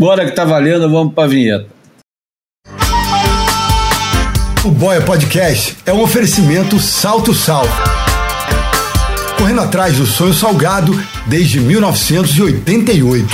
[0.00, 1.66] Bora que tá valendo, vamos pra vinheta.
[4.64, 7.66] O Boia Podcast é um oferecimento Salto Sal.
[9.36, 10.92] Correndo atrás do sonho salgado
[11.26, 13.26] desde 1988.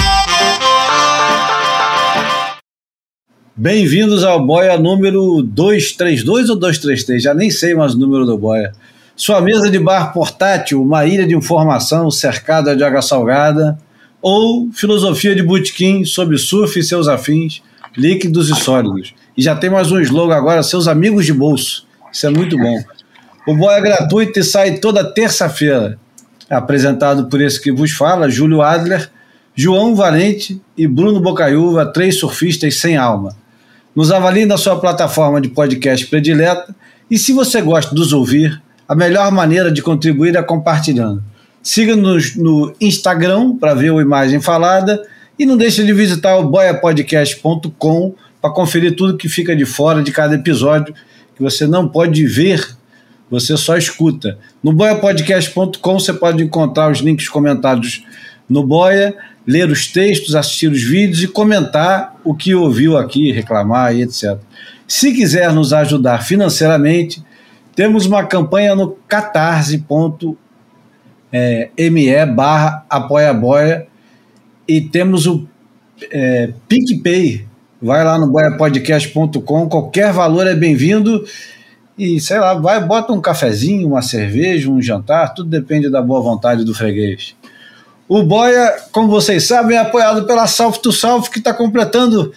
[3.55, 8.73] Bem-vindos ao Boia número 232 ou 233, já nem sei mais o número do Boia.
[9.15, 13.79] Sua mesa de bar portátil, uma ilha de informação cercada de água salgada,
[14.21, 17.63] ou filosofia de botequim sobre surf e seus afins,
[17.97, 19.15] líquidos e sólidos.
[19.37, 21.87] E já tem mais um slogan agora, seus amigos de bolso.
[22.13, 22.83] Isso é muito bom.
[23.47, 25.99] O Boia é gratuito e sai toda terça-feira.
[26.49, 29.11] Apresentado por esse que vos fala, Júlio Adler,
[29.55, 33.37] João Valente e Bruno Bocaiúva, três surfistas sem alma.
[33.95, 36.75] Nos avalie na sua plataforma de podcast predileta
[37.11, 41.23] e se você gosta de nos ouvir, a melhor maneira de contribuir é compartilhando.
[41.67, 45.03] Siga-nos no Instagram para ver a imagem falada
[45.37, 50.13] e não deixe de visitar o boiapodcast.com para conferir tudo que fica de fora de
[50.13, 50.95] cada episódio
[51.35, 52.65] que você não pode ver,
[53.29, 54.39] você só escuta.
[54.63, 58.05] No boiapodcast.com você pode encontrar os links comentados
[58.49, 63.93] no Boia, ler os textos, assistir os vídeos e comentar o que ouviu aqui, reclamar
[63.93, 64.39] e etc.
[64.87, 67.25] Se quiser nos ajudar financeiramente,
[67.75, 68.97] temos uma campanha no
[71.37, 73.87] catarse.me barra apoia
[74.67, 75.47] e temos o
[76.11, 77.47] é, PicPay.
[77.81, 81.25] Vai lá no boiapodcast.com, qualquer valor é bem-vindo
[81.99, 86.21] e sei lá, vai, bota um cafezinho, uma cerveja, um jantar, tudo depende da boa
[86.21, 87.35] vontade do freguês.
[88.09, 90.91] O Boia, como vocês sabem, é apoiado pela South to
[91.31, 92.33] que está completando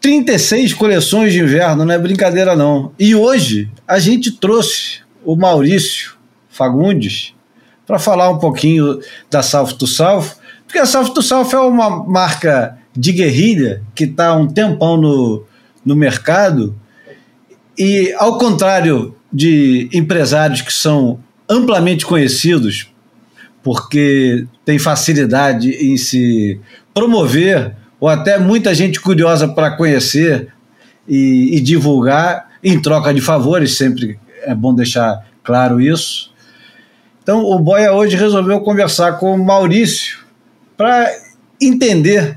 [0.00, 2.92] 36 coleções de inverno, não é brincadeira não.
[2.98, 6.14] E hoje a gente trouxe o Maurício
[6.48, 7.34] Fagundes
[7.92, 12.02] para falar um pouquinho da South to South, porque a South to South é uma
[12.06, 15.44] marca de guerrilha que está há um tempão no,
[15.84, 16.74] no mercado
[17.78, 22.90] e ao contrário de empresários que são amplamente conhecidos
[23.62, 26.58] porque tem facilidade em se
[26.94, 30.48] promover ou até muita gente curiosa para conhecer
[31.06, 36.31] e, e, divulgar em troca de favores, sempre é bom deixar claro isso.
[37.22, 40.18] Então, o Boia hoje resolveu conversar com o Maurício
[40.76, 41.06] para
[41.60, 42.36] entender.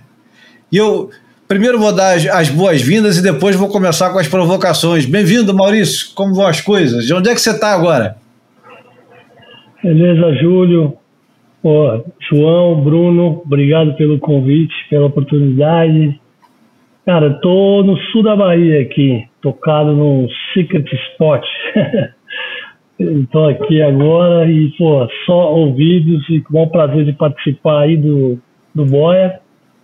[0.71, 1.09] E eu
[1.47, 5.07] primeiro vou dar as, as boas-vindas e depois vou começar com as provocações.
[5.07, 6.13] Bem-vindo, Maurício.
[6.13, 7.05] Como vão as coisas?
[7.05, 8.15] De onde é que você está agora?
[9.83, 10.93] Beleza, Júlio.
[11.63, 16.21] Pô, João, Bruno, obrigado pelo convite, pela oportunidade.
[17.07, 21.43] Cara, tô no sul da Bahia aqui, tocado no Secret Spot.
[22.97, 28.39] Estou aqui agora e, pô, só ouvidos e com o prazer de participar aí do,
[28.73, 29.39] do Boia.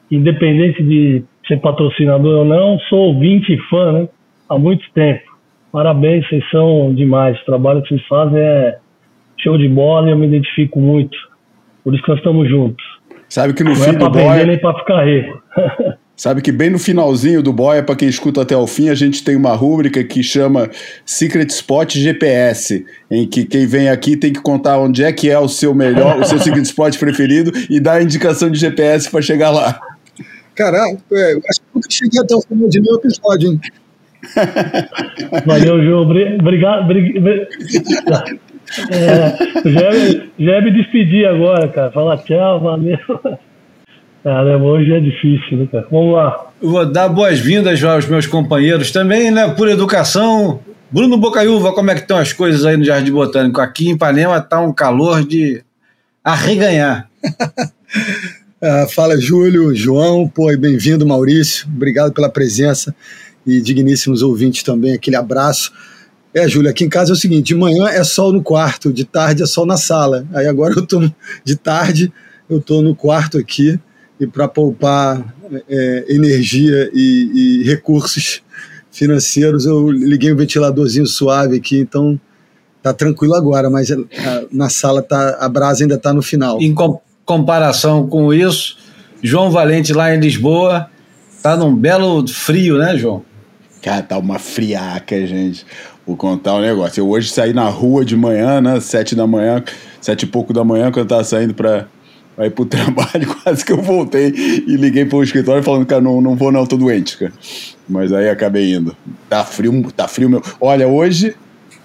[0.09, 4.09] Independente de ser patrocinador ou não, sou ouvinte e fã, né?
[4.49, 5.23] Há muito tempo.
[5.71, 7.39] Parabéns, vocês são demais.
[7.41, 8.77] O trabalho que vocês fazem é
[9.37, 11.17] show de bola e eu me identifico muito.
[11.83, 12.83] Por isso que nós estamos juntos.
[13.29, 14.45] Sabe que no Não fim é pra do boy.
[14.45, 15.41] nem pra ficar rico.
[16.21, 19.23] Sabe que bem no finalzinho do boia, para quem escuta até o fim, a gente
[19.23, 20.69] tem uma rúbrica que chama
[21.03, 25.39] Secret Spot GPS, em que quem vem aqui tem que contar onde é que é
[25.39, 29.19] o seu melhor, o seu Secret Spot preferido e dar a indicação de GPS para
[29.19, 29.81] chegar lá.
[30.53, 33.61] Caralho, é, eu acho que nunca cheguei até o final de nenhum episódio, hein?
[35.47, 36.01] Valeu, João.
[36.03, 36.83] Obrigado.
[36.83, 38.39] obrigado.
[38.89, 39.91] É, já,
[40.39, 41.91] já ia me despedir agora, cara.
[41.91, 42.97] Falar tchau, valeu.
[44.23, 45.87] Cara, hoje é difícil, né, cara?
[45.89, 46.51] Vamos lá.
[46.61, 49.49] vou dar boas-vindas aos meus companheiros também, né?
[49.49, 50.59] Por educação.
[50.91, 53.59] Bruno Bocaiúva, como é que estão as coisas aí no Jardim Botânico?
[53.59, 55.63] Aqui em Ipanema está um calor de
[56.23, 57.09] arreganhar.
[58.61, 61.67] ah, fala, Júlio, João, pô, bem-vindo, Maurício.
[61.67, 62.95] Obrigado pela presença
[63.43, 64.93] e digníssimos ouvintes também.
[64.93, 65.71] Aquele abraço.
[66.31, 69.03] É, Júlio, aqui em casa é o seguinte: de manhã é sol no quarto, de
[69.03, 70.27] tarde é sol na sala.
[70.31, 71.09] Aí agora eu tô
[71.43, 72.13] de tarde,
[72.47, 73.79] eu tô no quarto aqui
[74.21, 75.33] e para poupar
[75.67, 78.43] é, energia e, e, recursos
[78.91, 82.19] financeiros eu liguei um ventiladorzinho suave aqui, então
[82.83, 83.97] tá tranquilo agora, mas a,
[84.51, 86.61] na sala tá a brasa ainda tá no final.
[86.61, 88.77] Em com, comparação com isso,
[89.23, 90.87] João Valente lá em Lisboa
[91.41, 93.23] tá num belo frio, né, João?
[93.81, 95.65] Cara, tá uma friaca, gente.
[96.05, 97.01] Vou contar um negócio.
[97.01, 98.79] Eu hoje saí na rua de manhã, né?
[98.79, 99.63] Sete da manhã,
[99.99, 101.87] sete e pouco da manhã, quando eu tava saindo para
[102.39, 104.33] ir pro trabalho, quase que eu voltei
[104.67, 107.33] e liguei pro escritório falando, cara, não, não vou não, tô doente, cara.
[107.87, 108.95] Mas aí acabei indo.
[109.29, 110.41] Tá frio, tá frio meu.
[110.59, 111.35] Olha, hoje,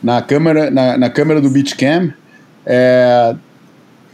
[0.03, 2.13] na câmera, na, na câmera do Beachcam,
[2.65, 3.35] é,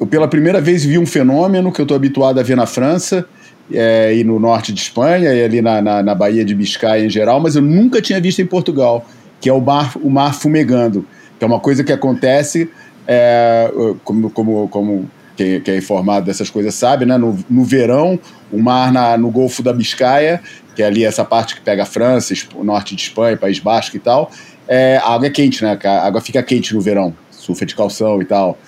[0.00, 3.26] eu pela primeira vez vi um fenômeno que eu tô habituado a ver na França
[3.72, 7.10] é, e no norte de Espanha e ali na, na, na Baía de Biscaia em
[7.10, 9.06] geral, mas eu nunca tinha visto em Portugal,
[9.40, 11.06] que é o mar, o mar fumegando,
[11.38, 12.70] que é uma coisa que acontece
[13.06, 13.70] é,
[14.04, 17.16] como, como, como quem, quem, é informado dessas coisas sabe, né?
[17.16, 18.18] No, no verão,
[18.50, 20.40] o mar na, no Golfo da Biscaia,
[20.74, 23.96] que é ali essa parte que pega a França, o norte de Espanha, País Basco
[23.96, 24.30] e tal,
[24.68, 25.78] é, a água é quente, né?
[25.84, 28.58] A água fica quente no verão, surfa de calção e tal.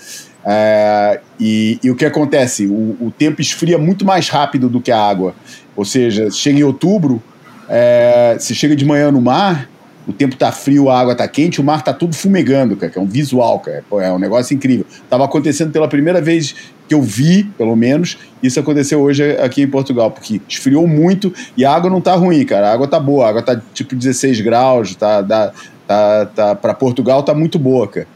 [0.47, 2.67] É, e, e, o que acontece?
[2.67, 5.35] O, o, tempo esfria muito mais rápido do que a água.
[5.75, 7.23] Ou seja, chega em outubro,
[7.69, 9.69] é, se chega de manhã no mar,
[10.07, 12.99] o tempo tá frio, a água tá quente, o mar tá tudo fumegando, cara, que
[12.99, 13.85] é um visual, cara.
[14.01, 14.85] É um negócio incrível.
[15.09, 16.55] Tava acontecendo pela primeira vez
[16.87, 21.65] que eu vi, pelo menos, isso aconteceu hoje aqui em Portugal, porque esfriou muito e
[21.65, 22.69] a água não tá ruim, cara.
[22.69, 25.53] A água tá boa, a água tá tipo 16 graus, tá, tá,
[25.87, 28.07] tá, tá para Portugal tá muito boa, cara.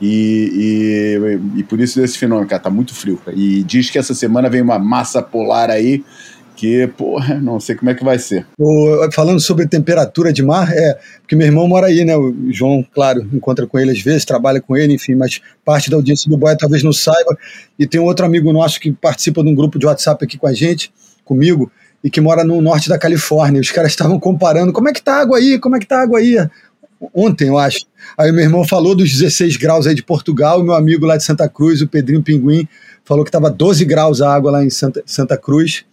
[0.00, 1.18] E,
[1.56, 3.18] e, e, por isso esse fenômeno, cara, tá muito frio.
[3.24, 3.36] Cara.
[3.36, 6.04] E diz que essa semana vem uma massa polar aí
[6.64, 8.46] que, porra, não sei como é que vai ser.
[8.58, 12.16] O, falando sobre temperatura de mar, é, porque meu irmão mora aí, né?
[12.16, 15.96] O João, claro, encontra com ele às vezes, trabalha com ele, enfim, mas parte da
[15.96, 17.36] audiência do Boia talvez não saiba.
[17.78, 20.46] E tem um outro amigo nosso que participa de um grupo de WhatsApp aqui com
[20.46, 20.90] a gente,
[21.22, 21.70] comigo,
[22.02, 23.60] e que mora no norte da Califórnia.
[23.60, 25.58] Os caras estavam comparando, como é que tá a água aí?
[25.58, 26.36] Como é que tá a água aí?
[27.14, 27.84] Ontem, eu acho.
[28.16, 31.46] Aí meu irmão falou dos 16 graus aí de Portugal, meu amigo lá de Santa
[31.46, 32.66] Cruz, o Pedrinho Pinguim,
[33.04, 35.84] falou que estava 12 graus a água lá em Santa, Santa Cruz.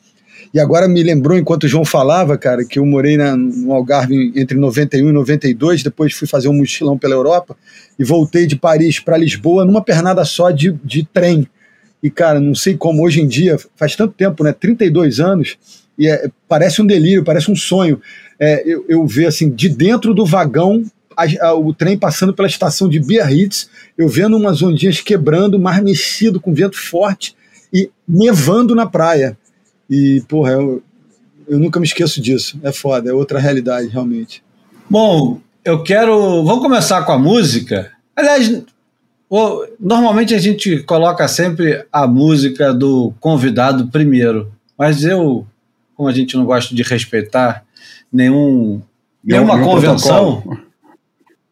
[0.53, 4.33] E agora me lembrou, enquanto o João falava, cara, que eu morei na, no Algarve
[4.35, 7.55] entre 91 e 92, depois fui fazer um mochilão pela Europa
[7.97, 11.47] e voltei de Paris para Lisboa numa pernada só de, de trem.
[12.03, 14.51] E, cara, não sei como hoje em dia, faz tanto tempo, né?
[14.51, 15.57] 32 anos,
[15.97, 18.01] e é, parece um delírio, parece um sonho.
[18.39, 20.83] É, eu, eu ver, assim, de dentro do vagão,
[21.15, 25.81] a, a, o trem passando pela estação de Biarritz, eu vendo umas ondinhas quebrando, mar
[25.81, 27.35] mexido, com vento forte,
[27.71, 29.37] e nevando na praia.
[29.91, 30.81] E, porra, eu,
[31.45, 32.57] eu nunca me esqueço disso.
[32.63, 34.41] É foda, é outra realidade, realmente.
[34.89, 36.45] Bom, eu quero.
[36.45, 37.91] Vamos começar com a música.
[38.15, 38.63] Aliás,
[39.77, 45.45] normalmente a gente coloca sempre a música do convidado primeiro, mas eu,
[45.95, 47.65] como a gente não gosta de respeitar
[48.11, 48.81] nenhum,
[49.21, 50.57] nenhuma nenhum convenção,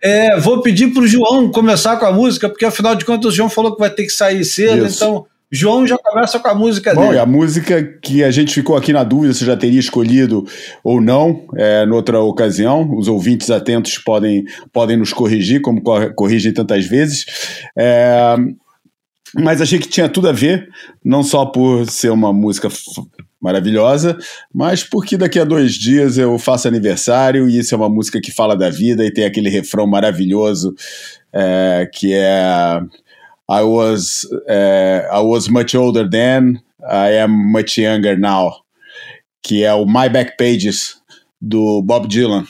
[0.02, 3.36] é, vou pedir para o João começar com a música, porque afinal de contas o
[3.36, 5.04] João falou que vai ter que sair cedo, Isso.
[5.04, 7.20] então João já começa com a música Bom, dele.
[7.20, 10.46] a música que a gente ficou aqui na dúvida se já teria escolhido
[10.84, 12.96] ou não, é, noutra ocasião.
[12.96, 15.82] Os ouvintes atentos podem, podem nos corrigir, como
[16.16, 17.26] corrigem tantas vezes.
[17.76, 18.36] É,
[19.36, 20.70] mas achei que tinha tudo a ver,
[21.04, 22.68] não só por ser uma música
[23.42, 24.18] maravilhosa,
[24.54, 28.32] mas porque daqui a dois dias eu faço aniversário e isso é uma música que
[28.32, 30.76] fala da vida e tem aquele refrão maravilhoso
[31.34, 32.82] é, que é
[33.50, 36.62] I was uh, I was much older then.
[36.88, 38.64] I am much younger now.
[39.42, 40.98] Que é o My Back Pages
[41.42, 42.46] do Bob Dylan.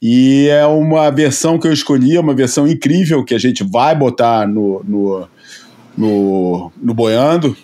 [0.00, 3.94] E é uma versão que eu escolhi, é uma versão incrível que a gente vai
[3.94, 5.28] botar no, no,
[5.96, 7.56] no, no Boiando,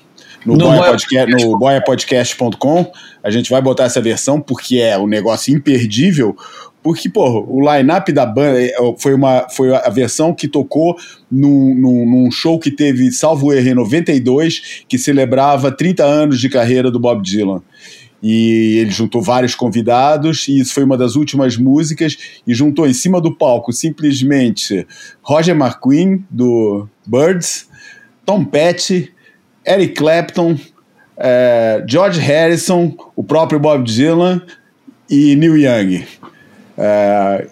[0.44, 2.92] no, no, Boia Podcast, no boiapodcast.com.
[3.22, 6.36] A gente vai botar essa versão porque é um negócio imperdível.
[6.82, 10.96] Porque, pô, o line-up da banda é, foi, uma, foi a versão que tocou
[11.30, 16.48] num, num, num, show que teve, salvo erro, em 92, que celebrava 30 anos de
[16.48, 17.62] carreira do Bob Dylan.
[18.22, 22.94] E ele juntou vários convidados, e isso foi uma das últimas músicas, e juntou em
[22.94, 24.86] cima do palco simplesmente
[25.22, 27.68] Roger McQueen, do Birds,
[28.24, 29.12] Tom Petty,
[29.66, 30.56] Eric Clapton,
[31.16, 34.42] é, George Harrison, o próprio Bob Dylan
[35.10, 36.04] e Neil Young.
[36.78, 37.46] É,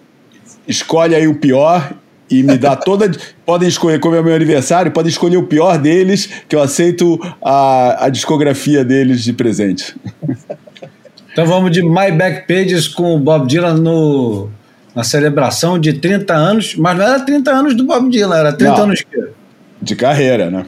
[0.67, 1.93] escolhe aí o pior
[2.29, 3.11] e me dá toda.
[3.45, 7.19] podem escolher, como é o meu aniversário, podem escolher o pior deles, que eu aceito
[7.43, 9.95] a, a discografia deles de presente.
[11.31, 14.49] Então vamos de My Back Pages com o Bob Dylan no,
[14.95, 18.73] na celebração de 30 anos, mas não era 30 anos do Bob Dylan, era 30
[18.73, 19.27] não, anos de,
[19.81, 20.65] de carreira, né?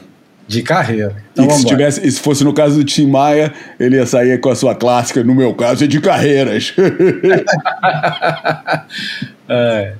[0.50, 1.14] De carreira.
[1.32, 4.40] Então, e se, tivesse, e se fosse no caso do Tim Maia, ele ia sair
[4.40, 6.74] com a sua clássica, no meu caso é de carreiras.
[9.48, 9.92] é.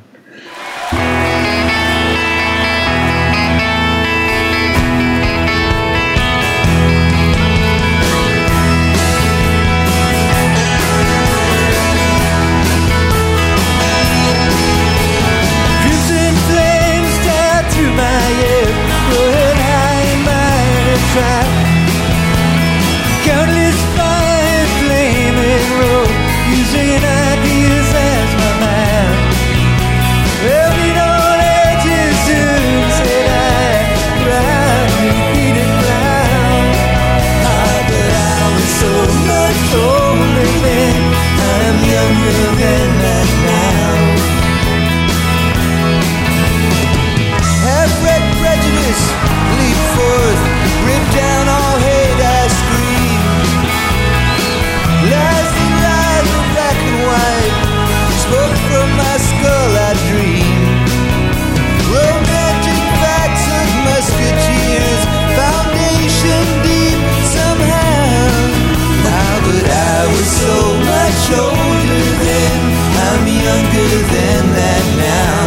[73.44, 75.40] Than that now.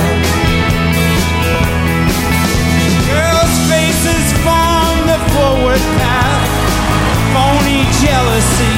[3.05, 6.41] Girls' faces form the forward path,
[7.33, 8.77] phony jealousy.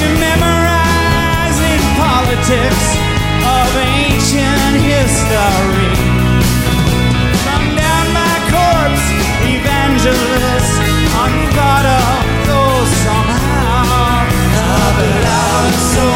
[0.00, 2.84] You memorizing politics
[3.40, 5.92] of ancient history.
[7.44, 9.06] From down my corpse,
[9.48, 10.76] evangelists,
[11.16, 14.28] unthought of though somehow.
[14.98, 16.07] But I was so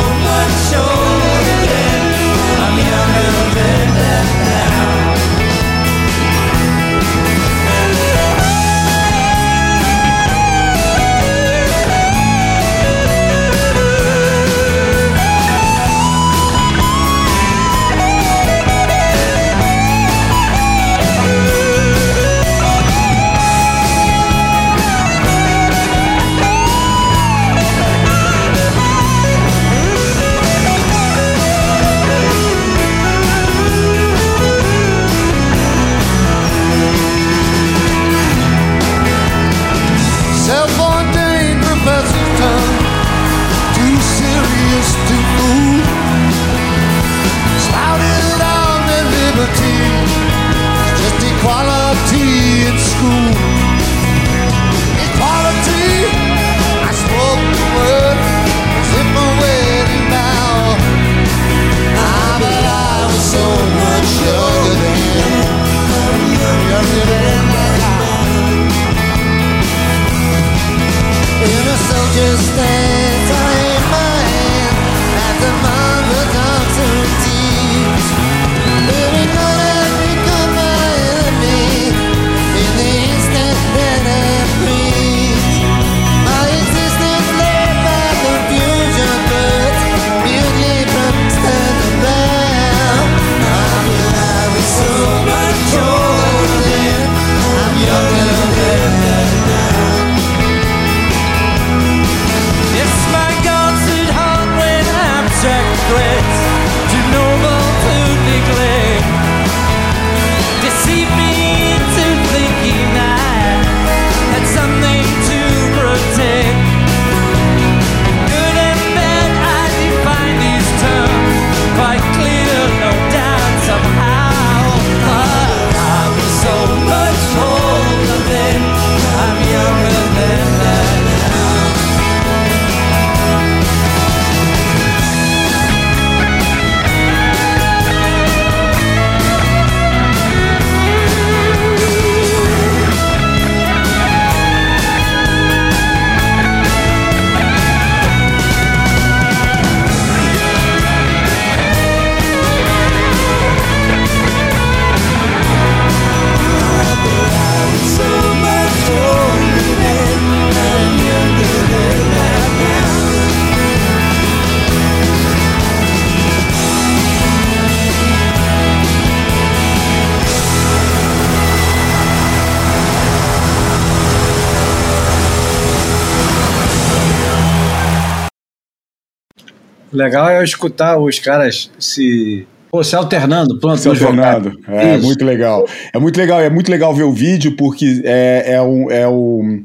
[179.92, 184.58] Legal é eu escutar os caras se, pô, se alternando, pronto, Se alternando.
[184.68, 185.04] É Isso.
[185.04, 185.66] muito legal.
[185.92, 189.64] É muito legal, é muito legal ver o vídeo, porque é, é, um, é, um,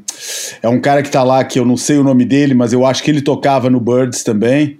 [0.62, 2.84] é um cara que tá lá, que eu não sei o nome dele, mas eu
[2.84, 4.78] acho que ele tocava no Birds também.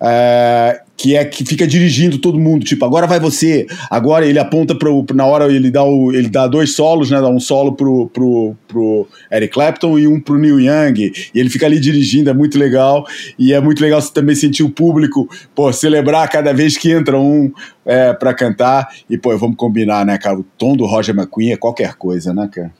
[0.00, 4.74] é, que é que fica dirigindo todo mundo, tipo, agora vai você, agora ele aponta
[4.74, 8.08] pro, na hora ele dá, o, ele dá dois solos, né, dá um solo pro,
[8.08, 12.34] pro, pro Eric Clapton e um pro Neil Young, e ele fica ali dirigindo, é
[12.34, 13.06] muito legal,
[13.38, 17.18] e é muito legal você também sentir o público, pô, celebrar cada vez que entra
[17.18, 17.52] um
[17.84, 21.56] é, para cantar, e pô, vamos combinar, né, cara, o tom do Roger McQueen é
[21.56, 22.72] qualquer coisa, né, cara?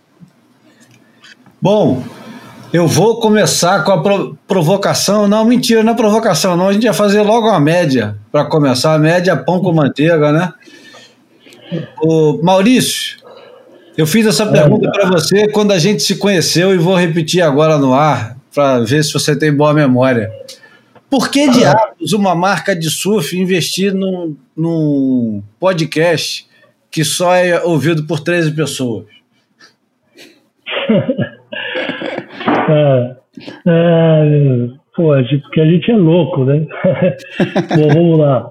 [1.61, 2.05] Bom,
[2.73, 5.27] eu vou começar com a pro- provocação.
[5.27, 6.69] Não, mentira, não é provocação, não.
[6.69, 8.95] A gente ia fazer logo uma média para começar.
[8.95, 10.53] A média pão com manteiga, né?
[12.03, 13.19] O Maurício,
[13.97, 17.79] eu fiz essa pergunta para você quando a gente se conheceu e vou repetir agora
[17.79, 20.31] no ar para ver se você tem boa memória.
[21.09, 26.47] Por que diabos uma marca de surf investir num, num podcast
[26.91, 29.07] que só é ouvido por 13 pessoas?
[32.69, 33.17] É,
[33.69, 35.13] é, pô,
[35.43, 36.67] porque a gente é louco, né?
[37.77, 38.51] Bom, vamos lá.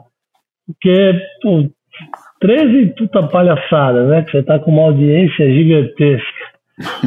[0.67, 1.69] Porque, pô,
[2.45, 4.21] 13 puta palhaçada, né?
[4.21, 6.45] Que você tá com uma audiência gigantesca.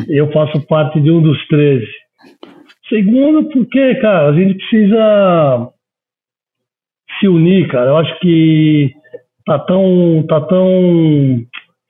[0.08, 1.86] Eu faço parte de um dos 13.
[2.88, 5.68] Segundo, porque, cara, a gente precisa
[7.20, 7.90] se unir, cara.
[7.90, 8.92] Eu acho que
[9.46, 11.36] tá tão, tá tão,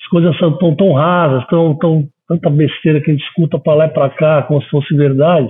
[0.00, 3.74] as coisas são tão, tão rasas, tão, tão, tanta besteira que a gente escuta para
[3.74, 5.48] lá e para cá, como se fosse verdade.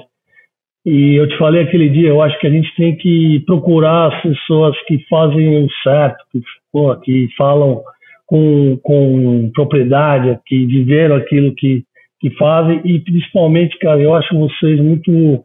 [0.91, 4.23] E eu te falei aquele dia, eu acho que a gente tem que procurar as
[4.23, 6.41] pessoas que fazem o certo, que,
[6.73, 7.83] pô, que falam
[8.27, 11.83] com, com propriedade, que viveram aquilo que,
[12.19, 15.45] que fazem, e principalmente, cara, eu acho vocês muito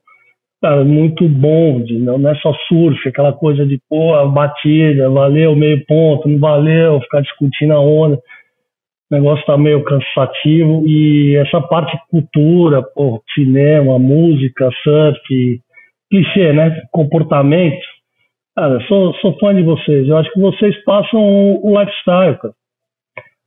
[0.62, 5.86] cara, muito de, não, não é só surf, aquela coisa de, pô, batida, valeu, meio
[5.86, 8.18] ponto, não valeu, ficar discutindo a onda.
[9.12, 15.62] O negócio tá meio cansativo e essa parte cultura, pô, cinema, música, surf,
[16.10, 16.82] clichê, né?
[16.92, 17.86] Comportamento.
[18.56, 20.08] Cara, sou, sou fã de vocês.
[20.08, 22.54] Eu acho que vocês passam o, o lifestyle, cara.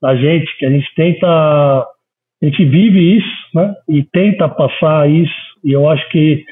[0.02, 1.26] Da gente, que a gente tenta.
[1.26, 3.74] A gente vive isso, né?
[3.88, 5.32] E tenta passar isso.
[5.64, 6.44] E eu acho que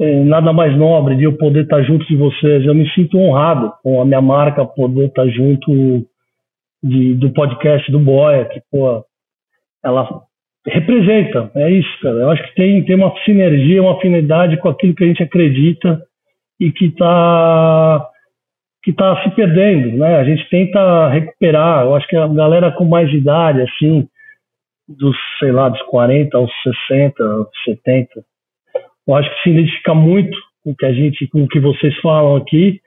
[0.00, 2.64] é, nada mais nobre de eu poder estar junto de vocês.
[2.64, 6.04] Eu me sinto honrado com a minha marca poder estar junto
[6.84, 9.02] de, do podcast do Boia, que, pô,
[9.82, 10.22] ela
[10.66, 12.16] representa, é isso, cara.
[12.16, 16.02] Eu acho que tem, tem uma sinergia, uma afinidade com aquilo que a gente acredita
[16.60, 18.10] e que está
[18.82, 20.16] que tá se perdendo, né?
[20.16, 21.84] A gente tenta recuperar.
[21.84, 24.06] Eu acho que a galera com mais idade, assim,
[24.86, 26.50] dos, sei lá, dos 40 aos
[26.86, 28.22] 60, 70,
[29.08, 31.98] eu acho que se identifica muito com o que a gente, com o que vocês
[32.02, 32.78] falam aqui,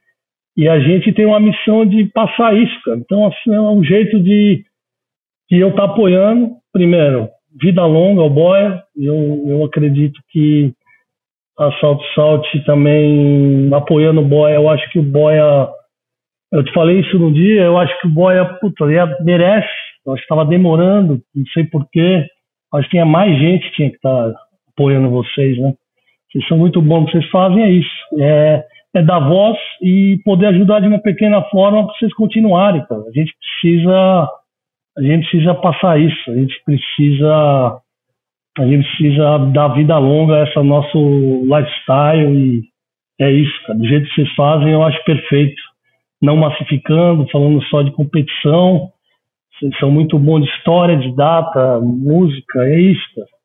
[0.57, 2.97] e a gente tem uma missão de passar isso, cara.
[2.97, 4.65] Então, assim, é um jeito de,
[5.49, 7.29] de eu estar tá apoiando, primeiro,
[7.62, 10.73] vida longa ao Boia, eu, eu acredito que
[11.60, 15.69] a Salt Salt também apoiando o Boia, eu acho que o Boia,
[16.51, 18.86] eu te falei isso no dia, eu acho que o Boia, puta,
[19.21, 19.67] merece,
[20.08, 22.25] eu acho que estava demorando, não sei porquê,
[22.73, 25.73] acho que tinha mais gente que tinha que estar tá apoiando vocês, né?
[26.32, 28.19] Vocês são muito bons, vocês fazem é isso.
[28.19, 28.63] É,
[28.97, 33.01] é dar voz e poder ajudar de uma pequena forma para vocês continuarem, cara.
[33.01, 34.29] A gente precisa,
[34.97, 36.31] a gente precisa passar isso.
[36.31, 37.81] A gente precisa,
[38.57, 42.63] a gente precisa dar vida longa a esse nosso lifestyle e
[43.19, 43.79] é isso, cara.
[43.79, 45.62] Do jeito que vocês fazem, eu acho perfeito.
[46.21, 48.89] Não massificando, falando só de competição.
[49.60, 53.37] Vocês são muito bons de história, de data, música, é isso, cara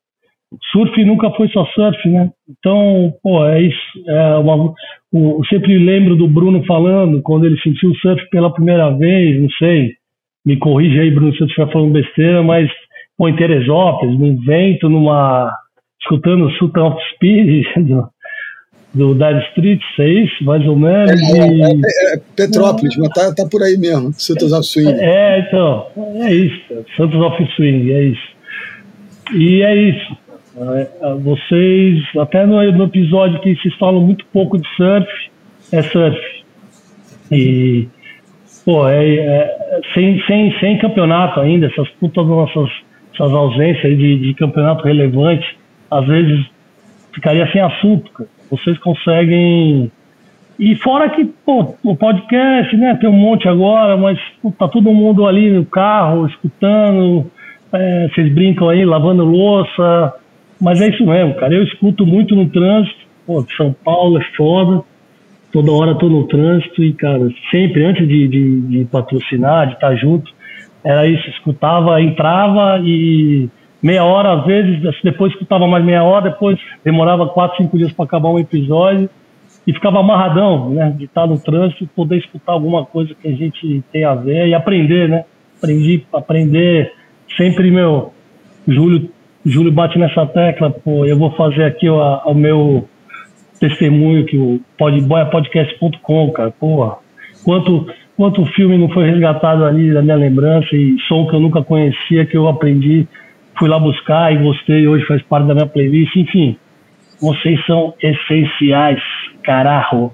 [0.71, 2.29] surf nunca foi só surf, né?
[2.49, 4.03] Então, pô, é isso.
[4.07, 4.73] É uma,
[5.13, 9.49] eu sempre lembro do Bruno falando quando ele sentiu o surf pela primeira vez, não
[9.51, 9.93] sei,
[10.45, 12.69] me corrija aí, Bruno, se eu estiver falando besteira, mas
[13.17, 15.51] pô, em Teresópolis, num vento, numa.
[16.01, 18.09] escutando o Sultan of Speed do,
[18.93, 21.11] do Dire Street, é isso, mais ou menos.
[21.11, 24.91] É, é, é, é Petrópolis, mas tá, tá por aí mesmo, Santos of Swing.
[24.99, 28.33] É, então, é isso, Santos of Swing, é isso.
[29.33, 30.22] E é isso.
[30.55, 35.07] É, vocês, até no, no, episódio que vocês falam muito pouco de surf,
[35.71, 36.19] é surf.
[37.31, 37.87] E,
[38.63, 42.69] pô, é, é sem, sem, sem campeonato ainda, essas putas nossas
[43.13, 45.45] essas ausências de, de campeonato relevante,
[45.89, 46.45] às vezes
[47.13, 48.29] ficaria sem assunto, cara.
[48.49, 49.91] Vocês conseguem.
[50.59, 54.93] E fora que, pô, o podcast, né, tem um monte agora, mas pô, tá todo
[54.93, 57.31] mundo ali no carro, escutando,
[57.71, 60.13] é, vocês brincam aí, lavando louça,
[60.59, 61.53] mas é isso mesmo, cara.
[61.53, 63.03] Eu escuto muito no trânsito.
[63.25, 64.83] Pô, São Paulo é foda.
[65.51, 69.89] Toda hora tô no trânsito e, cara, sempre antes de, de, de patrocinar, de estar
[69.89, 70.31] tá junto,
[70.83, 71.29] era isso.
[71.29, 73.47] Escutava, entrava e
[73.81, 78.05] meia hora, às vezes, depois escutava mais meia hora, depois demorava quatro, cinco dias para
[78.05, 79.09] acabar um episódio
[79.67, 80.93] e ficava amarradão, né?
[80.97, 84.53] De estar no trânsito, poder escutar alguma coisa que a gente tem a ver e
[84.53, 85.25] aprender, né?
[85.57, 86.93] Aprendi, aprender
[87.37, 88.13] sempre, meu,
[88.67, 89.09] Júlio
[89.45, 92.87] Júlio bate nessa tecla, pô, eu vou fazer aqui o, o meu
[93.59, 96.97] testemunho que o boiapodcast.com, cara, porra,
[97.43, 101.61] quanto, quanto filme não foi resgatado ali da minha lembrança e som que eu nunca
[101.61, 103.07] conhecia, que eu aprendi,
[103.57, 106.57] fui lá buscar e gostei, hoje faz parte da minha playlist, enfim,
[107.19, 109.01] vocês são essenciais,
[109.43, 110.11] carajo.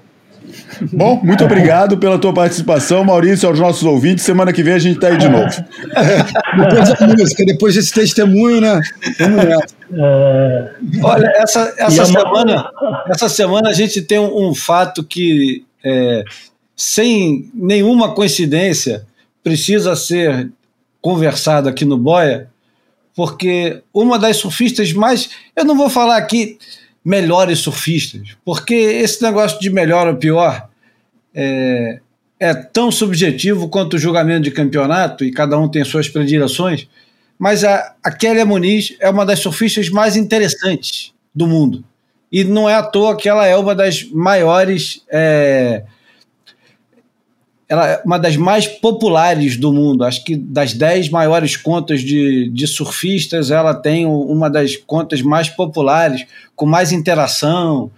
[0.92, 4.24] Bom, muito obrigado pela tua participação, Maurício, aos nossos ouvintes.
[4.24, 5.48] Semana que vem a gente está aí de novo.
[6.56, 8.80] depois da música, depois desse testemunho, né?
[9.18, 10.70] Vamos É...
[11.02, 12.70] Olha, essa, essa, semana,
[13.08, 16.24] essa semana a gente tem um, um fato que, é,
[16.76, 19.04] sem nenhuma coincidência,
[19.42, 20.50] precisa ser
[21.00, 22.48] conversado aqui no Boia,
[23.14, 25.30] porque uma das surfistas mais.
[25.56, 26.58] Eu não vou falar aqui
[27.04, 30.68] melhores surfistas, porque esse negócio de melhor ou pior
[31.34, 32.00] é,
[32.38, 36.88] é tão subjetivo quanto o julgamento de campeonato e cada um tem suas predileções,
[37.38, 41.84] mas a, a Kelly Muniz é uma das surfistas mais interessantes do mundo.
[42.30, 45.84] E não é à toa que ela é uma das maiores é,
[47.70, 50.02] ela é uma das mais populares do mundo.
[50.02, 55.48] Acho que das dez maiores contas de, de surfistas, ela tem uma das contas mais
[55.48, 57.88] populares, com mais interação,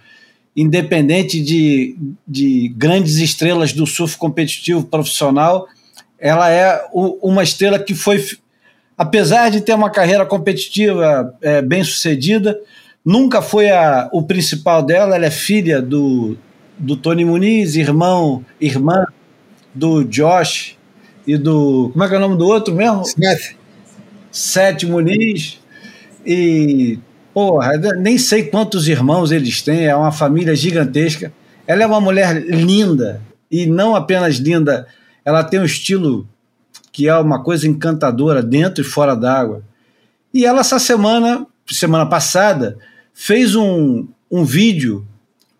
[0.55, 5.67] independente de, de grandes estrelas do surf competitivo profissional.
[6.19, 8.23] Ela é o, uma estrela que foi,
[8.95, 12.59] apesar de ter uma carreira competitiva é, bem sucedida,
[13.03, 15.15] nunca foi a, o principal dela.
[15.15, 16.37] Ela é filha do,
[16.77, 19.07] do Tony Muniz, irmão, irmã
[19.73, 20.77] do Josh
[21.25, 21.89] e do.
[21.91, 23.01] Como é que é o nome do outro mesmo?
[23.01, 23.55] Smith.
[24.31, 25.59] Sete Muniz.
[26.25, 26.99] E,
[27.33, 31.33] porra, nem sei quantos irmãos eles têm, é uma família gigantesca.
[31.67, 34.87] Ela é uma mulher linda, e não apenas linda,
[35.23, 36.27] ela tem um estilo
[36.91, 39.63] que é uma coisa encantadora dentro e fora d'água.
[40.33, 42.77] E ela, essa semana, semana passada,
[43.13, 45.05] fez um, um vídeo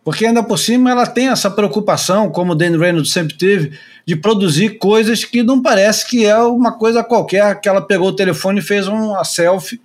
[0.04, 4.16] porque ainda por cima ela tem essa preocupação, como o Dan Reynolds sempre teve, de
[4.16, 8.60] produzir coisas que não parece que é uma coisa qualquer, que ela pegou o telefone
[8.60, 9.82] e fez uma selfie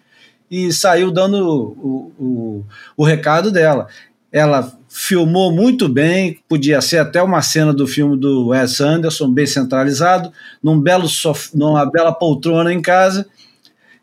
[0.51, 2.65] e saiu dando o, o,
[2.97, 3.87] o recado dela.
[4.33, 9.47] Ela filmou muito bem, podia ser até uma cena do filme do Wes Anderson, bem
[9.47, 13.27] centralizado, num belo sof numa bela poltrona em casa.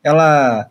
[0.04, 0.69] Ela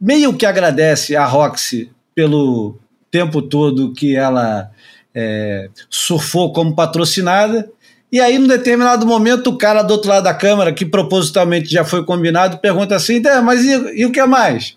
[0.00, 2.78] meio que agradece a Roxy pelo
[3.14, 4.72] tempo todo que ela
[5.14, 7.70] é, surfou como patrocinada.
[8.10, 11.84] E aí, num determinado momento, o cara do outro lado da câmera, que propositalmente já
[11.84, 14.76] foi combinado, pergunta assim: mas e, e o que mais?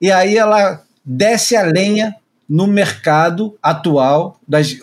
[0.00, 2.16] E aí ela desce a lenha
[2.48, 4.76] no mercado atual das,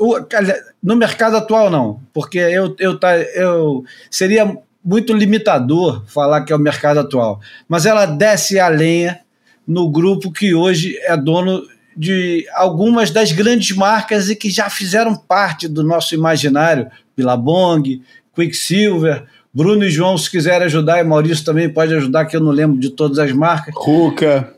[0.81, 6.55] no mercado atual não porque eu, eu, tá, eu seria muito limitador falar que é
[6.55, 9.21] o mercado atual mas ela desce a lenha
[9.65, 11.63] no grupo que hoje é dono
[11.95, 18.01] de algumas das grandes marcas e que já fizeram parte do nosso imaginário, Billabong,
[18.35, 22.51] Quicksilver, Bruno e João, se quiserem ajudar, e Maurício também pode ajudar, que eu não
[22.51, 23.73] lembro de todas as marcas.
[23.77, 24.51] Ruka.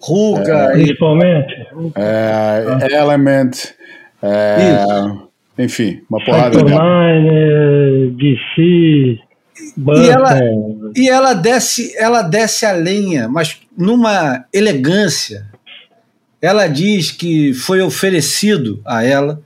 [0.00, 0.52] Ruka.
[0.52, 1.54] É, principalmente.
[1.94, 3.50] É, Element.
[4.22, 4.84] É,
[5.58, 8.10] enfim, uma porrada de.
[8.16, 9.18] DC.
[9.96, 10.38] E ela,
[10.94, 15.46] e ela desce, ela desce a lenha, mas numa elegância,
[16.46, 19.42] ela diz que foi oferecido a ela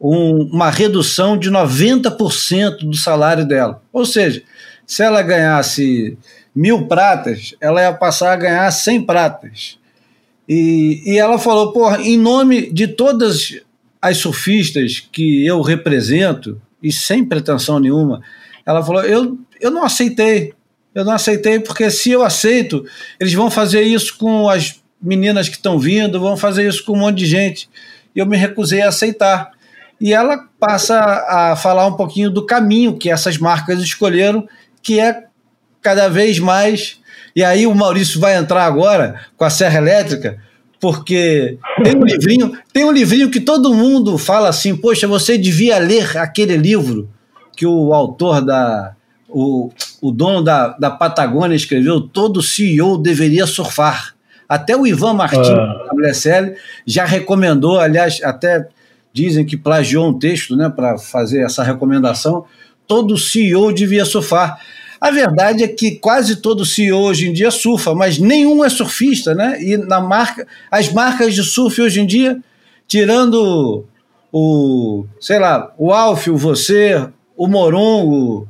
[0.00, 3.82] um, uma redução de 90% do salário dela.
[3.92, 4.44] Ou seja,
[4.86, 6.16] se ela ganhasse
[6.54, 9.78] mil pratas, ela ia passar a ganhar 100 pratas.
[10.48, 13.60] E, e ela falou, porra, em nome de todas
[14.00, 18.22] as surfistas que eu represento, e sem pretensão nenhuma,
[18.64, 20.54] ela falou, eu, eu não aceitei.
[20.94, 22.86] Eu não aceitei porque se eu aceito,
[23.18, 27.00] eles vão fazer isso com as meninas que estão vindo, vão fazer isso com um
[27.00, 27.68] monte de gente.
[28.14, 29.50] E eu me recusei a aceitar.
[30.00, 34.46] E ela passa a falar um pouquinho do caminho que essas marcas escolheram,
[34.82, 35.24] que é
[35.80, 37.00] cada vez mais.
[37.34, 40.38] E aí o Maurício vai entrar agora com a Serra Elétrica,
[40.80, 45.78] porque tem um livrinho, tem um livrinho que todo mundo fala assim, poxa, você devia
[45.78, 47.08] ler aquele livro
[47.56, 48.94] que o autor da
[49.28, 54.15] o, o dono da, da Patagônia escreveu, todo CEO deveria surfar.
[54.48, 55.86] Até o Ivan Martins, ah.
[55.90, 56.54] da WSL,
[56.86, 58.68] já recomendou, aliás, até
[59.12, 62.44] dizem que plagiou um texto né, para fazer essa recomendação.
[62.86, 64.60] Todo CEO devia surfar.
[65.00, 69.34] A verdade é que quase todo CEO hoje em dia surfa, mas nenhum é surfista,
[69.34, 69.62] né?
[69.62, 72.38] E na marca, as marcas de surf hoje em dia,
[72.88, 73.84] tirando
[74.32, 78.48] o, sei lá, o Alf, o Você, o Morongo,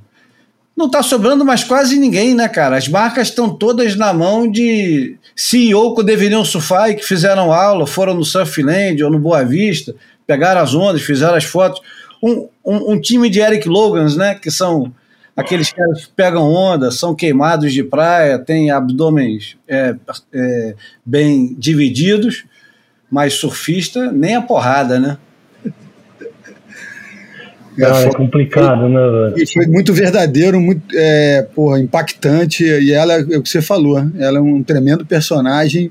[0.77, 2.77] não está sobrando mais quase ninguém, né, cara?
[2.77, 7.87] As marcas estão todas na mão de CEO que deveriam surfar e que fizeram aula,
[7.87, 9.95] foram no Surfland ou no Boa Vista,
[10.27, 11.81] pegaram as ondas, fizeram as fotos.
[12.23, 14.93] Um, um, um time de Eric Logans, né, que são
[15.35, 19.95] aqueles caras que pegam onda, são queimados de praia, têm abdômenes é,
[20.33, 22.45] é, bem divididos,
[23.11, 25.19] mas surfista nem a porrada, né?
[27.77, 29.35] Cara, é, complicado, né?
[29.37, 32.65] E foi muito verdadeiro, muito é, porra, impactante.
[32.65, 35.91] E ela, é o que você falou, ela é um tremendo personagem.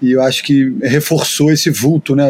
[0.00, 2.28] E eu acho que reforçou esse vulto, né?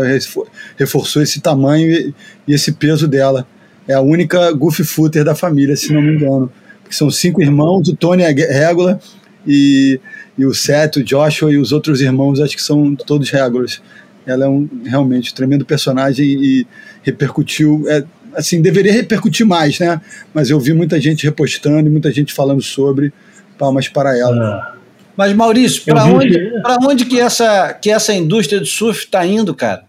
[0.77, 2.15] Reforçou esse tamanho e,
[2.47, 3.47] e esse peso dela.
[3.89, 6.51] É a única goofy footer da família, se não me engano.
[6.83, 9.01] Porque são cinco irmãos, o Tony é régula
[9.45, 10.01] e,
[10.39, 13.83] e o Seth, o Joshua e os outros irmãos, acho que são todos régulas.
[14.25, 16.67] Ela é um realmente um tremendo personagem e
[17.03, 17.85] repercutiu.
[17.89, 18.05] É,
[18.37, 20.01] assim, deveria repercutir mais, né?
[20.35, 23.13] Mas eu vi muita gente repostando e muita gente falando sobre.
[23.59, 24.71] Palmas para ela.
[24.73, 24.77] É.
[25.17, 26.87] Mas, Maurício, para onde, que...
[26.87, 29.85] onde que, essa, que essa indústria de surf está indo, cara?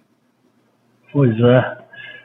[1.12, 1.78] Pois é.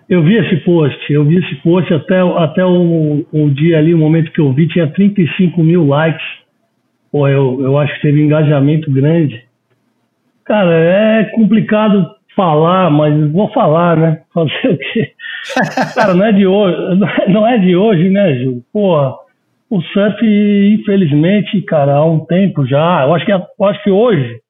[0.08, 3.98] Eu vi esse post, eu vi esse post até, até o, o dia ali, o
[3.98, 6.24] momento que eu vi, tinha 35 mil likes.
[7.10, 9.42] Pô, eu, eu acho que teve engajamento grande.
[10.44, 14.22] Cara, é complicado falar, mas vou falar, né?
[14.32, 15.12] Fazer o quê?
[15.94, 16.76] Cara, não é de hoje,
[17.28, 18.62] não é de hoje, né, Ju?
[18.72, 19.14] Porra,
[19.70, 24.40] o surf, infelizmente, cara, há um tempo já, eu acho que, eu acho que hoje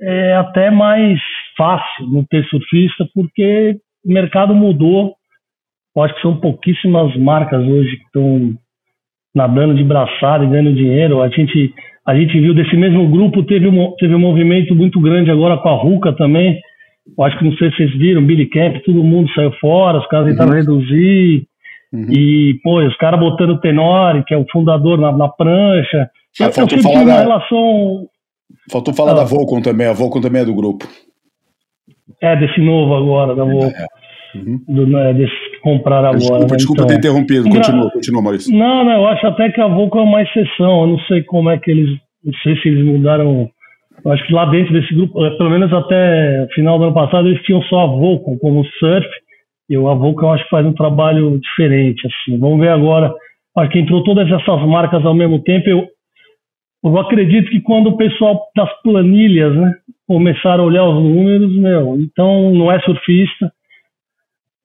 [0.00, 1.18] é até mais
[1.56, 5.14] fácil não ter surfista, porque o mercado mudou.
[5.96, 8.54] Eu acho que são pouquíssimas marcas hoje que estão
[9.34, 11.22] nadando de braçada e ganhando dinheiro.
[11.22, 11.72] A gente,
[12.06, 15.68] a gente viu desse mesmo grupo, teve um, teve um movimento muito grande agora com
[15.68, 16.60] a Ruca também.
[17.16, 20.06] Eu acho que não sei se vocês viram, Billy Camp, todo mundo saiu fora, os
[20.08, 20.56] caras tentaram uhum.
[20.56, 21.46] reduzir.
[21.92, 22.12] Uhum.
[22.12, 26.10] E, pô, os caras botando o Tenori, que é o fundador, na, na prancha.
[26.40, 28.06] Ah, eu, faltou, falar da, relação...
[28.70, 29.14] faltou falar ah.
[29.14, 30.86] da Volcom também, a Volcom também é do grupo.
[32.20, 33.68] É, desse novo agora, da Volcom.
[33.68, 33.86] É.
[34.36, 34.60] Uhum.
[34.68, 36.18] Do, né, desse que compraram agora.
[36.18, 36.56] Desculpa, né?
[36.56, 38.54] desculpa então, ter interrompido, continua, continua, Maurício.
[38.54, 41.48] Não, não, eu acho até que a Volcom é uma exceção, eu não sei como
[41.48, 43.48] é que eles, não sei se eles mudaram
[44.06, 46.94] eu acho que lá dentro desse grupo, eh, pelo menos até o final do ano
[46.94, 49.08] passado, eles tinham só a Volcom como surf,
[49.68, 52.06] e o Avocam eu acho que faz um trabalho diferente.
[52.06, 52.38] Assim.
[52.38, 53.12] Vamos ver agora.
[53.56, 55.68] Acho que entrou todas essas marcas ao mesmo tempo.
[55.68, 55.88] Eu,
[56.84, 59.72] eu acredito que quando o pessoal das planilhas né,
[60.06, 63.50] começaram a olhar os números, meu, então não é surfista.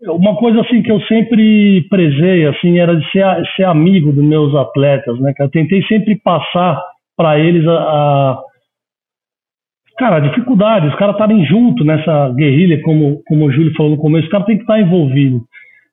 [0.04, 3.24] Uma coisa assim que eu sempre prezei assim era de ser,
[3.56, 5.34] ser amigo dos meus atletas, né?
[5.36, 6.80] Que eu tentei sempre passar
[7.16, 8.44] para eles a, a
[10.02, 14.02] cara, a dificuldade, os caras estarem junto nessa guerrilha, como, como o Júlio falou no
[14.02, 15.44] começo, os caras têm que estar envolvidos.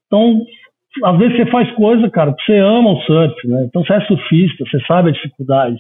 [0.07, 0.40] Então,
[1.05, 3.64] às vezes você faz coisa, cara, que você ama o surf, né?
[3.66, 5.77] Então você é surfista, você sabe a dificuldade.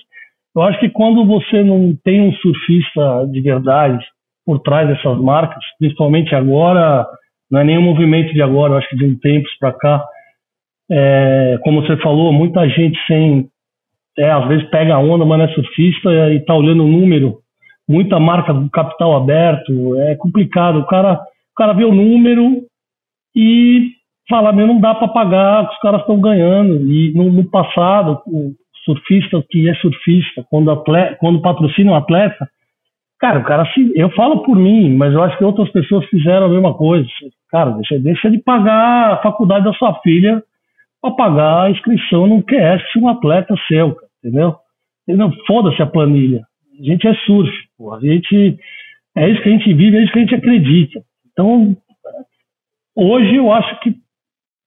[0.54, 4.04] Eu acho que quando você não tem um surfista de verdade
[4.44, 7.06] por trás dessas marcas, principalmente agora,
[7.50, 10.04] não é nenhum movimento de agora, eu acho que de um tempo para cá,
[10.90, 13.48] é, como você falou, muita gente sem,
[14.18, 17.38] é, às vezes pega a onda, mas não é surfista e tá olhando o número
[17.88, 20.80] muita marca do capital aberto, é complicado.
[20.80, 22.62] O cara, o cara vê o número
[23.34, 23.92] e
[24.28, 26.86] fala, meu, não dá para pagar os caras estão ganhando.
[26.90, 28.52] E no, no, passado, o
[28.84, 32.48] surfista que é surfista, quando, atleta, quando patrocina um atleta,
[33.18, 33.92] cara, o cara se.
[33.94, 37.08] Eu falo por mim, mas eu acho que outras pessoas fizeram a mesma coisa.
[37.50, 40.42] Cara, deixa, deixa de pagar a faculdade da sua filha
[41.00, 44.56] para pagar a inscrição no QS de um atleta seu, entendeu?
[45.08, 45.32] entendeu?
[45.46, 46.42] Foda-se a planilha.
[46.78, 47.50] A gente é surf,
[47.92, 48.58] A gente
[49.16, 51.00] é isso que a gente vive, é isso que a gente acredita.
[51.32, 51.76] Então,
[52.96, 53.94] hoje eu acho que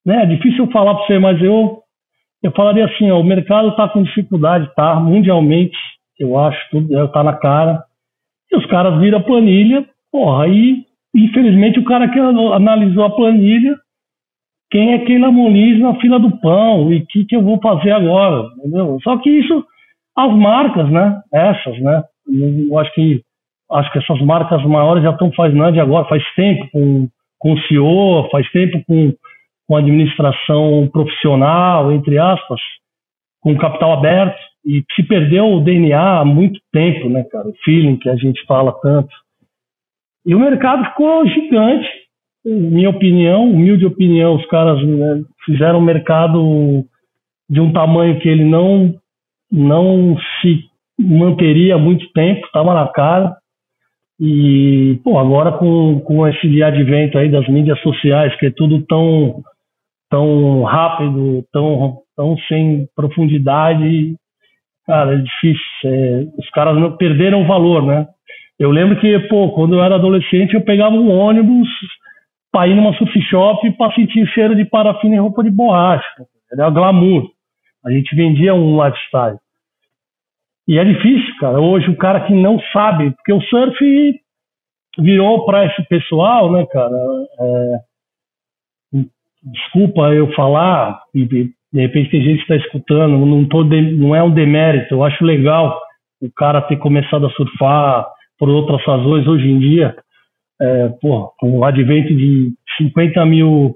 [0.06, 1.82] né, é difícil falar para você, mas eu
[2.44, 4.96] eu falaria assim, ó, o mercado está com dificuldade, tá?
[4.96, 5.78] Mundialmente,
[6.20, 7.84] eu acho, tudo está na cara.
[8.52, 10.84] E os caras viram a planilha, porra, aí,
[11.16, 13.78] infelizmente, o cara que analisou a planilha,
[14.72, 17.92] quem é Keila Moniz na fila do pão, e o que, que eu vou fazer
[17.92, 18.98] agora, entendeu?
[19.04, 19.64] Só que isso
[20.18, 21.22] as marcas, né?
[21.32, 22.04] Essas, né?
[22.32, 23.22] Eu acho que
[23.72, 27.08] acho que essas marcas maiores já estão fazendo agora, faz tempo com,
[27.40, 29.14] com o CEO, faz tempo com,
[29.68, 32.60] com administração profissional, entre aspas,
[33.40, 37.48] com capital aberto, e se perdeu o DNA há muito tempo, né, cara?
[37.48, 39.10] O feeling que a gente fala tanto.
[40.26, 41.88] E o mercado ficou gigante,
[42.46, 46.86] minha opinião, humilde opinião, os caras né, fizeram um mercado
[47.50, 48.96] de um tamanho que ele não
[49.52, 50.71] não se
[51.02, 53.36] manteria muito tempo, estava na cara.
[54.20, 59.42] E, pô, agora com, com esse advento aí das mídias sociais, que é tudo tão,
[60.10, 64.16] tão rápido, tão, tão sem profundidade,
[64.86, 65.66] cara, é difícil.
[65.86, 68.08] É, os caras não perderam o valor, né?
[68.60, 71.68] Eu lembro que, pô, quando eu era adolescente, eu pegava um ônibus
[72.52, 76.06] para ir numa surf shop para sentir cheiro de parafina e roupa de borracha.
[76.52, 77.28] Era glamour.
[77.84, 79.38] A gente vendia um lifestyle.
[80.72, 81.60] E é difícil, cara.
[81.60, 83.78] Hoje o cara que não sabe, porque o surf
[84.98, 86.96] virou para esse pessoal, né, cara?
[87.42, 89.02] É,
[89.44, 94.16] desculpa eu falar, e de, repente tem gente que está escutando, não, tô de, não
[94.16, 95.78] é um demérito, eu acho legal
[96.22, 98.08] o cara ter começado a surfar
[98.40, 99.94] por outras razões hoje em dia.
[100.62, 103.76] É, com o advento de 50 mil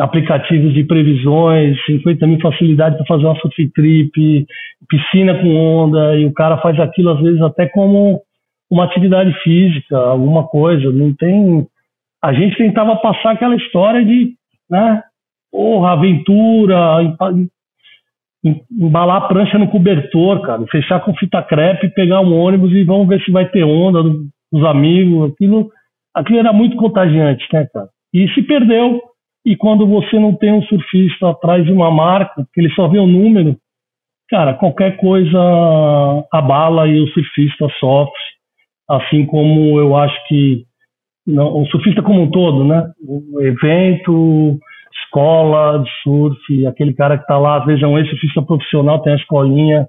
[0.00, 4.46] aplicativos de previsões, 50 mil facilidades para fazer uma surf trip,
[4.88, 8.20] piscina com onda, e o cara faz aquilo às vezes até como
[8.70, 10.90] uma atividade física, alguma coisa.
[10.90, 11.66] Não tem.
[12.22, 14.34] A gente tentava passar aquela história de,
[14.68, 15.02] né,
[15.52, 17.16] porra, aventura,
[18.70, 23.08] embalar a prancha no cobertor, cara, fechar com fita crepe, pegar um ônibus e vamos
[23.08, 25.32] ver se vai ter onda dos amigos.
[25.32, 25.70] Aquilo,
[26.14, 27.88] aquilo era muito contagiante, né, cara?
[28.12, 29.00] E se perdeu
[29.46, 32.98] E quando você não tem um surfista atrás de uma marca, que ele só vê
[32.98, 33.56] o número,
[34.28, 35.38] cara, qualquer coisa
[36.32, 38.20] abala e o surfista sofre.
[38.88, 40.64] Assim como eu acho que
[41.24, 42.90] não, o surfista como um todo, né?
[43.06, 44.58] O evento,
[45.04, 49.12] escola de surf, aquele cara que tá lá, às vezes é um ex-surfista profissional, tem
[49.12, 49.88] a escolinha,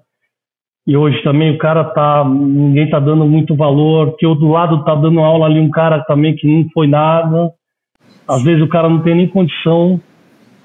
[0.88, 4.96] e hoje também o cara tá, ninguém tá dando muito valor, que do lado tá
[4.96, 7.52] dando aula ali um cara também que não foi nada.
[8.28, 10.00] Às vezes o cara não tem nem condição.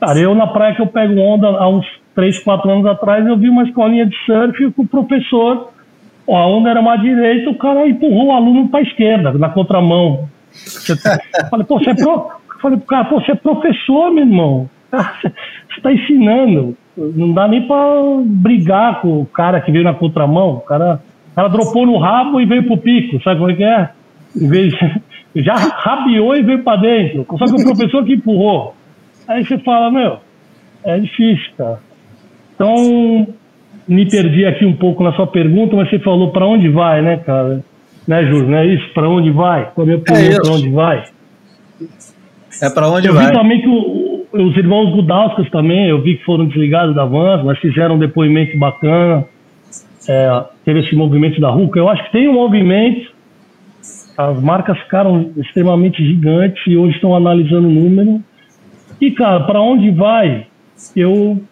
[0.01, 3.37] Cara, eu na praia que eu pego onda há uns 3, 4 anos atrás, eu
[3.37, 5.71] vi uma escolinha de surf com o professor,
[6.27, 10.29] ó, a onda era mais direita, o cara empurrou o aluno para esquerda, na contramão.
[10.89, 10.97] Eu
[11.49, 12.31] falei, pô, você é pro...
[12.61, 14.69] falei pro cara, pô, você é professor, meu irmão.
[14.91, 15.33] Você
[15.77, 16.77] está ensinando.
[16.97, 20.57] Não dá nem para brigar com o cara que veio na contramão.
[20.57, 21.01] O cara,
[21.33, 23.23] o cara dropou no rabo e veio pro pico.
[23.23, 23.89] Sabe como é que é?
[25.37, 27.27] Já rabiou e veio para dentro.
[27.39, 28.75] Só que o professor que empurrou.
[29.27, 30.19] Aí você fala, meu,
[30.85, 31.79] é difícil, cara.
[32.55, 33.27] Então,
[33.89, 37.17] me perdi aqui um pouco na sua pergunta, mas você falou para onde vai, né,
[37.19, 37.65] cara?
[38.07, 38.49] Né, Júlio?
[38.49, 38.93] Não é isso?
[38.93, 39.71] Para onde vai?
[39.75, 39.99] Qual é a É
[40.41, 41.05] para onde vai?
[42.63, 43.27] É para onde Eu vai.
[43.27, 47.45] vi também que o- os irmãos Gudauskas também, eu vi que foram desligados da Vans,
[47.45, 49.25] mas fizeram um depoimento bacana.
[50.09, 51.79] É, teve esse movimento da RUCA.
[51.79, 53.11] Eu acho que tem um movimento.
[54.17, 58.23] As marcas ficaram extremamente gigantes e hoje estão analisando o número.
[59.01, 60.47] E, cara, para onde vai?
[60.95, 61.43] Eu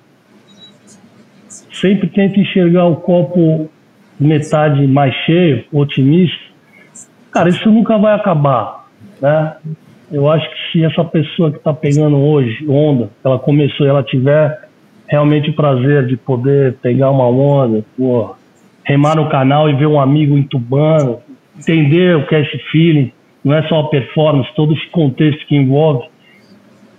[1.73, 3.70] sempre tento enxergar o copo
[4.18, 6.38] metade mais cheio, otimista.
[7.33, 8.87] Cara, isso nunca vai acabar,
[9.20, 9.57] né?
[10.12, 14.03] Eu acho que se essa pessoa que está pegando hoje onda, ela começou e ela
[14.03, 14.68] tiver
[15.07, 18.35] realmente o prazer de poder pegar uma onda, pô,
[18.85, 21.18] remar no canal e ver um amigo entubando,
[21.61, 23.12] entender o esse feeling,
[23.44, 26.07] não é só a performance, todo esse contexto que envolve,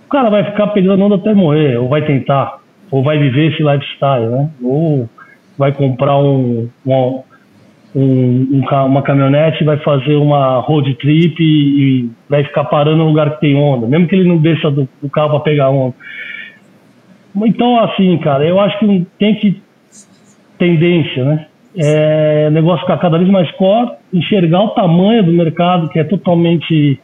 [0.06, 2.58] o cara vai ficar pegando onda até morrer, ou vai tentar,
[2.90, 4.50] ou vai viver esse lifestyle, né?
[4.62, 5.08] Ou
[5.56, 7.22] vai comprar um, um,
[7.94, 11.44] um- um uma caminhonete, vai fazer uma road trip e,
[12.04, 14.88] e vai ficar parando no lugar que tem onda, mesmo que ele não desça do,
[15.00, 15.94] do carro para pegar onda.
[17.46, 19.62] Então, assim, cara, eu acho que tem que
[20.58, 21.46] tendência, né?
[21.76, 26.04] É, o negócio ficar cada vez mais core, enxergar o tamanho do mercado, que é
[26.04, 27.00] totalmente.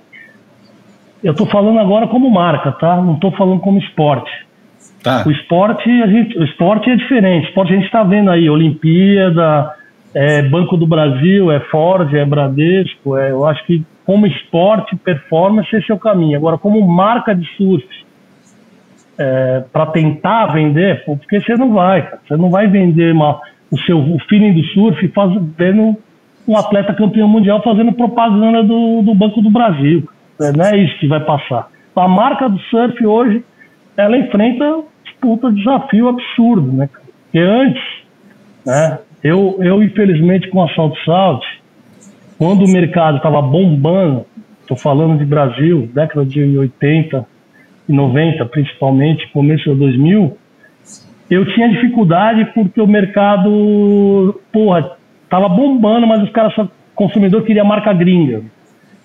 [1.22, 2.96] Eu estou falando agora como marca, tá?
[2.96, 4.30] Não estou falando como esporte.
[5.02, 5.24] Tá.
[5.26, 7.46] O esporte, a gente, o esporte é diferente.
[7.46, 9.74] O esporte a gente está vendo aí, Olimpíada,
[10.14, 13.16] é Banco do Brasil, é Ford, é Bradesco.
[13.16, 16.36] É, eu acho que como esporte, performance, esse é o caminho.
[16.36, 17.86] Agora, como marca de surf,
[19.72, 22.20] para tentar vender, porque você não vai, cara.
[22.26, 25.96] você não vai vender uma, o seu o feeling do surf faz, vendo
[26.46, 30.08] um atleta campeão mundial fazendo propaganda do, do Banco do Brasil.
[30.40, 31.70] É, não é isso que vai passar.
[31.94, 33.44] A marca do surf hoje,
[33.96, 34.82] ela enfrenta
[35.24, 36.88] um desafio absurdo, né?
[37.24, 37.82] Porque antes,
[38.64, 38.98] né?
[39.22, 41.44] Eu, eu infelizmente com a Salt Salt,
[42.38, 44.24] quando o mercado estava bombando,
[44.60, 47.26] estou falando de Brasil, década de 80
[47.88, 50.36] e 90 principalmente, começo de 2000,
[51.30, 54.96] eu tinha dificuldade porque o mercado, porra,
[55.28, 58.42] tava bombando, mas os caras só, consumidor queria marca gringa.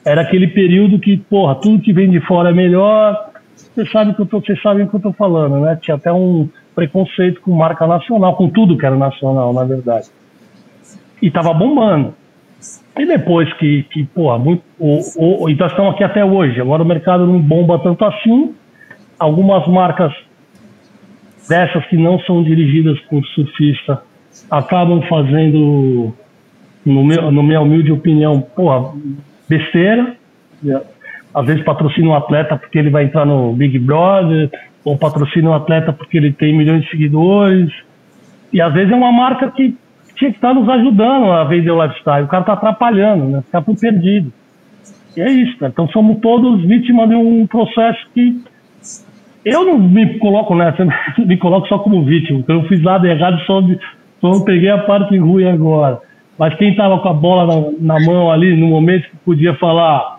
[0.06, 3.32] Era aquele período que, porra, tudo que vem de fora é melhor.
[3.56, 5.78] Vocês sabem que eu tô, o que eu tô falando, né?
[5.82, 10.08] Tinha até um preconceito com marca nacional, com tudo que era nacional, na verdade.
[11.22, 12.14] E tava bombando.
[12.98, 15.00] E depois que, que porra, muito, o,
[15.44, 16.60] o, então estamos aqui até hoje.
[16.62, 18.54] Agora o mercado não bomba tanto assim.
[19.18, 20.14] Algumas marcas
[21.48, 24.02] dessas que não são dirigidas por surfista
[24.50, 26.14] acabam fazendo,
[26.86, 28.94] no meu, no minha humilde opinião, porra,
[29.48, 30.16] besteira.
[31.34, 34.50] Às vezes patrocina um atleta porque ele vai entrar no Big Brother,
[34.84, 37.72] ou patrocina um atleta porque ele tem milhões de seguidores.
[38.52, 39.76] E às vezes é uma marca que
[40.16, 42.26] tinha que estar nos ajudando a vender o lifestyle.
[42.26, 43.42] O cara está atrapalhando, né?
[43.42, 44.32] Fica por perdido.
[45.16, 45.72] E é isso, cara.
[45.72, 48.44] Então somos todos vítimas de um processo que
[49.46, 50.86] eu não me coloco nessa,
[51.18, 52.40] me coloco só como vítima.
[52.40, 53.62] Então eu fiz nada errado, só,
[54.22, 56.02] só não peguei a parte ruim agora.
[56.38, 57.46] Mas quem estava com a bola
[57.80, 60.18] na, na, mão ali, no momento que podia falar,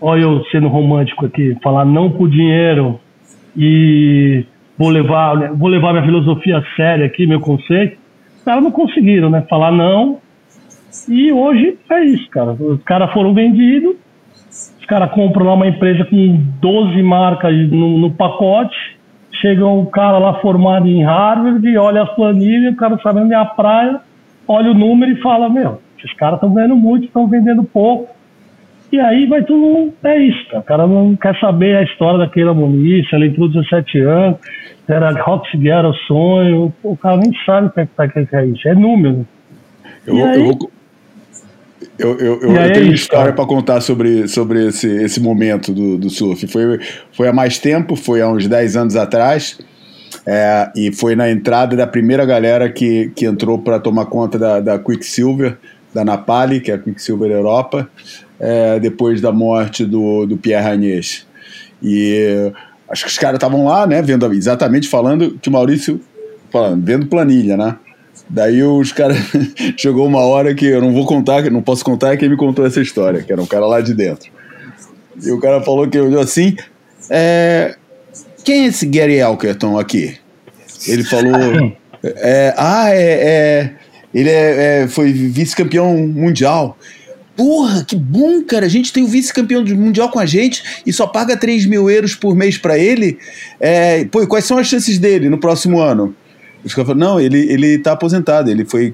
[0.00, 3.00] olha eu sendo romântico aqui, falar não por dinheiro
[3.56, 4.44] e
[4.76, 7.96] vou levar, vou levar minha filosofia a sério aqui, meu conceito,
[8.36, 9.46] os caras não conseguiram, né?
[9.48, 10.18] Falar não.
[11.08, 12.52] E hoje é isso, cara.
[12.52, 13.96] Os caras foram vendidos,
[14.78, 18.76] os caras compram lá uma empresa com 12 marcas no, no pacote,
[19.40, 23.36] chega um cara lá formado em Harvard, olha as planilhas, o cara sabe onde é
[23.36, 24.00] a praia,
[24.46, 28.14] olha o número e fala, meu, esses caras estão ganhando muito, estão vendendo pouco.
[28.92, 29.92] E aí vai tudo.
[30.04, 30.60] É isso, cara.
[30.60, 34.38] O cara não quer saber a história daquela Muniz, ela entrou 17 anos,
[34.88, 36.72] era Roxy era o sonho.
[36.84, 37.86] O cara nem sabe o que é,
[38.24, 38.68] que é isso.
[38.68, 39.26] É número.
[40.06, 40.70] Eu, vou- eu vou-
[41.98, 45.72] eu, eu, eu- eu é tenho uma história para contar sobre, sobre esse, esse momento
[45.72, 46.46] do, do surf.
[46.46, 46.78] Foi,
[47.12, 49.58] foi há mais tempo, foi há uns 10 anos atrás,
[50.26, 54.60] é, e foi na entrada da primeira galera que, que entrou para tomar conta da,
[54.60, 55.56] da Quicksilver,
[55.94, 57.88] da Napali, que é a Quicksilver Europa,
[58.38, 61.26] é, depois da morte do, do Pierre Agnès.
[61.82, 62.52] E
[62.88, 66.00] acho que os caras estavam lá, né, vendo exatamente falando que o Maurício
[66.52, 67.76] falando, vendo planilha, né?
[68.28, 69.18] Daí os caras
[69.76, 72.66] chegou uma hora que eu não vou contar, não posso contar é quem me contou
[72.66, 74.30] essa história, que era um cara lá de dentro.
[75.22, 76.56] E o cara falou que olhou assim,
[77.08, 77.76] é,
[78.44, 80.16] quem é esse Gary Elkerton aqui?
[80.86, 83.74] Ele falou, é, ah, é, é,
[84.12, 86.76] ele é, é, foi vice-campeão mundial.
[87.36, 88.64] Porra, que bom, cara.
[88.64, 92.14] A gente tem o vice-campeão mundial com a gente e só paga 3 mil euros
[92.14, 93.18] por mês pra ele.
[93.60, 96.14] É, pô, quais são as chances dele no próximo ano?
[96.66, 98.92] Os caras falaram, não, ele, ele tá aposentado, ele foi,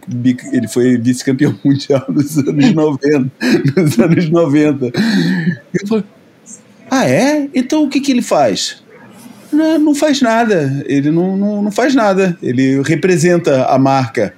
[0.52, 3.30] ele foi vice-campeão mundial nos anos 90.
[3.74, 4.86] Nos anos 90.
[5.72, 6.04] Eu falei,
[6.90, 7.48] ah, é?
[7.54, 8.82] Então o que, que ele faz?
[9.50, 10.84] Não, não faz nada.
[10.86, 12.36] Ele não, não, não faz nada.
[12.42, 14.34] Ele representa a marca.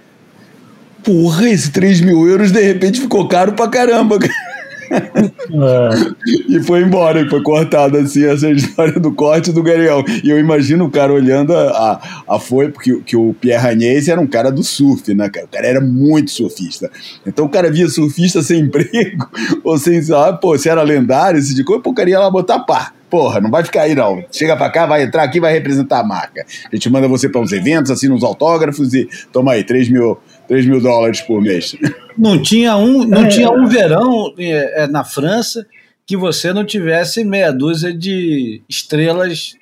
[1.02, 4.16] Porra, esse 3 mil euros de repente ficou caro pra caramba.
[4.24, 4.53] É,
[6.48, 10.04] E foi embora, e foi cortado assim essa história do corte do Gariel.
[10.22, 14.08] E eu imagino o cara olhando a, a, a foi, porque que o Pierre Agnès
[14.08, 15.46] era um cara do surf, né, cara?
[15.46, 16.90] O cara era muito surfista.
[17.26, 19.28] Então o cara via surfista sem emprego,
[19.62, 22.30] ou sem, sabe, pô, se era lendário, esse de coisa, pô, o cara ia lá
[22.30, 22.92] botar pá.
[23.10, 24.24] Porra, não vai ficar aí não.
[24.32, 26.44] Chega pra cá, vai entrar aqui, vai representar a marca.
[26.70, 30.18] A gente manda você pra uns eventos, assina uns autógrafos e toma aí, 3 mil,
[30.48, 31.74] 3 mil dólares por mês.
[32.16, 33.28] Não tinha um, não É.
[33.28, 35.66] tinha um verão é, é, na França
[36.06, 39.54] que você não tivesse meia dúzia de estrelas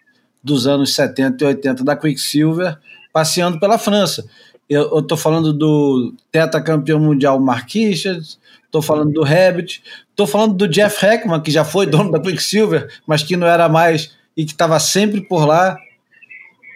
[0.42, 2.76] dos anos 70 e 80 da Quicksilver
[3.12, 4.24] passeando pela França.
[4.68, 11.04] Eu estou falando do tetracampeão mundial Marquinhos, estou falando do Rabbit, estou falando do Jeff
[11.04, 14.78] Heckman, que já foi dono da Quicksilver, mas que não era mais e que estava
[14.80, 15.76] sempre por lá.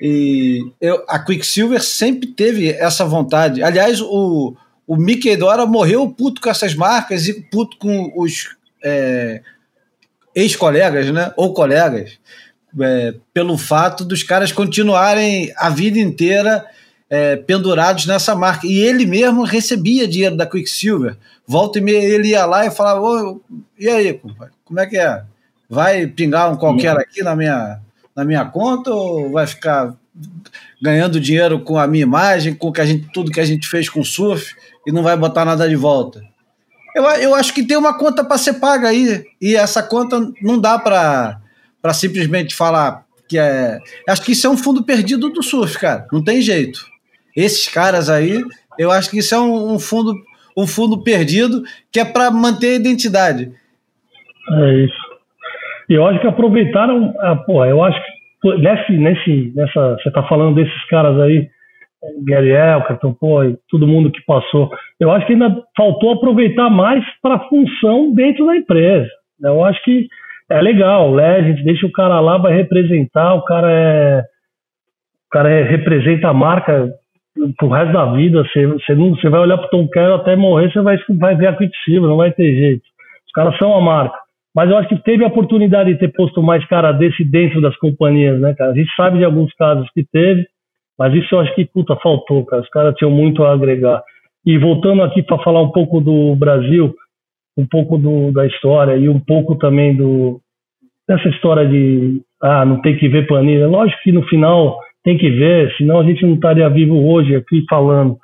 [0.00, 3.62] E eu, a Quicksilver sempre teve essa vontade.
[3.62, 4.54] Aliás, o,
[4.86, 9.40] o Mickey Dora morreu puto com essas marcas e puto com os é,
[10.34, 11.32] ex-colegas, né?
[11.36, 12.18] Ou colegas,
[12.80, 16.66] é, pelo fato dos caras continuarem a vida inteira
[17.08, 18.66] é, pendurados nessa marca.
[18.66, 21.16] E ele mesmo recebia dinheiro da Quicksilver.
[21.46, 23.38] Volta e meia ele ia lá e falava:
[23.78, 25.22] e aí, compadre, como é que é?
[25.68, 27.80] Vai pingar um qualquer aqui na minha,
[28.16, 29.94] na minha conta ou vai ficar
[30.80, 33.88] ganhando dinheiro com a minha imagem, com que a gente, tudo que a gente fez
[33.88, 34.54] com o surf
[34.86, 36.22] e não vai botar nada de volta?
[36.94, 40.58] Eu, eu acho que tem uma conta para ser paga aí e essa conta não
[40.58, 41.38] dá para
[41.92, 43.78] simplesmente falar que é.
[44.08, 46.06] Acho que isso é um fundo perdido do surf, cara.
[46.10, 46.86] Não tem jeito.
[47.34, 48.42] Esses caras aí,
[48.78, 50.14] eu acho que isso é um, um fundo
[50.56, 51.62] um fundo perdido
[51.92, 53.52] que é para manter a identidade.
[54.52, 55.05] é isso.
[55.88, 57.14] E eu acho que aproveitaram.
[57.20, 59.96] Ah, porra, eu acho que nesse, nesse, nessa.
[59.96, 61.48] Você tá falando desses caras aí,
[62.26, 64.70] Gary Elkerton, pô, e todo mundo que passou.
[65.00, 69.08] Eu acho que ainda faltou aproveitar mais para a função dentro da empresa.
[69.42, 70.08] Eu acho que
[70.50, 74.24] é legal, Legend, deixa o cara lá, vai representar, o cara é.
[75.26, 76.88] O cara é, representa a marca
[77.58, 78.42] pro resto da vida.
[78.44, 81.48] Você, você, não, você vai olhar pro Tom Carroll até morrer, você vai, vai ver
[81.48, 82.82] a Quicksilver, não vai ter jeito.
[83.26, 84.16] Os caras são a marca.
[84.56, 87.76] Mas eu acho que teve a oportunidade de ter posto mais cara desse dentro das
[87.76, 88.72] companhias, né, cara?
[88.72, 90.46] A gente sabe de alguns casos que teve,
[90.98, 92.62] mas isso eu acho que, puta, faltou, cara.
[92.62, 94.02] Os caras tinham muito a agregar.
[94.46, 96.94] E voltando aqui para falar um pouco do Brasil,
[97.54, 100.40] um pouco do, da história e um pouco também do
[101.06, 103.68] dessa história de ah, não tem que ver planilha.
[103.68, 107.62] Lógico que no final tem que ver, senão a gente não estaria vivo hoje aqui
[107.68, 108.16] falando.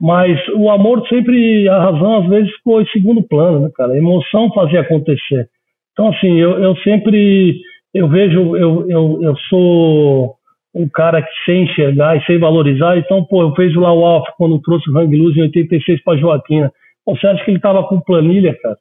[0.00, 3.92] Mas o amor sempre, a razão às vezes ficou em segundo plano, né, cara?
[3.92, 5.46] A emoção fazia acontecer.
[5.94, 7.60] Então, assim, eu, eu sempre,
[7.94, 10.34] eu vejo, eu, eu, eu sou
[10.74, 12.98] um cara que sei enxergar e sei valorizar.
[12.98, 16.18] Então, pô, eu vejo lá o Alf quando trouxe o Hang Luz em 86 para
[16.18, 16.72] Joaquina.
[17.06, 18.76] Pô, você acha que ele tava com planilha, cara?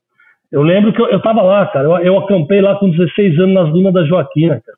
[0.52, 1.86] Eu lembro que eu, eu tava lá, cara.
[1.86, 4.78] Eu, eu acampei lá com 16 anos nas dunas da Joaquina, cara.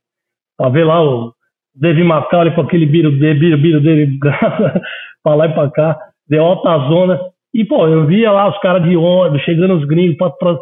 [0.57, 1.33] Pra ver lá o
[1.73, 4.17] David Macaulay com aquele biro, biro, biro dele
[5.23, 5.97] pra lá e pra cá.
[6.27, 7.19] Deu alta zona.
[7.53, 10.57] E, pô, eu via lá os caras de ônibus, chegando os gringos pra...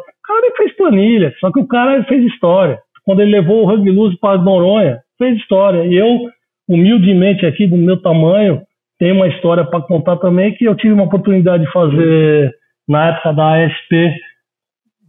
[0.64, 2.78] Fez planilha, só que o cara fez história.
[3.04, 5.84] Quando ele levou o Hang Luz para Noronha, fez história.
[5.84, 6.30] E eu,
[6.66, 8.62] humildemente aqui, do meu tamanho,
[8.98, 12.50] tenho uma história para contar também, que eu tive uma oportunidade de fazer
[12.88, 14.14] na época da ASP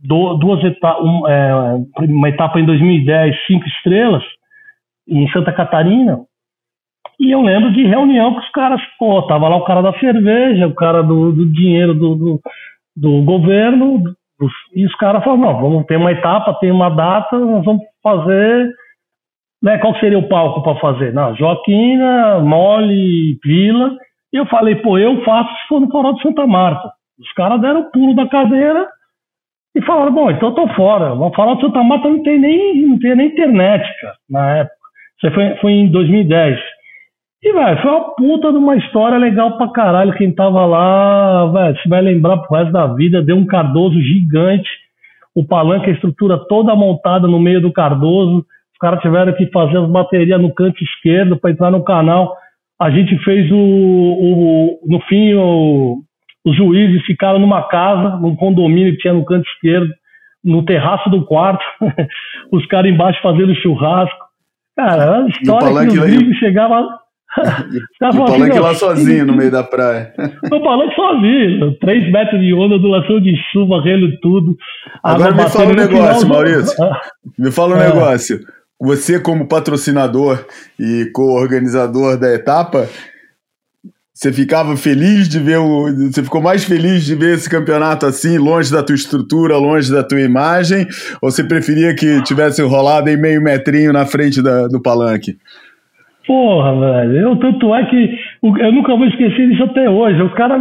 [0.04, 1.04] duas etapas,
[2.00, 4.24] uma etapa em 2010, cinco estrelas,
[5.08, 6.20] em Santa Catarina.
[7.20, 10.68] E eu lembro de reunião com os caras, pô, tava lá o cara da cerveja,
[10.68, 12.42] o cara do, do dinheiro do, do,
[12.96, 14.04] do governo,
[14.74, 18.70] e os caras falaram, não, vamos ter uma etapa, tem uma data, nós vamos fazer.
[19.64, 21.14] Né, qual seria o palco para fazer?
[21.38, 23.92] Joaquina, Mole, Vila.
[24.34, 26.92] E eu falei, pô, eu faço se for no Farol de Santa Marta.
[27.20, 28.86] Os caras deram o pulo da cadeira
[29.74, 31.14] e falaram, bom, então eu tô fora.
[31.14, 34.76] O Farol de Santa Marta não tem nem, não tem nem internet, cara, na época.
[35.18, 36.60] Isso foi, foi em 2010.
[37.48, 40.16] E, velho, foi uma puta de uma história legal pra caralho.
[40.18, 44.68] Quem tava lá, velho, se vai lembrar pro resto da vida, deu um Cardoso gigante.
[45.36, 48.40] O palanque, a estrutura toda montada no meio do Cardoso.
[48.40, 52.36] Os caras tiveram que fazer as baterias no canto esquerdo para entrar no canal.
[52.82, 53.56] A gente fez o.
[53.56, 56.00] o no fim, o-
[56.44, 59.92] os juízes ficaram numa casa, num condomínio que tinha no canto esquerdo,
[60.44, 61.64] no terraço do quarto.
[62.52, 64.26] os caras embaixo fazendo churrasco.
[64.76, 66.90] Cara, uma história que os gringos chegavam.
[68.00, 70.14] Caras E o palanque "Meu, lá sozinho no meio da praia.
[70.18, 74.56] eu falando sozinho, 3 metros de onda, ondulação de chuva, relo tudo.
[75.04, 76.84] Agora água me fala um negócio, final, Maurício.
[76.84, 77.02] Ah,
[77.38, 77.88] Me fala um É.
[77.88, 78.40] negócio.
[78.80, 80.46] Você, como patrocinador
[80.80, 82.90] e co-organizador da etapa,
[84.14, 85.88] você ficava feliz de ver o.
[86.12, 90.04] Você ficou mais feliz de ver esse campeonato assim, longe da tua estrutura, longe da
[90.04, 90.88] tua imagem?
[91.22, 95.38] Ou você preferia que tivesse rolado em meio metrinho na frente da- do palanque?
[96.26, 97.18] Porra, velho.
[97.18, 100.22] Eu, tanto é que eu nunca vou esquecer disso até hoje.
[100.22, 100.58] O cara,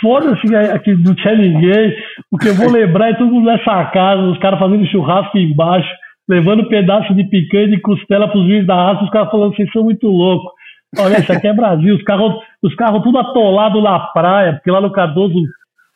[0.00, 1.94] foda-se aqui não tinha ninguém.
[2.30, 5.88] O que eu vou lembrar é todo mundo nessa casa, os caras fazendo churrasco embaixo,
[6.28, 9.84] levando pedaço de picanha e costela pros juízes da raça, os caras falando, vocês são
[9.84, 10.52] muito loucos.
[10.98, 11.94] Olha, isso aqui é Brasil.
[11.94, 15.38] Os carros, os carros tudo atolados na praia, porque lá no Cardoso,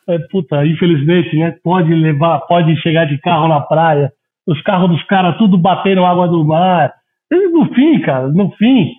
[0.09, 1.53] é, puta, infelizmente, né?
[1.63, 4.11] Pode levar, pode chegar de carro na praia.
[4.47, 6.91] Os carros dos caras tudo batendo água do mar.
[7.31, 8.91] E no fim, cara, no fim,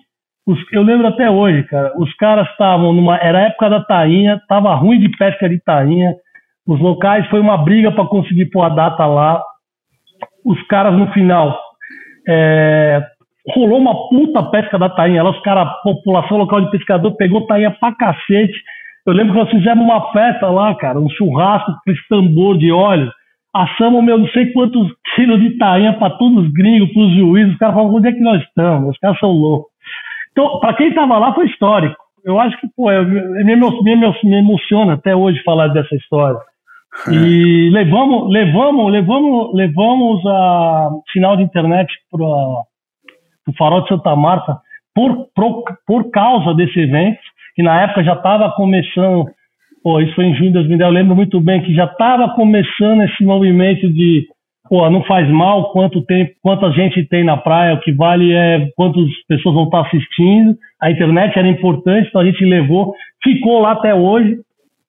[0.47, 3.17] os- eu lembro até hoje, cara, os caras estavam numa.
[3.17, 6.13] Era época da tainha, tava ruim de pesca de tainha.
[6.67, 9.41] Os locais foi uma briga para conseguir pôr a data lá.
[10.45, 11.57] Os caras no final.
[12.27, 13.03] é,
[13.53, 15.21] rolou uma puta pesca da tainha.
[15.21, 18.53] Lá os caras, a população local de pescador pegou tainha pra cacete.
[19.05, 22.71] Eu lembro que nós fizemos uma festa lá, cara, um churrasco com esse tambor de
[22.71, 23.11] óleo.
[23.55, 27.53] Assamos, meu, não sei quantos quilos de tainha para todos os gringos, pros juízes.
[27.53, 28.89] Os caras falavam, onde é que nós estamos?
[28.89, 29.69] Os caras são loucos.
[30.35, 31.95] Então, para quem tava lá, foi histórico.
[32.25, 36.39] Eu acho que, pô, eu- me, me, me, me emociona até hoje falar dessa história.
[37.11, 42.65] E levamos, levamos, levamos, levamos a sinal de internet para o
[43.57, 44.57] Farol de Santa Marta
[44.93, 47.19] por, por, por causa desse evento,
[47.53, 49.25] que na época já estava começando,
[49.83, 53.01] pô, isso foi em junho de 2010, eu lembro muito bem que já estava começando
[53.03, 54.25] esse movimento de,
[54.69, 58.67] pô, não faz mal quanto tempo, quanta gente tem na praia, o que vale é
[58.75, 60.55] quantas pessoas vão estar assistindo.
[60.81, 62.93] A internet era importante, então a gente levou,
[63.23, 64.37] ficou lá até hoje.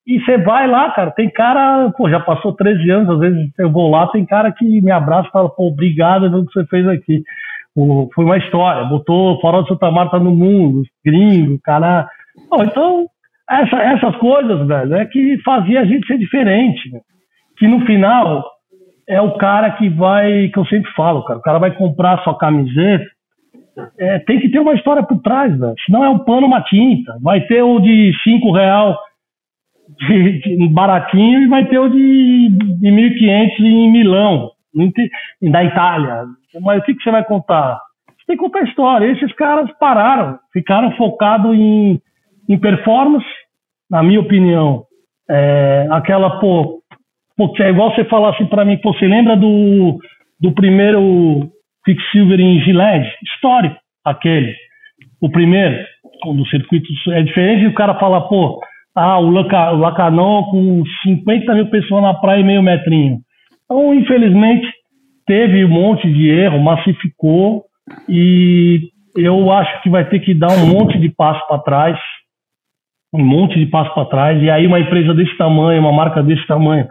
[0.07, 3.71] E você vai lá, cara, tem cara, pô, já passou 13 anos, às vezes eu
[3.71, 6.87] vou lá, tem cara que me abraça e fala, pô, obrigado pelo que você fez
[6.89, 7.23] aqui.
[7.75, 12.09] O- foi uma história, botou Farol de Santa Marta no mundo, gringo, cara.
[12.49, 13.07] Pô, então,
[13.51, 16.91] essa- essas coisas, velho, é que fazia a gente ser diferente.
[16.93, 17.01] né?
[17.59, 18.45] Que no final
[19.09, 22.37] é o cara que vai, que eu sempre falo, cara, o cara vai comprar sua
[22.37, 23.07] camiseta,
[23.99, 25.75] é, tem que ter uma história por trás, velho.
[25.85, 27.19] Senão é um pano, uma tinta.
[27.23, 28.99] Vai ter o de 5 real
[29.99, 34.51] de, de baratinho e vai ter o de, de 1.500 em Milão,
[35.43, 36.25] da Itália.
[36.63, 37.81] Mas o que, que você vai contar?
[38.09, 39.13] Você tem que contar a história.
[39.13, 42.01] Esses caras pararam, ficaram focados em,
[42.49, 43.27] em performance,
[43.91, 44.85] na minha opinião.
[45.29, 46.81] É, aquela, pô,
[47.37, 49.99] pô, que é igual você falar assim pra mim, pô, você lembra do,
[50.41, 51.51] do primeiro
[51.85, 53.11] Quicksilver em Gillette?
[53.23, 54.55] Histórico, aquele.
[55.21, 55.85] O primeiro,
[56.27, 56.87] o do circuito.
[57.11, 58.61] É diferente o cara falar, pô,
[58.95, 63.19] ah, o, Laca, o Lacanão com 50 mil pessoas na praia e meio metrinho.
[63.65, 64.67] Então, infelizmente,
[65.27, 67.65] teve um monte de erro, massificou
[68.09, 68.81] e
[69.17, 71.99] eu acho que vai ter que dar um monte de passo para trás,
[73.13, 74.43] um monte de passo para trás.
[74.43, 76.87] E aí uma empresa desse tamanho, uma marca desse tamanho,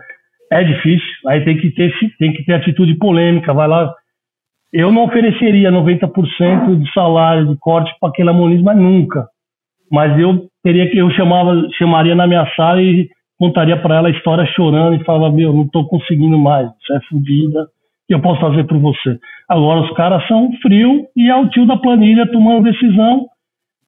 [0.52, 1.08] é difícil.
[1.28, 3.54] Aí tem que ter, tem que ter atitude polêmica.
[3.54, 3.94] Vai lá.
[4.74, 9.28] Eu não ofereceria 90% de salário de corte para aquele amonismo, nunca.
[9.92, 14.12] Mas eu teria que eu chamava, chamaria na minha sala e contaria para ela a
[14.12, 17.68] história chorando e falava, meu, não estou conseguindo mais, isso é fodida, o
[18.08, 19.20] que eu posso fazer por você?
[19.48, 23.26] Agora os caras são frio e é o tio da planilha tomando decisão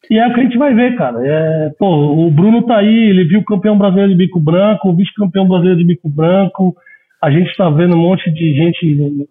[0.09, 1.17] e é o que a gente vai ver, cara.
[1.25, 1.87] É, pô,
[2.25, 5.79] o Bruno tá aí, ele viu o campeão brasileiro de bico branco, o vice-campeão brasileiro
[5.79, 6.75] de bico branco,
[7.21, 9.27] A gente está vendo um monte de gente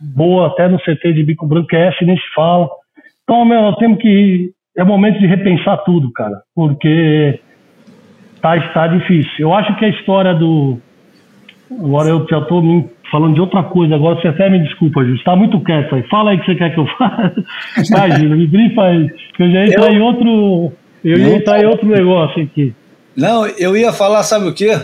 [0.00, 2.68] boa até no CT de Bico Branco, que é essa nem se fala.
[3.22, 4.50] Então, meu, nós temos que.
[4.76, 7.40] É momento de repensar tudo, cara, porque
[8.40, 9.32] tá, está difícil.
[9.40, 10.78] Eu acho que a história do.
[11.70, 12.62] Agora eu já estou
[13.10, 15.16] falando de outra coisa, agora você até me desculpa, Júlio.
[15.16, 16.02] Está muito quieto aí.
[16.08, 17.44] Fala aí o que você quer que eu faça.
[17.90, 19.08] Vai, Júlio, me grifa aí.
[19.36, 20.72] Que eu já ia entrar Eu- em outro.
[21.04, 22.74] Eu ia entrar em outro negócio aqui.
[23.16, 24.78] Não, eu ia falar, sabe o quê?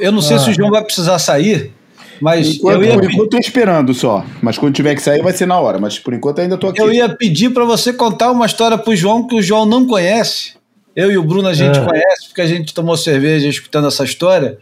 [0.00, 0.40] Eu não sei Ah.
[0.40, 1.72] se o João vai precisar sair,
[2.20, 4.24] mas Enquanto, eu ia, por enquanto eu tô esperando só.
[4.40, 5.78] Mas quando tiver que sair vai ser na hora.
[5.78, 6.80] Mas por enquanto ainda tô aqui.
[6.80, 9.86] eu ia pedir para você contar uma história para o João que o João não
[9.86, 10.54] conhece.
[10.96, 11.84] Eu e o Bruno a gente É.
[11.84, 14.56] conhece, porque a gente tomou cerveja escutando essa história.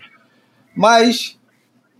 [0.74, 1.36] Mas,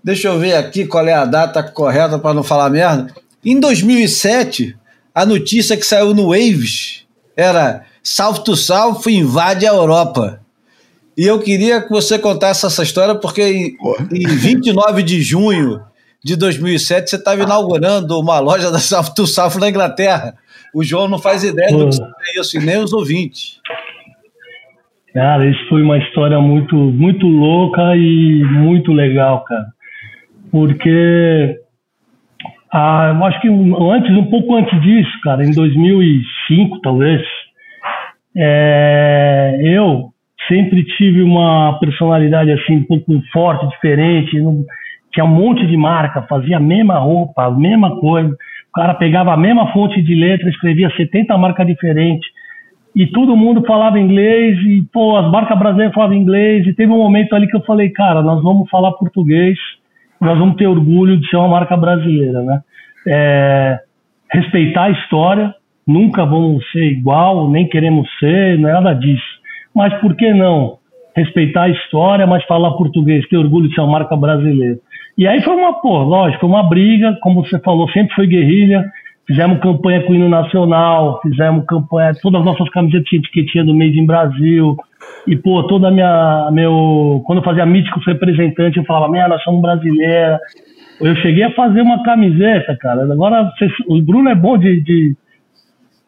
[0.03, 3.13] deixa eu ver aqui qual é a data correta para não falar merda.
[3.45, 4.77] Em 2007,
[5.15, 10.41] a notícia que saiu no Waves era South to South invade a Europa.
[11.17, 13.77] E eu queria que você contasse essa história, porque em,
[14.11, 15.83] em 29 de junho
[16.25, 20.35] de 2007 você estava inaugurando uma loja da South to South na Inglaterra.
[20.75, 23.61] O João não faz ideia do que é isso, e nem os ouvintes.
[25.13, 29.67] Cara, isso foi uma história muito, muito louca e muito legal, cara.
[30.53, 31.57] Porque
[32.73, 37.23] ah, eu acho que antes, um pouco antes disso, cara, em 2005 talvez,
[38.37, 40.11] é, eu
[40.49, 44.41] sempre tive uma personalidade assim um pouco forte, diferente.
[44.41, 44.65] não-
[45.13, 48.31] tinha um monte de marca, fazia a mesma roupa, a mesma coisa.
[48.31, 52.27] O cara pegava a mesma fonte de letra, escrevia 70 marcas diferentes
[52.97, 56.99] e todo mundo falava inglês e pô, as marcas brasileiras falavam inglês e teve um
[56.99, 59.59] momento ali que eu falei, cara, nós vamos falar português,
[60.23, 62.61] nós vamos ter orgulho de ser uma marca brasileira, né?
[63.07, 63.81] É,
[64.33, 65.55] respeitar a história,
[65.87, 69.23] nunca vamos ser igual, nem queremos ser, não é nada disso.
[69.75, 70.79] Mas por que não
[71.15, 74.79] respeitar a história, mas falar português, ter orgulho de ser uma marca brasileira?
[75.19, 78.85] E aí foi uma, pô, lógico, foi uma briga, como você falou, sempre foi guerrilha.
[79.27, 83.75] Fizemos campanha com o hino nacional, fizemos campanha, todas as nossas camisetas tinham etiquetinha do
[83.75, 84.77] Made in Brasil.
[85.27, 86.51] E, pô, toda a minha.
[86.53, 90.39] Meu, quando eu fazia míticos representante, eu falava, minha, nós somos brasileira.
[91.01, 93.03] Eu cheguei a fazer uma camiseta, cara.
[93.13, 95.17] Agora, vocês- o Bruno é bom de, de-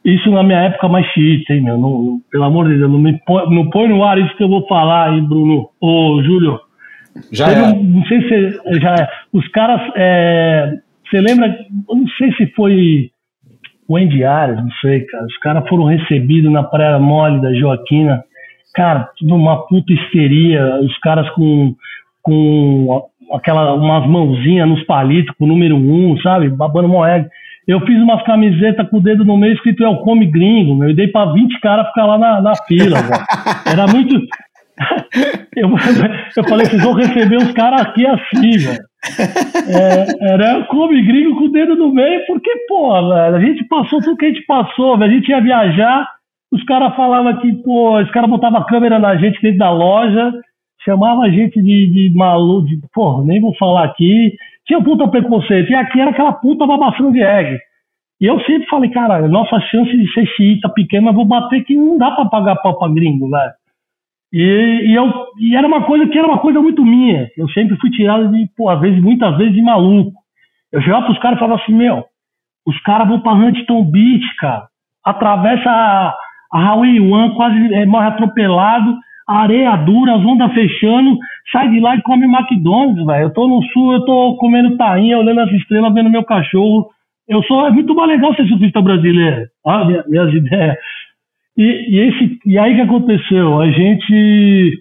[0.05, 1.79] Isso na minha época mais xiita, hein, meu?
[1.79, 4.49] Não- pelo amor de Deus, não me põe, não põe no ar isso que eu
[4.49, 5.71] vou falar aí, Bruno.
[5.81, 6.61] Ô, Júlio.
[7.33, 7.63] Já é.
[7.73, 9.09] um- não sei se já é.
[9.33, 9.81] Os caras.
[9.97, 10.75] é,
[11.09, 11.47] você lembra?
[11.89, 13.11] Eu não sei se foi
[13.89, 15.25] o Andy Arias, não sei, cara.
[15.25, 18.23] Os caras foram recebidos na Praia Mole da Joaquina.
[18.75, 20.81] Cara, tudo uma puta histeria.
[20.81, 21.75] Os caras com,
[22.23, 26.49] com aquela, umas mãozinhas nos palitos, com o número um, sabe?
[26.49, 27.29] Babando moeda.
[27.67, 30.91] Eu fiz umas camisetas com o dedo no meio escrito Eu Come Gringo, meu.
[30.91, 33.25] Eu dei pra 20 caras ficar lá na, na fila, velho.
[33.67, 34.21] Era muito.
[35.57, 38.83] Eu, eu falei, vocês vão receber os caras aqui assim, velho.
[39.69, 44.01] É, era come gringo com o dedo no meio, porque, pô, velho, a gente passou
[44.01, 45.13] tudo que a gente passou, velho.
[45.13, 46.09] A gente ia viajar,
[46.55, 50.33] os caras falavam que, pô, os caras botavam a câmera na gente dentro da loja,
[50.85, 54.33] chamava a gente de, de maluco, de, pô, nem vou falar aqui.
[54.65, 57.59] Tinha um puta preconceito, e aqui era aquela puta babação de egg.
[58.21, 61.99] E eu sempre falei, cara, nossa chance de ser xiita pequena, vou bater que não
[61.99, 63.53] dá pra pagar pau pra gringo, velho.
[64.33, 67.29] E, e, eu, e era uma coisa que era uma coisa muito minha.
[67.37, 70.13] Eu sempre fui tirado de, pô, às vezes, muitas vezes de maluco.
[70.73, 72.05] Eu chegava pros caras e falava assim, meu,
[72.65, 74.69] os caras vão pra Huntington Beach, cara.
[75.05, 76.15] Atravessa a,
[76.55, 78.97] a Highway One, quase é, morre atropelado,
[79.29, 81.19] areia dura, as ondas fechando,
[81.53, 83.25] sai de lá e come McDonald's, velho.
[83.25, 86.89] Eu tô no sul, eu tô comendo tainha, olhando as estrelas, vendo meu cachorro.
[87.29, 89.47] Eu sou, é muito mais legal ser surfista brasileiro.
[89.67, 90.77] Ah, minha- minhas ideias.
[91.57, 93.61] E, e, esse, e aí que aconteceu?
[93.61, 94.79] A gente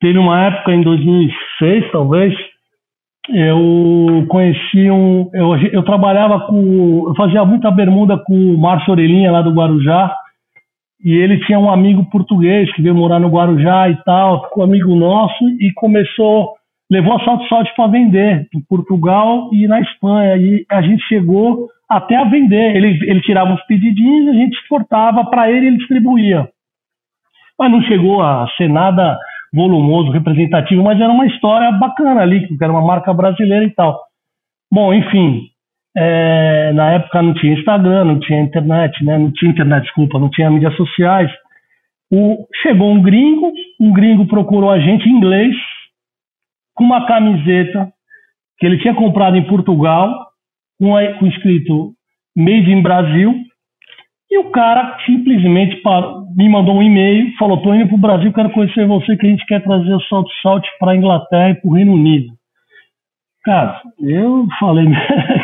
[0.00, 2.34] teve uma época em 2006, talvez,
[3.30, 5.30] eu conheci um.
[5.32, 7.06] Eu, eu trabalhava com.
[7.08, 10.14] Eu fazia muita bermuda com o Márcio Orelhinha lá do Guarujá.
[11.04, 14.94] E ele tinha um amigo português que veio morar no Guarujá e tal, ficou amigo
[14.94, 16.54] nosso e começou.
[16.90, 17.44] Levou a Salto
[17.76, 20.36] para vender em Portugal e na Espanha.
[20.36, 22.74] E a gente chegou até a vender.
[22.74, 26.48] Ele, ele tirava uns pedidinhos, a gente exportava para ele e ele distribuía.
[27.58, 29.18] Mas não chegou a ser nada
[29.52, 34.00] volumoso, representativo, mas era uma história bacana ali, que era uma marca brasileira e tal.
[34.72, 35.42] Bom, enfim,
[35.96, 39.18] é, na época não tinha Instagram, não tinha internet, né?
[39.18, 41.30] Não tinha internet, desculpa, não tinha mídias sociais.
[42.12, 45.54] O, chegou um gringo, um gringo procurou a gente em inglês,
[46.74, 47.88] com uma camiseta
[48.58, 50.12] que ele tinha comprado em Portugal,
[50.78, 51.92] com, a- com escrito
[52.36, 53.34] Made in Brasil,
[54.30, 58.50] e o cara simplesmente parou, me mandou um e-mail, falou: tô indo pro Brasil, quero
[58.50, 61.68] conhecer você, que a gente quer trazer o Salt Salt para a Inglaterra e para
[61.70, 62.32] o Reino Unido.
[63.44, 64.86] Cara, eu falei.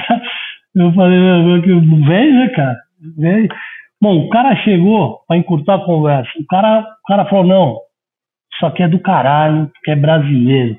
[0.75, 1.61] eu falei, meu,
[2.07, 2.77] vem, né, cara?
[3.17, 3.49] Vem.
[4.01, 6.31] Bom, o cara chegou para encurtar a conversa.
[6.39, 7.77] O cara, o cara falou: não,
[8.55, 10.77] isso aqui é do caralho, que é brasileiro.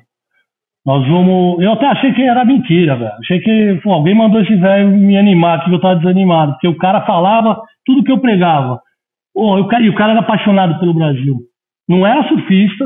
[0.84, 1.62] Nós vamos.
[1.62, 3.12] Eu até achei que era mentira, velho.
[3.20, 6.52] Achei que pô, alguém mandou esse velho me animar, que eu tava desanimado.
[6.52, 8.80] Porque o cara falava tudo que eu pregava.
[9.32, 11.36] Pô, cara, e o cara era apaixonado pelo Brasil.
[11.88, 12.84] Não era surfista,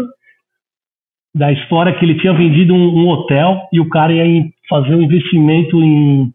[1.37, 5.03] da história que ele tinha vendido um, um hotel e o cara ia fazer um
[5.03, 6.33] investimento em.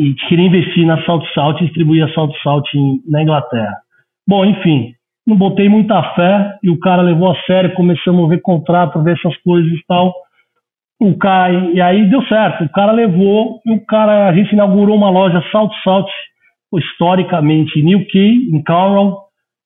[0.00, 2.66] E queria investir na Salt Salt e distribuir a Salt Salt
[3.06, 3.76] na Inglaterra.
[4.26, 4.94] Bom, enfim,
[5.26, 9.18] não botei muita fé e o cara levou a sério, começamos a ver contrato, ver
[9.18, 10.14] essas coisas e tal.
[10.98, 12.64] O cara, e aí deu certo.
[12.64, 16.08] O cara levou e o cara, a gente inaugurou uma loja Salt Salt,
[16.74, 19.18] historicamente em New Key, em Carroll,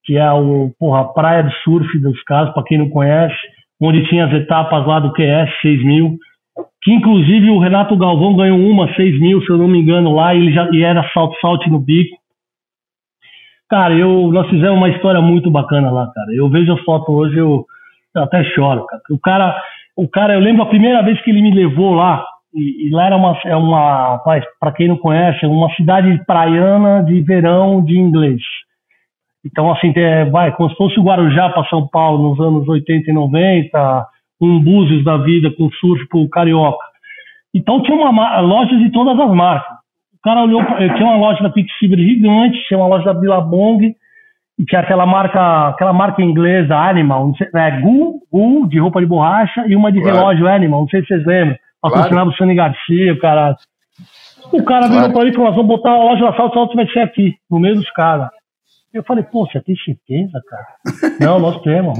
[0.04, 3.36] que é o, porra, a praia de surf dos caras, para quem não conhece,
[3.80, 6.18] onde tinha as etapas lá do QS 6000,
[6.82, 10.34] que inclusive o Renato Galvão ganhou uma 6 mil, se eu não me engano, lá,
[10.34, 12.16] e ele já e era Salt Salt no bico.
[13.68, 16.32] Cara, eu, nós fizemos uma história muito bacana lá, cara.
[16.34, 17.64] Eu vejo as fotos hoje, eu,
[18.14, 19.02] eu até choro, cara.
[19.10, 19.56] O cara
[19.96, 23.06] o cara, eu lembro a primeira vez que ele me levou lá, e, e lá
[23.06, 24.20] era uma, é uma,
[24.58, 28.42] para quem não conhece, uma cidade praiana de verão de inglês.
[29.44, 33.10] Então, assim, é, vai, como se fosse o Guarujá para São Paulo nos anos 80
[33.10, 34.06] e 90,
[34.40, 36.84] um Búzios da vida com surf pro Carioca.
[37.54, 39.76] Então, tinha uma loja de todas as marcas.
[40.14, 43.94] O cara olhou, tinha uma loja da Pixiber gigante, tinha uma loja da Billabong,
[44.58, 49.06] e tinha aquela marca, aquela marca inglesa Animal, sei, é, Gu, Gu, de roupa de
[49.06, 50.16] borracha, e uma de claro.
[50.16, 51.56] relógio Animal, não sei se vocês lembram.
[51.82, 52.30] Patrocinava claro.
[52.30, 53.56] o Sani Garcia, o cara.
[54.52, 54.92] O cara claro.
[54.92, 57.00] virou pra mim e falou: nós vamos botar a loja da Salto, Salto vai ser
[57.00, 58.28] aqui, no meio dos caras.
[58.92, 60.66] Eu falei, pô, você tem certeza, cara?
[61.20, 61.98] não, nós temos.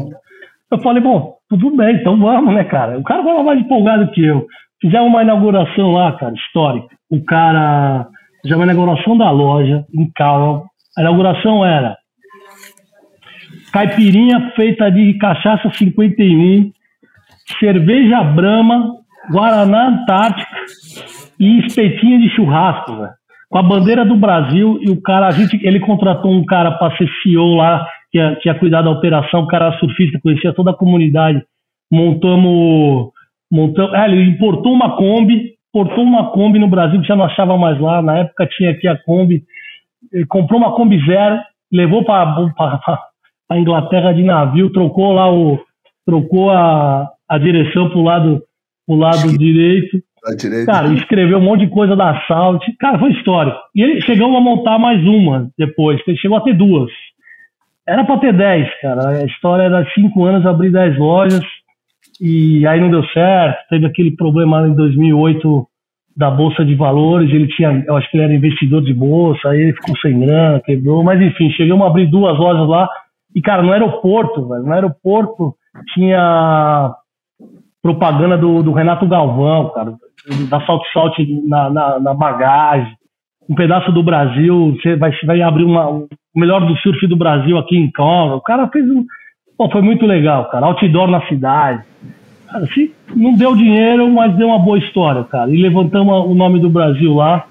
[0.74, 2.98] Eu falei, bom, tudo bem, então vamos, né, cara?
[2.98, 4.44] O cara vai mais empolgado que eu.
[4.80, 6.88] Fizemos uma inauguração lá, cara, histórica.
[7.08, 8.08] O cara.
[8.42, 10.64] Fizemos uma inauguração da loja, em Cal.
[10.98, 11.96] A inauguração era
[13.72, 16.70] caipirinha feita de cachaça 51,
[17.58, 18.96] cerveja Brahma,
[19.30, 20.56] Guaraná Antártica
[21.38, 23.12] e espetinha de churrasco, velho.
[23.48, 26.96] Com a bandeira do Brasil e o cara, a gente, ele contratou um cara para
[26.96, 27.86] ser CEO lá,
[28.40, 31.42] que ia cuidar da operação, o cara era surfista, conhecia toda a comunidade.
[31.90, 33.10] Montamos,
[33.50, 37.58] montamos, é, ele importou uma Kombi, importou uma Kombi no Brasil que já não achava
[37.58, 39.42] mais lá, na época tinha aqui a Kombi,
[40.12, 41.40] ele comprou uma Kombi zero,
[41.72, 42.36] levou para
[43.50, 45.58] a Inglaterra de navio, trocou lá o.
[46.06, 48.42] trocou a, a direção pro lado,
[48.86, 49.98] pro lado direito.
[50.64, 52.62] Cara, escreveu um monte de coisa da Salt.
[52.78, 53.58] Cara, foi histórico.
[53.74, 56.90] E ele chegou a montar mais uma depois, ele chegou a ter duas.
[57.86, 59.08] Era para ter dez, cara.
[59.08, 61.44] A história era cinco anos, abrir dez lojas.
[62.20, 63.68] E aí não deu certo.
[63.68, 65.66] Teve aquele problema em 2008
[66.16, 67.30] da Bolsa de Valores.
[67.30, 69.50] Ele tinha, eu acho que ele era investidor de bolsa.
[69.50, 71.02] Aí ele ficou sem grana, quebrou.
[71.02, 72.88] Mas enfim, chegamos a abrir duas lojas lá.
[73.34, 75.54] E, cara, no aeroporto, velho, no aeroporto
[75.92, 76.94] tinha
[77.82, 79.94] propaganda do, do Renato Galvão, cara,
[80.48, 82.94] da Salt Salt na, na, na, bagagem.
[83.48, 87.56] Um pedaço do Brasil, você vai, vai abrir uma, o melhor do surf do Brasil
[87.56, 88.34] aqui em Conga.
[88.34, 89.04] O cara fez um.
[89.56, 90.66] Pô, foi muito legal, cara.
[90.66, 91.82] Outdoor na cidade.
[92.50, 95.50] Cara, assim, não deu dinheiro, mas deu uma boa história, cara.
[95.50, 97.44] E levantamos o nome do Brasil lá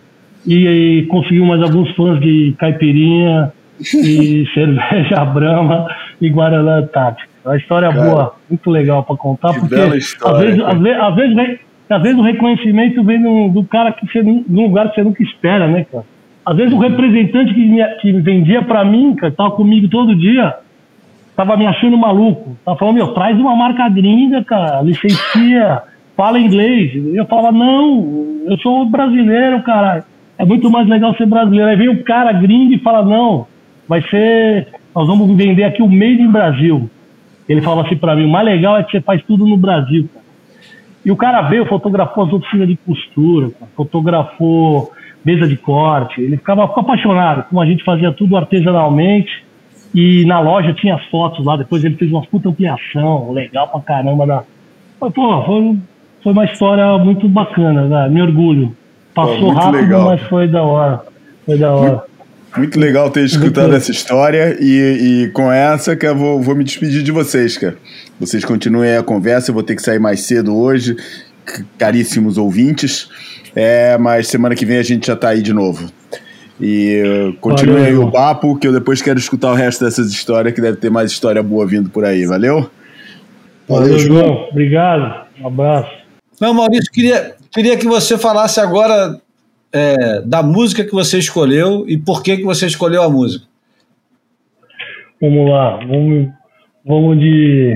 [0.45, 5.87] e, e conseguimos mais alguns fãs de caipirinha e cerveja Brahma
[6.21, 7.29] e Guaraná Antártica.
[7.45, 11.01] É uma história cara, boa, muito legal para contar, porque história, às, vezes, às, vezes,
[11.01, 11.59] às, vezes vem,
[11.89, 15.23] às vezes o reconhecimento vem do, do cara que você, num lugar que você nunca
[15.23, 16.05] espera, né, cara?
[16.45, 20.53] Às vezes o representante que, me, que vendia para mim, cara, tava comigo todo dia,
[21.35, 22.57] tava me achando maluco.
[22.65, 25.81] Tava falando, meu, traz uma marca gringa, cara, licencia,
[26.15, 26.91] fala inglês.
[27.15, 30.05] Eu falava, não, eu sou brasileiro, cara.
[30.37, 31.69] É muito mais legal ser brasileiro.
[31.69, 33.47] Aí vem o cara gringo e fala, não,
[33.87, 34.67] vai ser.
[34.93, 36.89] Nós vamos vender aqui o Made in Brasil.
[37.47, 40.09] Ele falava assim para mim: o mais legal é que você faz tudo no Brasil.
[40.13, 40.25] Cara.
[41.05, 44.91] E o cara veio, fotografou as oficinas de costura, cara, fotografou
[45.23, 46.21] mesa de corte.
[46.21, 49.43] Ele ficava apaixonado, como a gente fazia tudo artesanalmente.
[49.93, 51.55] E na loja tinha as fotos lá.
[51.55, 54.25] Depois ele fez uma puta ampliação, legal pra caramba.
[54.25, 54.43] Da...
[54.99, 55.77] Pô, foi,
[56.23, 58.09] foi uma história muito bacana, né?
[58.09, 58.75] me orgulho.
[59.13, 60.05] Passou rápido, legal.
[60.05, 61.01] mas foi da hora.
[61.45, 61.91] Foi da hora.
[61.91, 62.13] Muito
[62.55, 66.63] muito legal ter escutado essa história e, e, com essa que eu vou, vou, me
[66.63, 67.75] despedir de vocês, cara.
[68.19, 70.95] Vocês continuem a conversa, eu vou ter que sair mais cedo hoje,
[71.79, 73.09] caríssimos ouvintes,
[73.55, 75.91] é, mas semana que vem a gente já tá aí de novo.
[76.59, 80.53] E uh, continue aí o papo, que eu depois quero escutar o resto dessas histórias,
[80.53, 82.69] que deve ter mais história boa vindo por aí, valeu?
[83.67, 84.47] Valeu, João.
[84.51, 85.27] Obrigado.
[85.41, 85.91] Um abraço.
[86.39, 89.19] Não, Maurício, queria, queria que você falasse agora
[89.73, 93.45] é, da música que você escolheu e por que, que você escolheu a música.
[95.19, 96.29] Vamos lá, vamos,
[96.85, 97.73] vamos de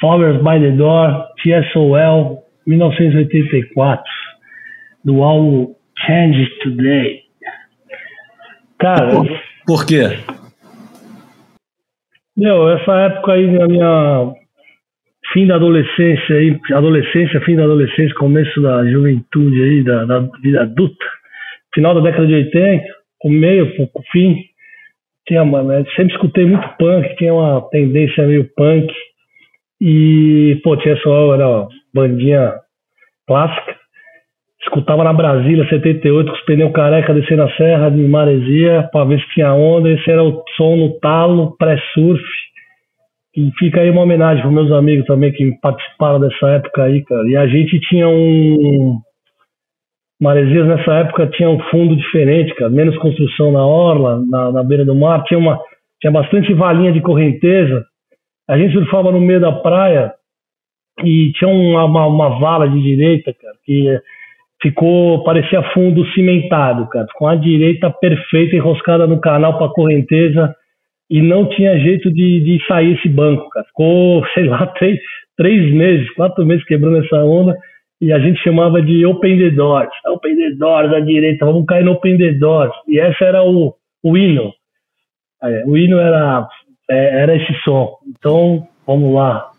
[0.00, 4.04] Flowers by the Door, TSOL, 1984,
[5.06, 5.72] do álbum
[6.04, 7.22] Change Today.
[8.78, 9.26] Cara, Por,
[9.64, 10.02] por quê?
[12.36, 14.34] meu, essa época aí na minha
[15.32, 20.62] fim da adolescência aí, adolescência, fim da adolescência, começo da juventude aí, da, da vida
[20.62, 21.04] adulta,
[21.72, 22.84] final da década de 80,
[23.24, 24.44] o meio, o fim,
[25.26, 28.92] tinha, mano, eu sempre escutei muito punk, tinha uma tendência meio punk,
[29.80, 32.54] e, pô, tinha só, era uma bandinha
[33.26, 33.76] clássica,
[34.62, 39.20] escutava na Brasília 78 com os pneus careca descendo a serra de Maresia para ver
[39.20, 39.90] se tinha onda.
[39.90, 42.22] Esse era o som no talo, pré-surf.
[43.36, 47.28] E fica aí uma homenagem para meus amigos também que participaram dessa época aí, cara.
[47.28, 48.98] E a gente tinha um.
[50.18, 52.70] Maresias nessa época tinha um fundo diferente, cara.
[52.70, 55.22] Menos construção na orla, na, na beira do mar.
[55.24, 55.60] Tinha, uma,
[56.00, 57.84] tinha bastante valinha de correnteza.
[58.48, 60.14] A gente surfava no meio da praia
[61.04, 64.00] e tinha uma, uma, uma vala de direita, cara, que
[64.62, 70.54] ficou, parecia fundo cimentado, cara, com a direita perfeita enroscada no canal para correnteza
[71.10, 73.66] e não tinha jeito de, de sair esse banco, cara.
[73.66, 74.98] Ficou, sei lá, três,
[75.36, 77.56] três meses, quatro meses quebrando essa onda
[78.00, 79.92] e a gente chamava de Open the Doors.
[80.06, 82.74] Open the Doors à direita, vamos cair no Open the Doors.
[82.86, 84.52] E esse era o, o hino.
[85.42, 86.46] É, o hino era,
[86.90, 87.96] é, era esse som.
[88.06, 89.50] Então, vamos lá.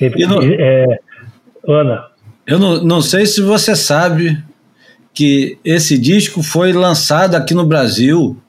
[0.00, 0.06] E
[0.60, 0.98] É,
[1.66, 2.06] Ana,
[2.48, 4.42] Eu não, não sei se você sabe
[5.12, 8.40] que esse disco foi lançado aqui no Brasil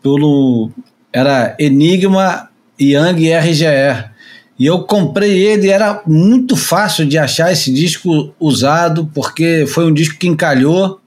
[0.00, 0.70] pelo
[1.12, 2.48] era Enigma
[2.80, 4.10] Young RGE.
[4.56, 9.92] E eu comprei ele, era muito fácil de achar esse disco usado, porque foi um
[9.92, 11.00] disco que encalhou.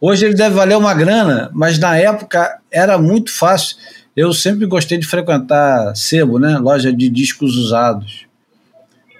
[0.00, 3.76] Hoje ele deve valer uma grana, mas na época era muito fácil.
[4.16, 6.56] Eu sempre gostei de frequentar sebo, né?
[6.56, 8.24] Loja de discos usados.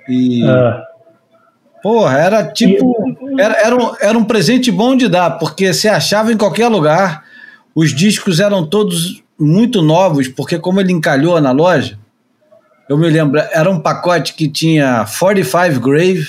[0.08, 0.42] E.
[0.42, 0.93] ah,
[1.84, 2.96] Porra, era tipo.
[3.38, 7.24] Era, era, um, era um presente bom de dar, porque você achava em qualquer lugar.
[7.74, 11.98] Os discos eram todos muito novos, porque como ele encalhou na loja,
[12.88, 16.26] eu me lembro, era um pacote que tinha 45 Grave,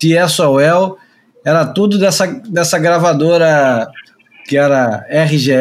[0.00, 0.98] TSOL,
[1.44, 3.88] era tudo dessa, dessa gravadora
[4.48, 5.52] que era RGE,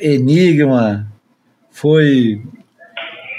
[0.00, 1.06] Enigma,
[1.70, 2.42] foi.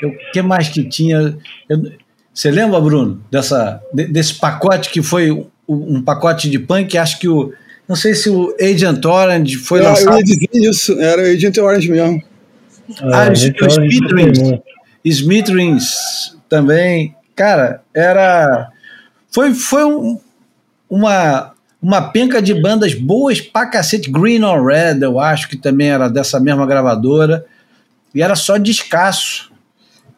[0.02, 1.38] O que mais que tinha?
[1.68, 2.03] Eu-
[2.34, 5.32] você lembra, Bruno, dessa, de- desse pacote que foi
[5.68, 6.98] um, pacote de punk?
[6.98, 7.54] Acho que o.
[7.88, 10.18] Não sei se o Agent Orange foi Ah, eu lançado.
[10.18, 12.24] ia dizer isso, era o Agent Orange mesmo.
[13.02, 14.38] Ah, a os- gente- os a gente Smithrings.
[14.40, 14.64] tem muito.
[15.06, 17.16] Smithrings também.
[17.36, 18.70] Cara, era.
[19.32, 20.20] Foi, foi um-
[20.90, 24.10] uma, uma penca de bandas boas pra cacete.
[24.12, 27.46] Green on Red, eu acho que também era dessa mesma gravadora.
[28.14, 28.72] E era só de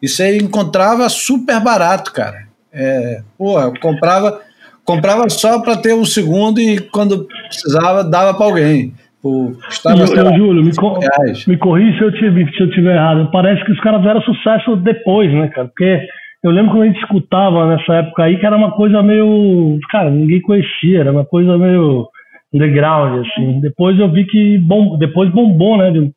[0.02, 2.46] Isso aí encontrava super barato, cara.
[2.72, 4.40] É, porra, eu comprava,
[4.84, 8.92] comprava só para ter um segundo e quando precisava dava para alguém.
[9.22, 11.46] Pô, custava, E, ô, Júlio, me, co reais.
[11.46, 13.30] me corri se eu, tiver, se eu tiver errado.
[13.32, 15.68] Parece que os caras fizeram sucesso depois, né, cara?
[15.68, 16.00] Porque
[16.44, 19.78] eu lembro quando a gente escutava nessa época aí que era uma coisa meio.
[19.90, 22.06] Cara, ninguém conhecia, era uma coisa meio
[22.52, 23.60] underground, assim.
[23.60, 25.90] Depois eu vi que bom, depois bombou, né?
[25.90, 26.12] de-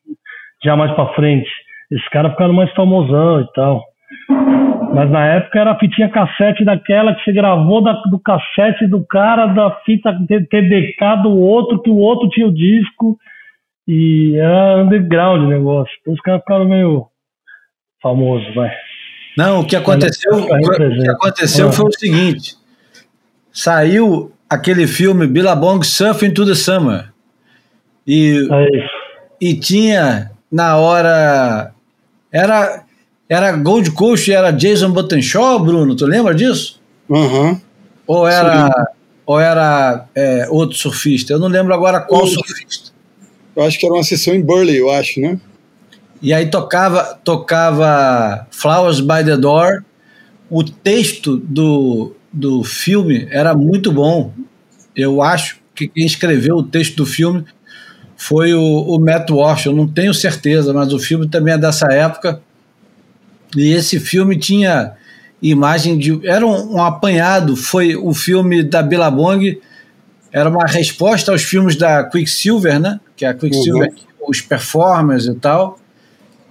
[0.63, 1.49] Já mais pra frente.
[1.91, 3.83] Esses caras ficaram mais famosão e tal.
[4.93, 9.05] Mas na época era a fitinha cassete daquela que você gravou da- do cassete do
[9.05, 13.17] cara, da fita TDK do outro, que o outro tinha o disco.
[13.87, 15.91] E era underground o negócio.
[16.01, 17.05] Então os caras ficaram meio
[18.01, 18.71] famosos, vai.
[19.37, 20.47] Não, o que aconteceu, o
[21.01, 21.71] que aconteceu Ah.
[21.71, 22.55] foi o seguinte:
[23.51, 27.11] saiu aquele filme Billabong Surfing to the Summer.
[28.05, 28.83] E, Aí,
[29.41, 31.71] e tinha na hora.
[32.31, 32.83] Era,
[33.27, 36.79] era Gold Coast e era Jason Buttonshaw, Bruno, tu lembra disso?
[37.09, 37.59] Aham.
[38.05, 38.91] Ou era,
[39.25, 41.33] ou era é, outro surfista?
[41.33, 42.91] Eu não lembro agora qual surfista.
[43.55, 45.39] Eu acho que era uma sessão em Burley, eu acho, né?
[46.21, 49.83] E aí tocava, tocava Flowers by the Door.
[50.49, 54.33] O texto do, do filme era muito bom.
[54.95, 57.45] Eu acho que quem escreveu o texto do filme
[58.19, 59.65] foi o, o Matt Walsh.
[59.65, 62.41] Eu não tenho certeza, mas o filme também é dessa época.
[63.55, 64.91] E esse filme tinha
[65.41, 66.19] imagem de.
[66.27, 67.55] Era um, um apanhado.
[67.55, 69.57] Foi o filme da Billabong.
[70.33, 72.99] Era uma resposta aos filmes da Quicksilver, né?
[73.15, 73.93] Que a Quicksilver,
[74.27, 75.79] os performers e tal.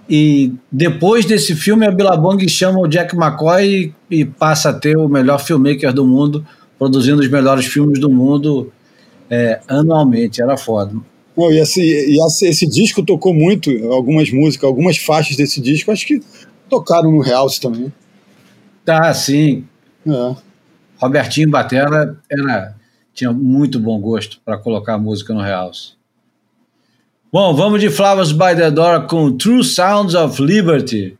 [0.09, 4.97] E depois desse filme, a Billabong chama o Jack McCoy e, e passa a ter
[4.97, 6.43] o melhor filmmaker do mundo
[6.79, 8.71] produzindo os melhores filmes do mundo
[9.29, 10.93] é, anualmente, era foda.
[11.39, 15.89] Não, e esse, e esse, esse disco tocou muito, algumas músicas, algumas faixas desse disco,
[15.89, 16.21] acho que
[16.69, 17.93] tocaram no House também.
[18.83, 19.65] Tá, sim.
[20.05, 20.35] É.
[20.97, 22.75] Robertinho Batera era,
[23.13, 25.97] tinha muito bom gosto para colocar música no House.
[27.31, 31.18] Bom, vamos de Flowers by the Door com True Sounds of Liberty.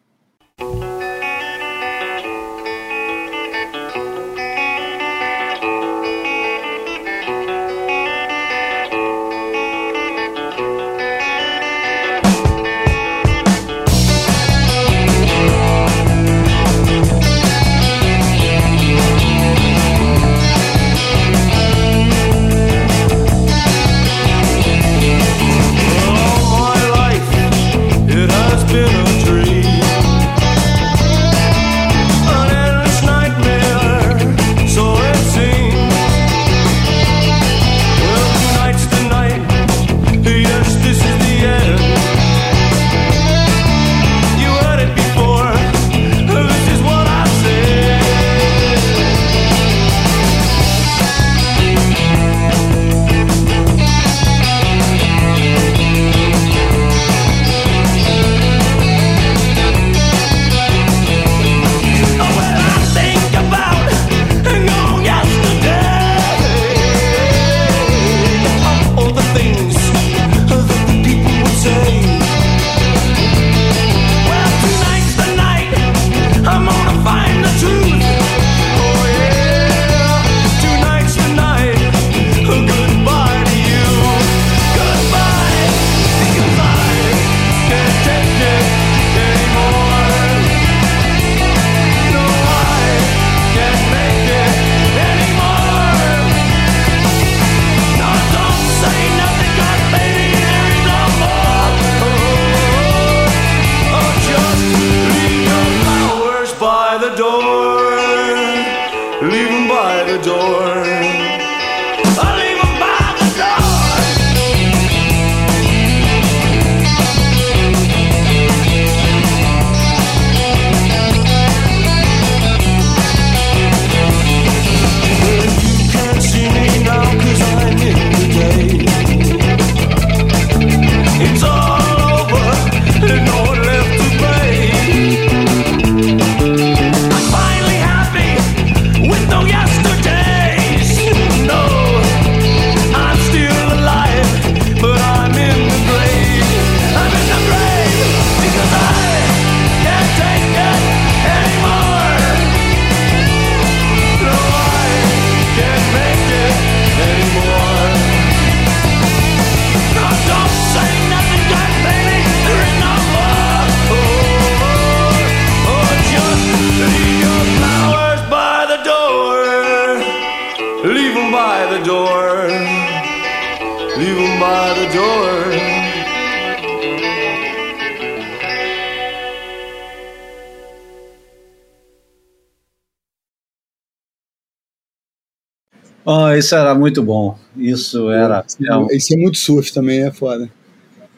[186.11, 187.37] Oh, isso era muito bom.
[187.55, 188.43] Isso era.
[188.89, 190.49] Esse é muito surf também, é foda.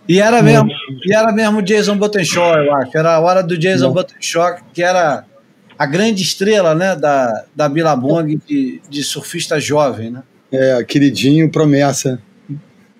[0.05, 0.69] E era mesmo,
[1.05, 2.97] e era mesmo Jason Buttenshaw, eu acho.
[2.97, 3.93] Era a hora do Jason Não.
[3.93, 5.23] Buttenshaw, que era
[5.79, 10.11] a grande estrela né, da, da Billabong de, de surfista jovem.
[10.11, 10.23] Né?
[10.51, 12.21] É, queridinho, promessa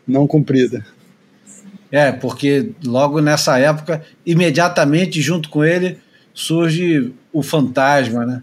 [0.08, 0.86] não cumprida.
[1.92, 5.98] É, porque logo nessa época, imediatamente junto com ele,
[6.34, 8.42] surge o fantasma, né?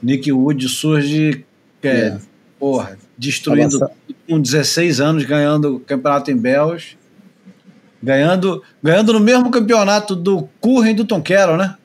[0.00, 1.44] Nick Wood surge,
[1.82, 2.33] é, É.
[2.58, 3.90] porra, destruindo
[4.28, 6.96] com 16 anos, ganhando o campeonato em Bells,
[8.02, 11.76] ganhando, ganhando no mesmo campeonato do Curren e do Tom Carroll, né?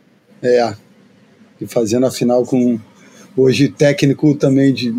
[0.41, 0.73] É.
[1.59, 2.79] E fazendo a final com
[3.35, 4.93] hoje técnico também de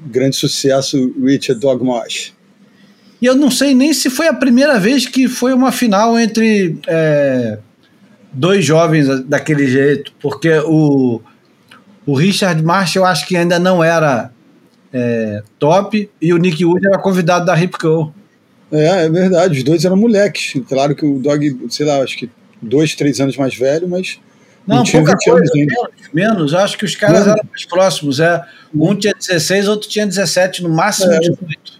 [0.00, 2.32] grande sucesso, Richard Dogmash.
[3.20, 6.78] E eu não sei nem se foi a primeira vez que foi uma final entre
[6.86, 7.58] é,
[8.32, 11.20] dois jovens daquele jeito, porque o,
[12.06, 14.30] o Richard Marsh eu acho que ainda não era
[14.92, 18.10] é, top e o Nick Wood era convidado da Rip Curl.
[18.70, 20.54] É, é verdade, os dois eram moleques.
[20.68, 22.30] Claro que o Dog, sei lá, acho que
[22.60, 24.18] dois, três anos mais velho, mas
[24.66, 27.32] Não, não tinha pouca 20 anos coisa, menos, acho que os caras Menos.
[27.38, 28.20] eram mais próximos.
[28.20, 28.44] É.
[28.74, 31.18] Um tinha 16, outro tinha 17, no máximo É.
[31.20, 31.78] 18.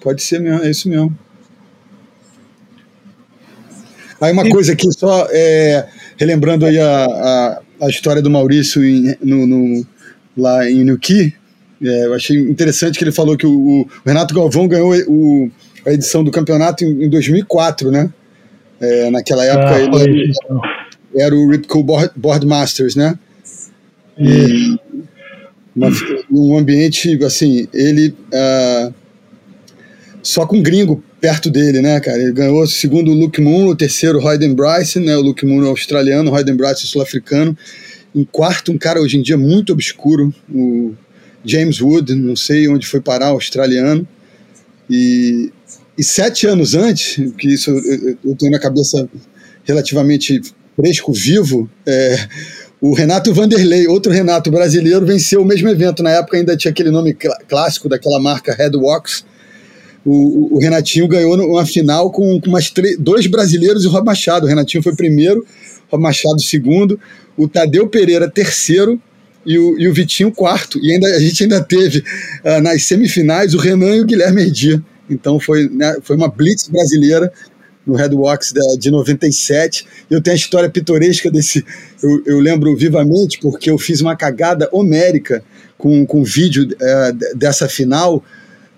[0.00, 1.16] Pode ser mesmo, é isso mesmo.
[4.20, 9.14] Aí uma coisa aqui, só é, relembrando aí a, a, a história do Maurício em-
[9.22, 9.86] no, no-
[10.36, 11.34] lá em Nuki,
[11.82, 15.50] É, eu achei interessante que ele falou que o, o Renato Galvão ganhou o,
[15.84, 18.10] a edição do campeonato em, em 2004, né?
[18.80, 20.60] É, naquela época Ah, ele era, então.
[21.16, 23.18] era o Ripco Board, Board Masters, né?
[24.18, 24.78] E
[25.74, 25.90] uma-
[26.30, 28.90] um ambiente, assim, ele ah,
[30.22, 32.20] só com gringo perto dele, né, cara?
[32.22, 35.16] Ele ganhou o segundo o Luke Moon, o terceiro o Hayden Bryson, né?
[35.16, 37.56] O Luke Moon é australiano, o Hayden Bryson é sul-africano.
[38.14, 40.94] Em quarto, um cara hoje em dia muito obscuro, o
[41.46, 44.06] James Wood, não sei onde foi parar, australiano.
[44.90, 45.50] E,
[45.96, 49.08] e sete anos antes, que isso eu- eu, tenho na cabeça
[49.64, 50.40] relativamente
[50.76, 52.16] fresco, vivo, é,
[52.80, 56.02] o Renato Vanderlei, outro Renato brasileiro, venceu o mesmo evento.
[56.02, 59.24] Na época ainda tinha aquele nome clá- clássico daquela marca Headwalks.
[60.04, 64.04] O, o- o Renatinho ganhou uma final com, com umas dois brasileiros e o Rob
[64.04, 64.44] Machado.
[64.44, 67.00] O Renatinho foi primeiro, o Rob Machado segundo,
[67.36, 69.00] o Tadeu Pereira terceiro
[69.46, 70.78] e o, e o Vitinho quarto.
[70.82, 72.02] E ainda, a gente ainda teve
[72.44, 74.82] ah, nas semifinais o Renan e o Guilherme Herdia.
[75.08, 77.32] Então foi, né, foi uma blitz brasileira
[77.86, 79.86] no Redwalks da- de 97.
[80.10, 81.64] Eu tenho a história pitoresca desse.
[82.02, 85.44] Eu, eu lembro vivamente porque eu fiz uma cagada homérica
[85.78, 86.76] com, com o vídeo d-
[87.36, 88.24] dessa final.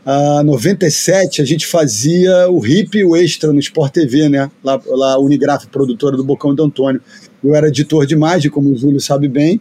[0.05, 4.51] A 97 a gente fazia o hip e o extra no Sport TV, né?
[4.65, 7.01] Lá, lá Unigraf, produtora do Bocão de Antônio.
[7.45, 9.61] Eu era editor de imagem, como o Júlio sabe bem,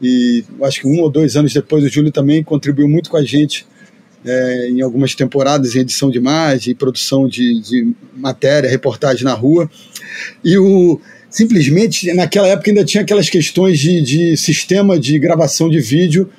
[0.00, 3.24] e acho que um ou dois anos depois o Júlio também contribuiu muito com a
[3.24, 3.66] gente
[4.24, 9.70] é, em algumas temporadas em edição de imagem, produção de, de matéria, reportagem na rua.
[10.44, 15.80] E o simplesmente naquela época ainda tinha aquelas questões de, de sistema de gravação de
[15.80, 16.30] vídeo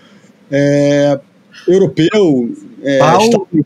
[0.50, 1.20] é,
[1.68, 2.52] europeu,
[2.84, 3.00] é,
[3.54, 3.62] e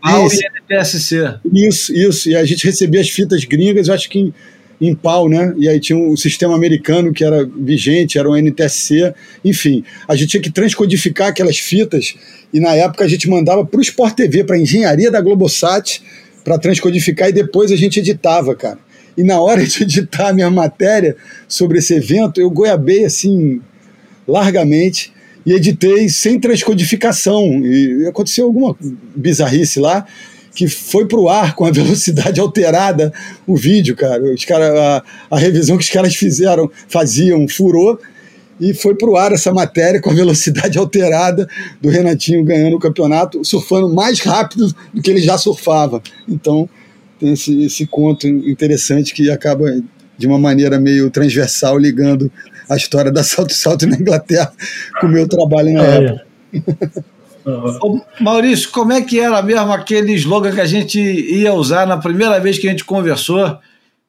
[0.61, 1.39] NTSC.
[1.53, 2.29] Isso, isso.
[2.29, 4.33] E a gente recebia as fitas gringas, eu acho que em,
[4.81, 5.53] em pau, né?
[5.57, 9.13] E aí tinha o sistema americano que era vigente, era o NTSC.
[9.45, 12.15] Enfim, a gente tinha que transcodificar aquelas fitas
[12.51, 16.01] e na época a gente mandava para o Sport TV, para a engenharia da Globosat,
[16.43, 18.79] para transcodificar e depois a gente editava, cara.
[19.15, 21.15] E na hora de editar a minha matéria
[21.47, 23.61] sobre esse evento, eu goiabei assim
[24.27, 25.13] largamente
[25.45, 27.63] e editei sem transcodificação.
[27.63, 28.75] E aconteceu alguma
[29.15, 30.07] bizarrice lá
[30.53, 33.13] que foi pro ar com a velocidade alterada
[33.47, 34.23] o vídeo, cara.
[34.23, 34.97] Os cara
[35.29, 37.99] a, a revisão que os caras fizeram, faziam, furou
[38.59, 41.47] e foi pro ar essa matéria com a velocidade alterada
[41.81, 46.01] do Renatinho ganhando o campeonato, surfando mais rápido do que ele já surfava.
[46.27, 46.69] Então,
[47.19, 49.65] tem esse, esse conto interessante que acaba
[50.17, 52.31] de uma maneira meio transversal ligando
[52.69, 54.53] a história da Salto Salto na Inglaterra
[54.99, 56.25] com o meu trabalho na época.
[57.81, 61.97] Ô, Maurício, como é que era mesmo aquele slogan que a gente ia usar na
[61.97, 63.57] primeira vez que a gente conversou?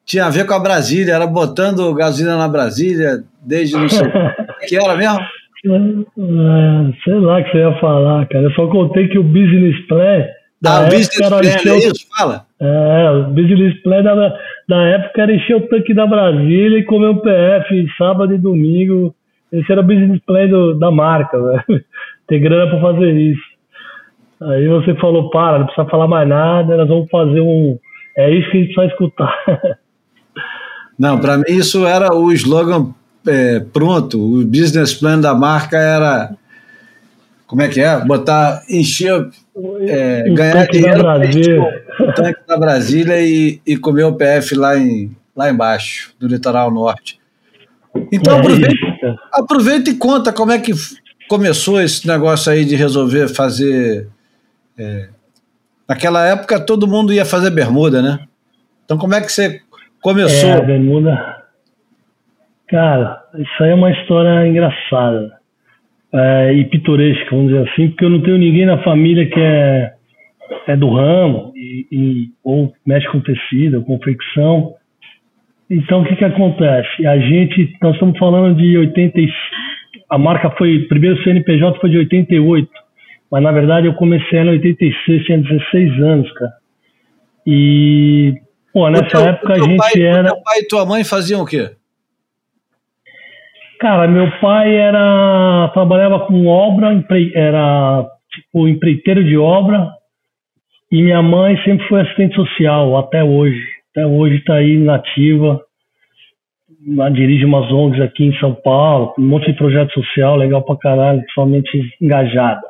[0.05, 4.07] Tinha a ver com a Brasília, era botando gasolina na Brasília, desde não sei.
[4.67, 5.19] que era mesmo?
[5.65, 8.43] É, sei lá o que você ia falar, cara.
[8.45, 10.25] Eu só contei que o business plan
[10.61, 12.07] da Ah, o business plan, é isso?
[12.17, 12.45] Fala.
[12.59, 14.37] É, o business plan da,
[14.67, 19.15] da época era encher o tanque da Brasília e comer um PF sábado e domingo.
[19.51, 21.83] Esse era o business plan do- da marca, velho.
[22.27, 23.53] Ter grana pra fazer isso.
[24.41, 27.77] Aí você falou, para, não precisa falar mais nada, nós vamos fazer um.
[28.17, 29.33] É isso que a gente vai escutar.
[30.97, 32.93] Não, para mim isso era o slogan
[33.27, 34.19] é, pronto.
[34.19, 36.35] O business plan da marca era.
[37.47, 38.03] Como é que é?
[38.03, 39.29] Botar, encher,
[39.81, 41.63] é, ganhar dinheiro,
[41.99, 46.71] o tanque da Brasília e, e comer o PF lá, em, lá embaixo, do litoral
[46.71, 47.19] norte.
[48.11, 50.71] Então É aproveita, aproveita e conta como é que
[51.27, 54.07] começou esse negócio aí de resolver fazer.
[54.77, 55.09] é,
[55.87, 58.19] naquela época todo mundo ia fazer bermuda, né?
[58.85, 59.61] Então como é que você
[60.01, 60.49] começou?
[60.49, 61.43] É, a bermuda.
[62.67, 65.33] Cara, isso aí é uma história engraçada
[66.13, 69.93] é, e pitoresca, vamos dizer assim, porque eu não tenho ninguém na família que é,
[70.67, 74.73] é do ramo e, e- ou mexe com tecido, confecção.
[75.69, 77.05] Então, o que que acontece?
[77.05, 79.29] A gente, nós estamos falando de 80, e-
[80.13, 82.69] a marca foi, primeiro CNPJ foi de 88,
[83.31, 86.51] mas na verdade eu comecei em 86, tinha 16 anos, cara.
[87.47, 88.35] E,
[88.71, 90.23] pô, nessa teu- época a gente pai, era.
[90.33, 91.71] teu pai e tua mãe faziam o quê?
[93.79, 99.89] Cara, meu pai era trabalhava com obra, empre- era tipo empreiteiro de obra,
[100.91, 103.61] e minha mãe sempre foi assistente social até hoje.
[103.91, 105.59] Até hoje está aí nativa,
[106.85, 110.77] Ela dirige umas ONGs aqui em São Paulo, um monte de projeto social, legal pra
[110.77, 112.61] caralho, principalmente engajada.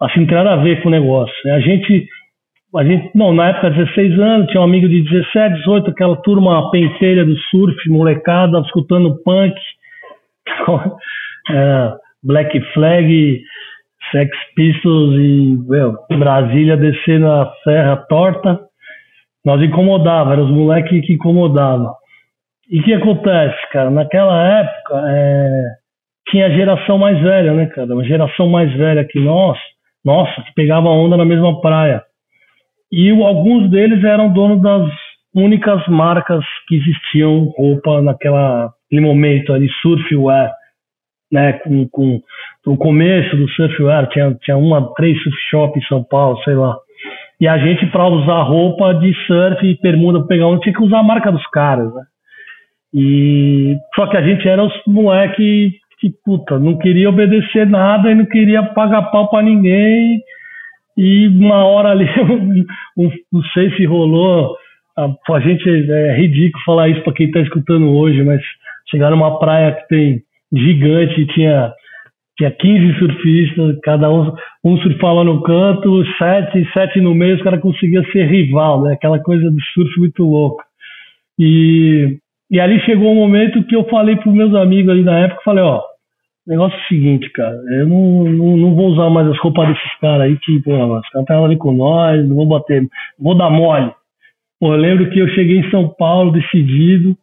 [0.00, 1.34] Assim, não tem nada a ver com o negócio.
[1.44, 1.52] né?
[1.52, 2.08] A gente,
[2.74, 6.70] a gente, não, na época, 16 anos, tinha um amigo de 17, 18, aquela turma
[6.70, 9.54] pentelha do surf, molecada, escutando punk,
[11.50, 13.42] é, Black Flag,
[14.10, 18.60] Sex Pistols e meu, Brasília descendo a serra torta.
[19.44, 21.92] Nós incomodava, eram os moleques que incomodavam.
[22.72, 23.90] E o que acontece, cara?
[23.90, 25.64] Naquela época, é,
[26.30, 27.92] tinha a geração mais velha, né, cara?
[27.92, 29.58] Uma geração mais velha que nós,
[30.02, 32.02] nossa, que pegava onda na mesma praia.
[32.90, 34.90] E alguns deles eram donos das
[35.34, 40.50] únicas marcas que existiam roupa naquela naquele momento ali, surfwear,
[41.30, 41.52] né?
[41.54, 42.22] Com, com
[42.66, 46.74] o começo do surfwear, tinha, tinha uma, três surf shop em São Paulo, sei lá.
[47.38, 50.82] E a gente, para usar roupa de surf e bermuda pra pegar onda, tinha que
[50.82, 52.02] usar a marca dos caras, né?
[52.94, 58.14] E só que a gente era os moleque que, puta, não queria obedecer nada e
[58.14, 60.20] não queria pagar pau pra ninguém.
[60.96, 62.06] E uma hora ali,
[62.96, 64.56] um, não sei se rolou,
[64.96, 68.42] a, a gente é ridículo falar isso pra quem tá escutando hoje, mas
[68.90, 71.72] chegar numa praia que tem gigante e tinha
[72.36, 77.60] tinha 15 surfistas, cada um, um surfava no canto, sete, sete no meio, os caras
[77.60, 78.94] conseguiam ser rival, né?
[78.94, 80.64] Aquela coisa de surf muito louca.
[81.38, 82.18] E,
[82.52, 85.64] e ali chegou um momento que eu falei para meus amigos ali na época, falei,
[85.64, 85.80] ó,
[86.46, 89.98] negócio é o seguinte, cara, eu não, não, não vou usar mais as roupas desses
[90.02, 92.86] caras aí, que, pô, os caras estão ali com nós, não vou bater,
[93.18, 93.90] vou dar mole.
[94.60, 97.16] Pô, eu lembro que eu cheguei em São Paulo decidido,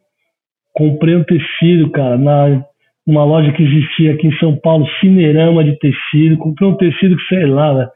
[0.74, 2.66] comprei um tecido, cara, na
[3.06, 7.24] uma loja que existia aqui em São Paulo, Cinerama de tecido, comprei um tecido que
[7.28, 7.88] sei lá, né?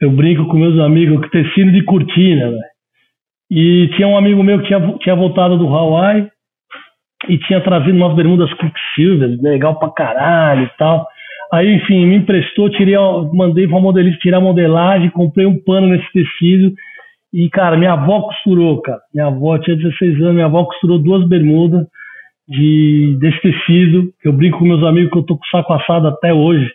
[0.00, 2.73] Eu brinco com meus amigos, tecido de cortina, velho.
[3.50, 6.28] E tinha um amigo meu que tinha, tinha voltado do Hawaii
[7.28, 11.06] e tinha trazido umas bermudas Quicksilver, legal pra caralho e tal.
[11.52, 12.96] Aí, enfim, me emprestou, tirei,
[13.32, 16.72] mandei pra modelista tirar a modelagem, comprei um pano nesse tecido.
[17.32, 19.00] E, cara, minha avó costurou, cara.
[19.12, 21.86] Minha avó tinha 16 anos, minha avó costurou duas bermudas
[22.48, 24.10] de, desse tecido.
[24.24, 26.68] Eu brinco com meus amigos que eu tô com saco assado até hoje.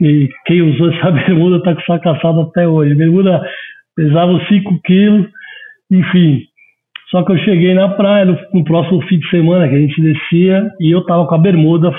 [0.00, 2.94] E quem usou essa bermuda tá com saco assado até hoje.
[2.94, 3.40] Bermuda
[3.96, 5.26] pesava 5 quilos,
[5.90, 6.42] enfim.
[7.10, 10.70] Só que eu cheguei na praia no, próximo fim de semana que a gente descia
[10.80, 11.92] e eu tava com a bermuda,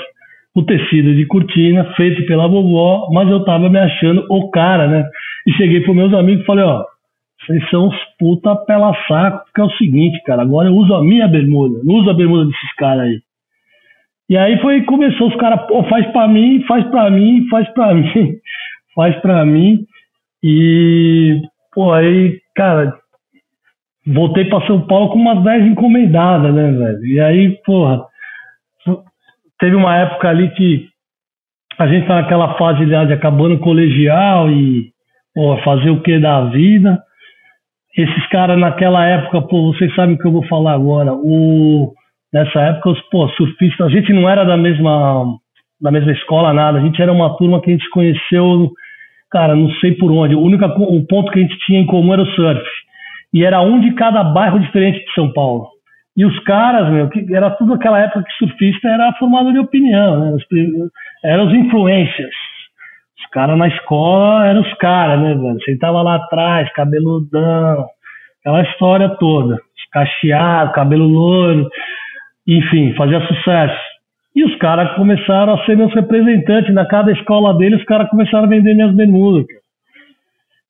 [0.54, 5.08] o tecido de cortina, feito pela vovó, mas eu tava me achando o cara, né?
[5.46, 6.84] E cheguei pros meus amigos e falei, ó,
[7.40, 11.02] vocês são uns puta pela saco, porque é o seguinte, cara, agora eu uso a
[11.02, 13.20] minha bermuda, não uso a bermuda desses caras aí.
[14.28, 17.94] E aí foi, começou os caras, pô, faz pra mim, faz pra mim, faz pra
[17.94, 18.34] mim,
[18.94, 19.86] faz pra mim.
[20.42, 21.40] E,
[21.72, 22.94] pô, aí, cara,
[24.12, 27.06] voltei pra São Paulo com umas 10 encomendadas, né, velho?
[27.06, 28.04] E aí, porra,
[29.58, 30.86] teve uma época ali que
[31.78, 34.90] a gente tá naquela fase de acabando o colegial e,
[35.34, 36.98] pô, fazer o que da vida
[37.98, 41.12] esses caras naquela época, pô, vocês sabem o que eu vou falar agora.
[41.14, 41.92] O,
[42.32, 45.36] nessa época, os pô, surfistas, a gente não era da mesma,
[45.80, 46.78] da mesma escola, nada.
[46.78, 48.70] A gente era uma turma que a gente conheceu,
[49.32, 50.36] cara, não sei por onde.
[50.36, 52.62] O único o ponto que a gente tinha em comum era o surf.
[53.32, 55.68] E era um de cada bairro diferente de São Paulo.
[56.16, 60.18] E os caras, meu, que era tudo aquela época que surfista era formado de opinião,
[60.18, 60.36] né?
[61.24, 62.34] Eram os influencers.
[63.20, 65.78] Os caras na escola eram os caras, né, velho?
[65.78, 67.86] Tava lá atrás, cabeludão,
[68.40, 69.58] aquela história toda.
[69.92, 71.68] Cacheado, cabelo loiro,
[72.46, 73.80] enfim, fazia sucesso.
[74.34, 76.74] E os caras começaram a ser meus representantes.
[76.74, 79.46] Na cada escola deles, os caras começaram a vender minhas bermudas.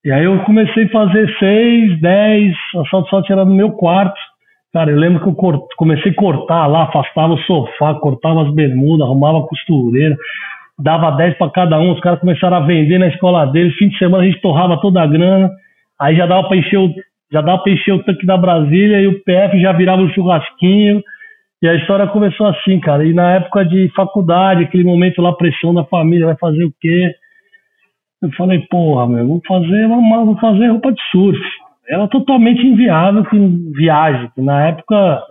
[0.05, 4.19] E aí eu comecei a fazer seis, dez, a salto salto era no meu quarto.
[4.73, 9.07] Cara, eu lembro que eu comecei a cortar lá, afastava o sofá, cortava as bermudas,
[9.07, 10.17] arrumava a costureira
[10.79, 13.99] dava 10 para cada um, os caras começaram a vender na escola deles, fim de
[13.99, 15.51] semana a gente torrava toda a grana,
[16.01, 16.95] aí já dava para encher o
[17.31, 21.03] já dava para encher o tanque da Brasília e o PF já virava um churrasquinho.
[21.61, 23.05] E a história começou assim, cara.
[23.05, 27.13] E na época de faculdade, aquele momento lá, pressão da família, vai fazer o quê?
[28.23, 31.41] Eu falei, porra, meu, vou fazer, vou fazer roupa de surf.
[31.89, 34.31] Era totalmente inviável com viagem.
[34.37, 35.23] Na época,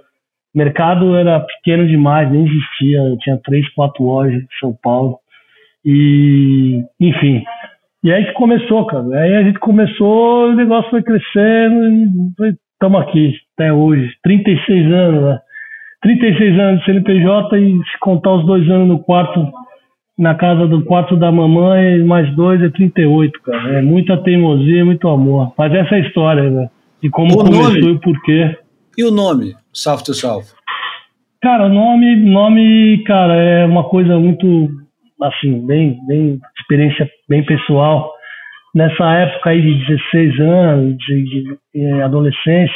[0.56, 3.00] o mercado era pequeno demais, nem existia.
[3.00, 5.20] Eu tinha três, quatro lojas em São Paulo.
[5.86, 7.44] E, enfim.
[8.04, 9.06] E aí que começou, cara.
[9.20, 11.90] Aí a gente começou, o negócio foi crescendo
[12.46, 14.10] e estamos aqui até hoje.
[14.24, 15.40] 36 anos, né?
[16.02, 19.52] 36 anos de CNPJ e se contar os dois anos no quarto,
[20.18, 23.78] na casa do quarto da mamãe, mais dois é 38, cara.
[23.78, 25.54] É muita teimosia, muito amor.
[25.58, 26.70] Mas essa é a história, né?
[27.02, 27.80] De como O começou nome?
[27.80, 28.58] e o porquê.
[28.98, 29.54] E o nome?
[29.72, 30.56] South to South.
[31.42, 34.70] Cara, o nome, nome, cara, é uma coisa muito,
[35.22, 38.12] assim, bem, bem, experiência bem pessoal.
[38.74, 42.76] Nessa época aí de 16 anos, de, de, eh, adolescência,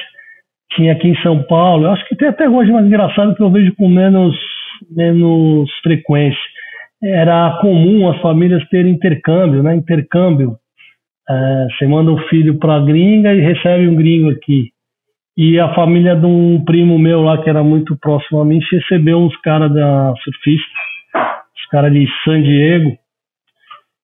[0.73, 3.49] tinha aqui em São Paulo, eu acho que tem até hoje, mas engraçado que eu
[3.49, 4.35] vejo com menos,
[4.91, 6.39] menos frequência.
[7.03, 9.75] Era comum as famílias terem intercâmbio, né?
[9.75, 10.55] Intercâmbio.
[11.29, 14.69] É, você manda um filho para a gringa e recebe um gringo aqui.
[15.37, 19.17] E a família de um primo meu lá, que era muito próximo a mim, recebeu
[19.17, 20.69] uns caras da surfista,
[21.55, 22.91] os caras de San Diego.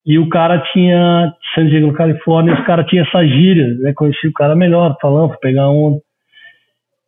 [0.05, 3.91] E o cara tinha, San Diego, Califórnia, os caras tinham essa gíria, né?
[3.93, 5.99] Conheci o cara melhor, falando, pra pegar onda.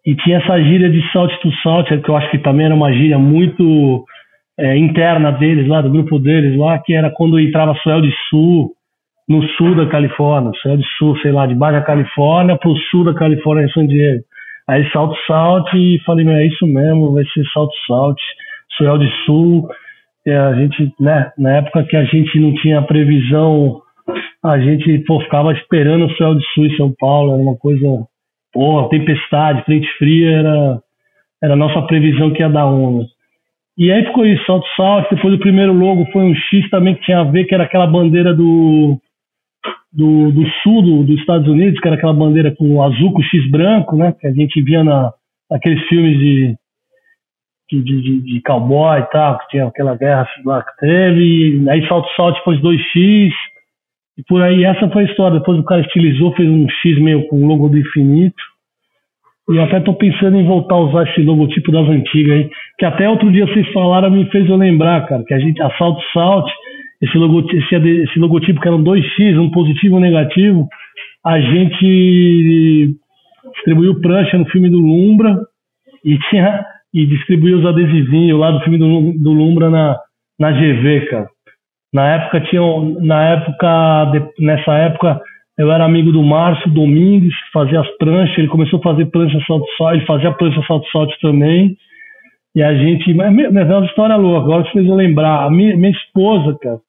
[0.06, 2.92] E tinha essa gíria de salt to salt, que eu acho que também era uma
[2.92, 4.04] gíria muito
[4.60, 8.72] é, interna deles lá, do grupo deles lá, que era quando entrava Suel de Sul,
[9.28, 13.14] no sul da Califórnia, Suel de Sul, sei lá, de Baixa Califórnia pro sul da
[13.14, 14.24] Califórnia em San Diego.
[14.68, 18.20] Aí salto salt e falei, meu, é isso mesmo, vai ser salto salt,
[18.76, 19.70] Suel de Sul.
[20.26, 23.82] E a gente, né, na época que a gente não tinha previsão,
[24.44, 27.86] a gente pô, ficava esperando o Suel de Sul em São Paulo, era uma coisa,
[28.52, 30.80] pô, tempestade, frente fria, era,
[31.42, 33.06] era a nossa previsão que ia dar onda.
[33.80, 35.16] E aí ficou isso, salto salto.
[35.16, 37.88] Depois o primeiro logo foi um X também que tinha a ver, que era aquela
[37.88, 39.00] bandeira do,
[39.94, 43.50] do, do sul do, dos Estados Unidos, que era aquela bandeira com azul com X
[43.50, 44.14] branco, né?
[44.20, 45.14] Que a gente via na,
[45.50, 46.56] naqueles filmes de,
[47.72, 51.70] de, de, de cowboy e tal, que tinha aquela guerra lá que teve.
[51.70, 53.32] Aí salto salto depois 2X.
[54.18, 55.40] E por aí, essa foi a história.
[55.40, 58.44] Depois o cara estilizou, fez um X meio com o logo do infinito.
[59.50, 62.50] Eu até tô pensando em voltar a usar esse logotipo das antigas aí.
[62.78, 65.72] Que até outro dia vocês falaram, me fez eu lembrar, cara, que a gente, a
[65.78, 66.48] Salt
[67.02, 70.68] esse logotipo, esse, esse logotipo que eram dois X, um positivo e um negativo,
[71.26, 72.96] a gente
[73.56, 75.40] distribuiu prancha no filme do Lumbra
[76.06, 76.64] e tinha
[76.94, 79.98] e distribuiu os adesivinhos lá do filme do, do Lumbra na,
[80.40, 81.28] na GV, cara.
[81.94, 82.62] Na época tinha,
[83.02, 85.22] na época, nessa época
[85.60, 89.66] eu era amigo do Márcio Domingues, fazia as pranchas, ele começou a fazer prancha salto
[89.78, 91.76] salto, ele fazia prancha salto salto também.
[92.56, 95.46] E a gente, mas, mas é uma história louca, agora você fez lembrar.
[95.46, 96.80] A minha, minha esposa, cara,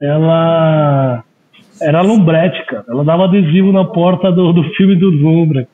[0.00, 1.24] ela
[1.82, 2.84] era lombrete, cara.
[2.88, 5.66] Ela dava adesivo na porta do, do filme do Zumbra.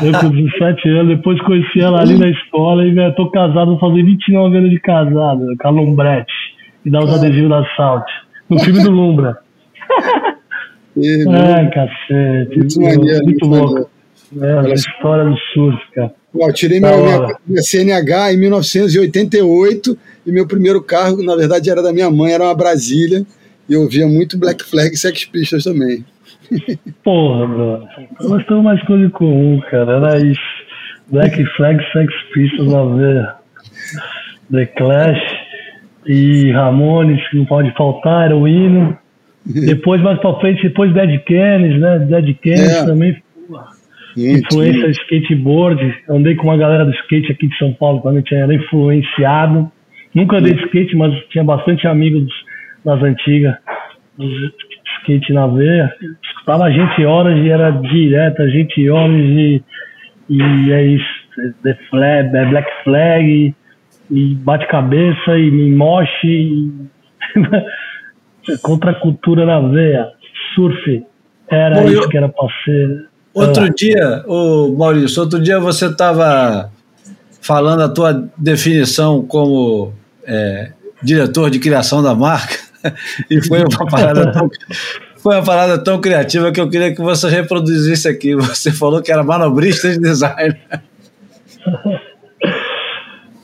[0.00, 4.04] Eu com 17 anos, depois conheci ela ali na escola e tô casado, vou fazer
[4.04, 6.32] 29 anos de casado, com a Lombrete.
[6.84, 8.08] E dá os adesivos da Salt.
[8.48, 9.38] No filme do Lumbra.
[11.30, 12.58] Ai, cacete.
[12.58, 13.90] Muito maneiro, muito muito louco.
[14.40, 16.12] É, a história do surf, cara.
[16.34, 21.34] Ó, eu tirei Da minha, minha, minha CNH em 1988 e meu primeiro carro, na
[21.34, 23.24] verdade, era da minha mãe, era uma Brasília.
[23.68, 26.04] E eu via muito Black Flag e Sex Pistols também.
[27.04, 27.88] Porra, bro.
[28.20, 29.96] Nós temos mais coisa em comum, cara.
[29.96, 30.40] Era isso.
[31.10, 33.34] Black Flag, Sex Pistols na veia.
[34.50, 35.20] The Clash
[36.06, 38.96] e Ramones, que não pode faltar, era o hino.
[39.66, 41.98] Depois, mais pra frente, depois Dead Kennedys, né?
[42.00, 42.84] Dead Kennedys É.
[42.86, 43.16] também.
[44.16, 45.00] Muito, Influência muito.
[45.00, 45.94] skateboard.
[46.08, 49.70] Andei com uma galera do skate aqui de São Paulo quando tinha era influenciado.
[50.14, 52.28] Nunca andei de skate, mas tinha bastante amigos
[52.84, 53.54] das antigas.
[54.18, 54.32] dos
[55.00, 55.92] Skate na veia.
[56.24, 59.62] Escutava a gente horas e era direto, a gente horas e,
[60.28, 61.18] e é isso.
[61.62, 63.54] The Flag, é Black Flag e,
[64.10, 66.72] e bate-cabeça e moche e
[68.62, 70.08] contra a cultura na veia.
[70.54, 71.04] Surf.
[71.50, 73.06] Era Bom, isso que era pra ser.
[73.34, 73.68] Outro Ah.
[73.74, 76.70] dia, ô Maurício, outro dia você estava
[77.40, 79.92] falando a tua definição como
[80.26, 80.72] é,
[81.02, 82.56] diretor de criação da marca
[83.30, 84.50] e foi uma parada tão,
[85.22, 88.34] foi uma parada tão criativa que eu queria que você reproduzisse aqui.
[88.34, 90.56] Você falou que era manobrista de design.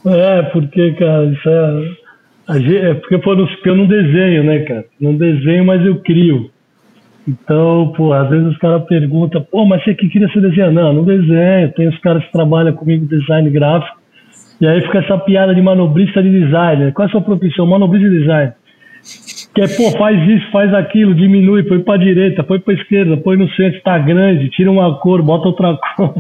[0.07, 2.04] É, porque, cara, isso é.
[2.49, 4.85] É porque pô, no- eu não desenho, né, cara?
[5.01, 6.51] Não desenho, mas eu crio.
[7.27, 10.71] Então, pô, às vezes os caras perguntam, pô, mas você que queria ser desenhar?
[10.71, 11.73] Não, não desenho.
[11.73, 13.99] Tem os caras que trabalham comigo design gráfico.
[14.61, 16.93] E aí fica essa piada de manobrista de design.
[16.93, 17.67] Qual é a sua profissão?
[17.67, 18.53] Manobrista de design.
[19.55, 23.37] Que é, pô, faz isso, faz aquilo, diminui, põe pra direita, põe pra esquerda, põe
[23.37, 26.15] no centro, tá grande, tira uma cor, bota outra cor.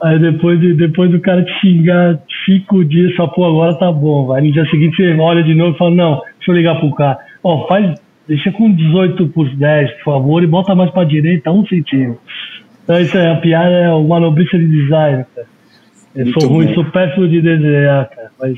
[0.00, 4.32] Aí depois, de, depois do cara te xingar cinco dias, só, pô, agora tá bom.
[4.32, 6.94] Aí no dia seguinte você olha de novo e fala, não, deixa eu ligar pro
[6.94, 7.18] cara.
[7.42, 11.66] Ó, faz, deixa com 18 por 10, por favor, e bota mais pra direita, um
[11.66, 12.20] centímetro.
[12.84, 15.48] Então isso é, a piada é o manobrista de design, cara.
[16.14, 16.74] Eu Muito sou ruim, bom.
[16.74, 18.30] sou péssimo de desenhar, cara.
[18.40, 18.54] Mas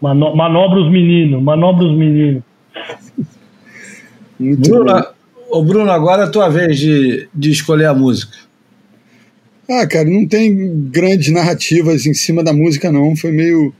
[0.00, 2.47] mano, manobra os meninos, manobra os meninos.
[4.38, 5.06] Muito Bruno,
[5.50, 8.36] ô Bruno, agora é a tua vez de, de escolher a música.
[9.68, 13.14] Ah, cara, não tem grandes narrativas em cima da música, não.
[13.14, 13.74] Foi meio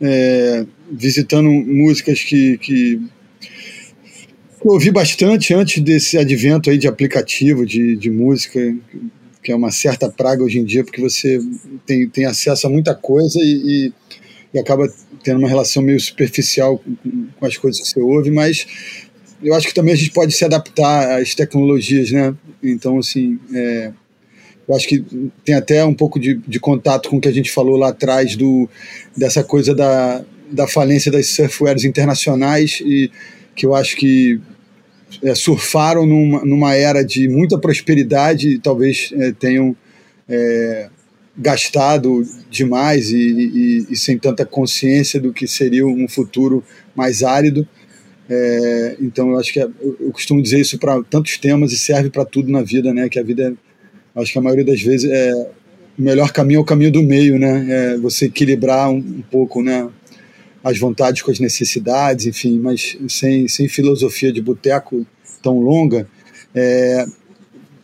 [0.00, 3.00] é, visitando músicas que, que
[4.62, 8.60] que eu ouvi bastante antes desse advento aí de aplicativo de, de música,
[9.42, 11.40] que é uma certa praga hoje em dia, porque você
[11.84, 13.92] tem, tem acesso a muita coisa e, e,
[14.52, 14.92] e acaba
[15.22, 18.66] tendo uma relação meio superficial com, com as coisas que você ouve, mas
[19.42, 22.34] eu acho que também a gente pode se adaptar às tecnologias, né?
[22.62, 23.92] Então, assim, é,
[24.68, 25.04] eu acho que
[25.44, 28.36] tem até um pouco de, de contato com o que a gente falou lá atrás
[28.36, 28.68] do,
[29.16, 33.10] dessa coisa da, da falência das surfwares internacionais e
[33.54, 34.40] que eu acho que
[35.22, 39.76] é, surfaram numa, numa era de muita prosperidade e talvez é, tenham
[40.28, 40.88] é,
[41.36, 46.62] gastado demais e, e, e, sem tanta consciência do que seria um futuro
[46.94, 47.66] mais árido.
[48.28, 52.10] É, então eu acho que é, eu, costumo dizer isso para tantos temas e serve
[52.10, 53.08] para tudo na vida, né?
[53.08, 53.54] Que a vida,
[54.14, 55.50] é, acho que a maioria das vezes é
[55.98, 57.66] o melhor caminho é o caminho do meio, né?
[57.68, 59.88] É você equilibrar um, um pouco, né?
[60.62, 65.06] As vontades com as necessidades, enfim, mas sem, sem filosofia de boteco
[65.42, 66.06] tão longa.
[66.54, 67.04] É,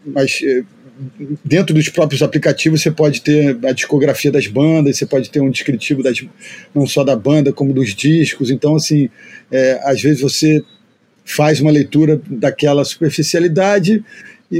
[0.06, 0.62] mas é,
[1.44, 5.50] dentro dos próprios aplicativos você pode ter a discografia das bandas, você pode ter um
[5.50, 6.24] descritivo das,
[6.74, 8.50] não só da banda como dos discos.
[8.50, 9.08] Então, assim,
[9.50, 10.62] é, às vezes você
[11.24, 14.02] faz uma leitura daquela superficialidade,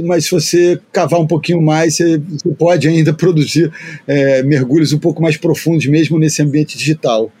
[0.03, 3.71] mas se você cavar um pouquinho mais, você, você pode ainda produzir
[4.07, 7.31] é, mergulhos um pouco mais profundos, mesmo nesse ambiente digital.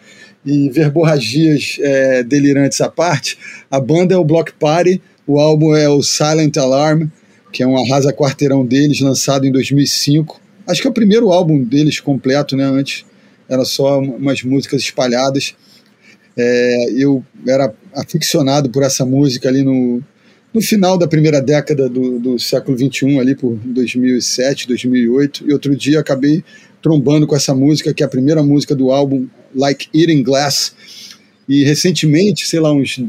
[0.45, 3.37] E verborragias é, delirantes à parte,
[3.69, 7.07] a banda é o Block Party, o álbum é o Silent Alarm,
[7.51, 10.39] que é um arrasa quarteirão deles, lançado em 2005.
[10.67, 12.65] Acho que é o primeiro álbum deles completo, né?
[12.65, 13.05] Antes
[13.47, 15.55] era só umas músicas espalhadas.
[16.37, 20.01] É, eu era aficionado por essa música ali no,
[20.53, 25.49] no final da primeira década do, do século XXI, ali por 2007, 2008.
[25.49, 26.43] E outro dia acabei
[26.81, 30.73] trombando com essa música, que é a primeira música do álbum Like Eating Glass.
[31.47, 33.01] E recentemente, sei lá, uns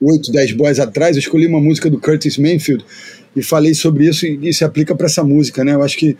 [0.00, 2.84] 8, 10 boys atrás, eu escolhi uma música do Curtis Mayfield
[3.38, 5.74] e falei sobre isso e, e se aplica para essa música, né?
[5.74, 6.16] Eu acho que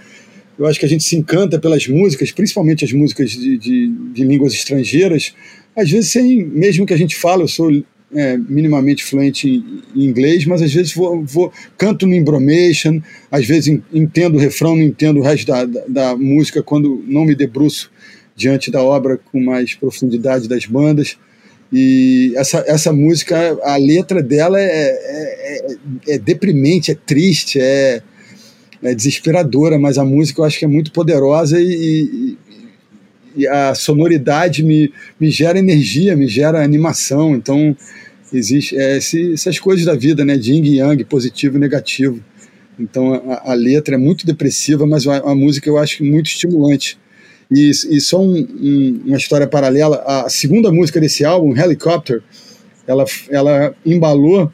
[0.58, 4.24] eu acho que a gente se encanta pelas músicas, principalmente as músicas de, de, de
[4.24, 5.32] línguas estrangeiras,
[5.76, 7.70] às vezes sem, mesmo que a gente fale, eu sou
[8.12, 13.00] é, minimamente fluente em, em, inglês, mas às vezes vou, vou canto no embromation,
[13.30, 17.24] às vezes entendo o refrão, não entendo o resto da, da, da, música quando não
[17.24, 17.90] me debruço
[18.34, 21.16] diante da obra com mais profundidade das bandas.
[21.72, 25.66] E essa, essa música, a letra dela é, é,
[26.08, 28.02] é, é deprimente, é triste, é,
[28.82, 32.38] é, desesperadora, mas a música eu acho que é muito poderosa e, e,
[33.42, 37.34] e, a sonoridade me, me gera energia, me gera animação.
[37.34, 37.76] Então,
[38.32, 40.36] existe é, essas coisas da vida, né?
[40.36, 42.22] De yin e yang, positivo e negativo.
[42.80, 46.98] Então, a, a letra é muito depressiva, mas a, a música eu acho muito estimulante.
[47.50, 52.22] E, e só um, um, uma história paralela, a segunda música desse álbum, Helicopter,
[52.86, 54.52] ela, ela embalou,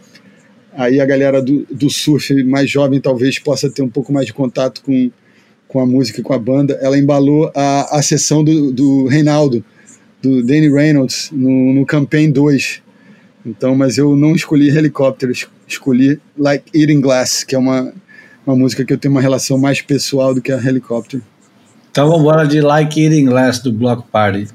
[0.72, 4.32] aí a galera do, do surf mais jovem talvez possa ter um pouco mais de
[4.32, 5.10] contato com,
[5.66, 9.64] com a música com a banda, ela embalou a, a sessão do, do Reinaldo,
[10.22, 12.82] do Danny Reynolds, no, no Campaign 2.
[13.44, 15.30] Então, mas eu não escolhi Helicopter,
[15.66, 17.92] escolhi Like Eating Glass, que é uma,
[18.46, 21.20] uma música que eu tenho uma relação mais pessoal do que a Helicopter.
[21.94, 24.48] Então vamos embora de Like Eating Glass do Block Party.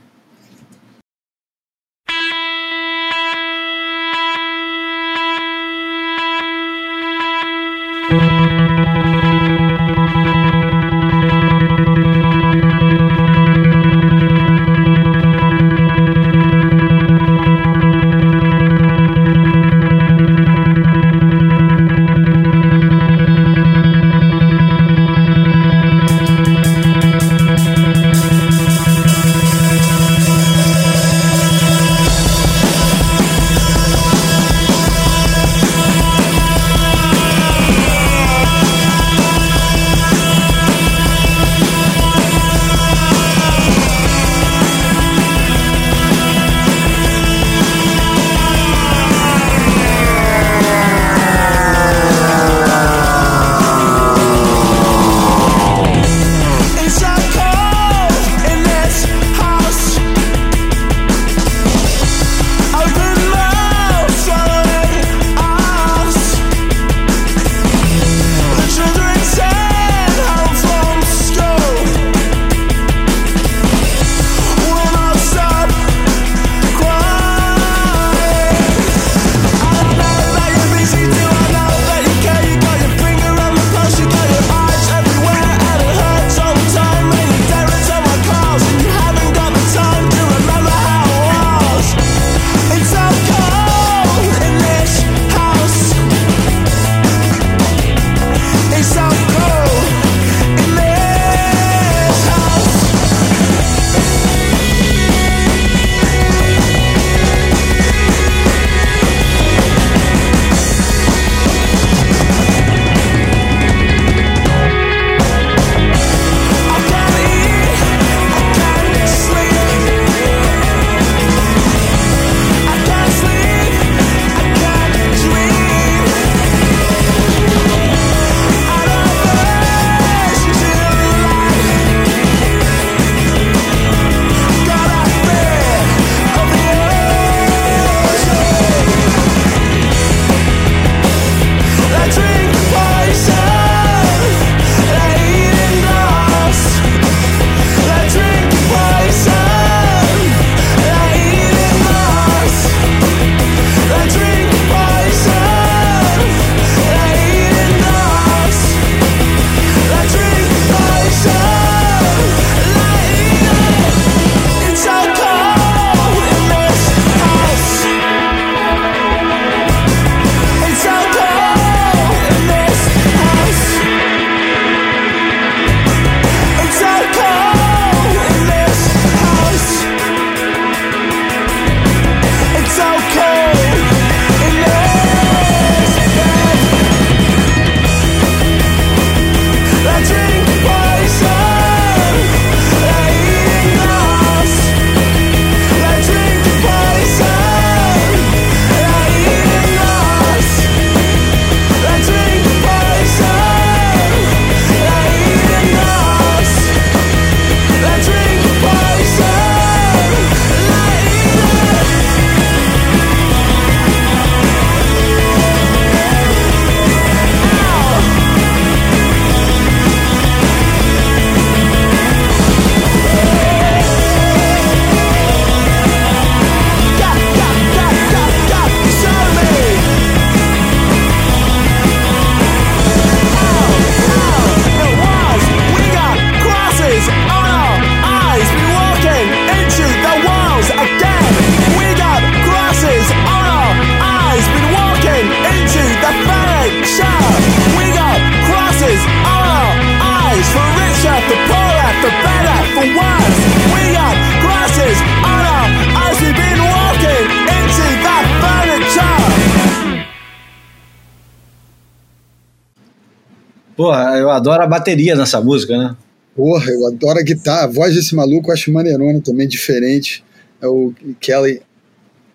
[264.49, 265.95] Adoro a bateria nessa música, né?
[266.35, 267.65] Porra, eu adoro a guitarra.
[267.65, 270.23] A voz desse maluco eu acho maneirona também, diferente.
[270.59, 271.61] É o Kelly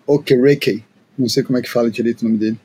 [0.07, 0.81] Okereke.
[1.19, 2.57] Não sei como é que fala direito o nome dele.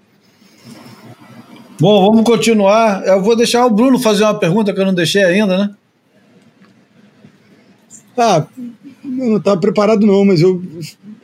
[1.81, 3.05] Bom, vamos continuar.
[3.05, 5.75] Eu vou deixar o Bruno fazer uma pergunta que eu não deixei ainda, né?
[8.17, 8.47] Ah,
[9.03, 10.63] eu não estava preparado não, mas eu,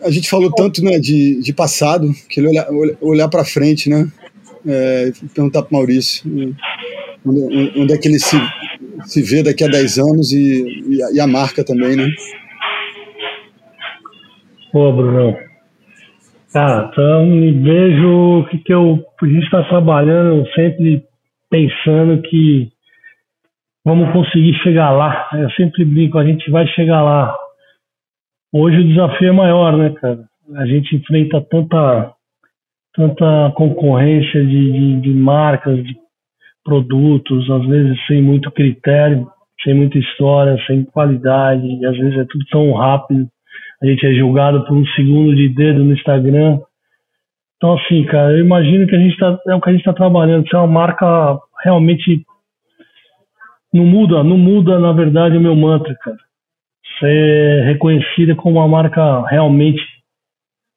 [0.02, 2.66] a gente falou tanto né, de, de passado, que ele olhar,
[3.00, 4.10] olhar para frente, né?
[4.66, 6.24] É, perguntar para Maurício
[7.26, 8.36] onde, onde, é que ele se,
[9.04, 12.06] se vê daqui a 10 anos e, e, a, e a marca também, né?
[14.72, 15.36] Pô, Bruno.
[16.52, 21.04] Cara, então me vejo que, que eu, a gente está trabalhando sempre
[21.50, 22.70] pensando que
[23.84, 25.28] vamos conseguir chegar lá.
[25.34, 27.36] Eu sempre brinco, a gente vai chegar lá.
[28.52, 30.24] Hoje o desafio é maior, né, cara?
[30.54, 32.12] A gente enfrenta tanta,
[32.94, 35.94] tanta concorrência de, de, de marcas, de
[36.66, 39.26] produtos, às vezes sem muito critério,
[39.64, 43.26] sem muita história, sem qualidade, e às vezes é tudo tão rápido
[43.82, 46.58] a gente é julgado por um segundo de dedo no Instagram.
[47.56, 49.92] Então, assim, cara, eu imagino que a gente tá, é o que a gente está
[49.92, 52.24] trabalhando, ser uma marca realmente.
[53.72, 56.16] Não muda, não muda, na verdade, o meu mantra, cara.
[56.98, 59.82] Ser reconhecida como uma marca realmente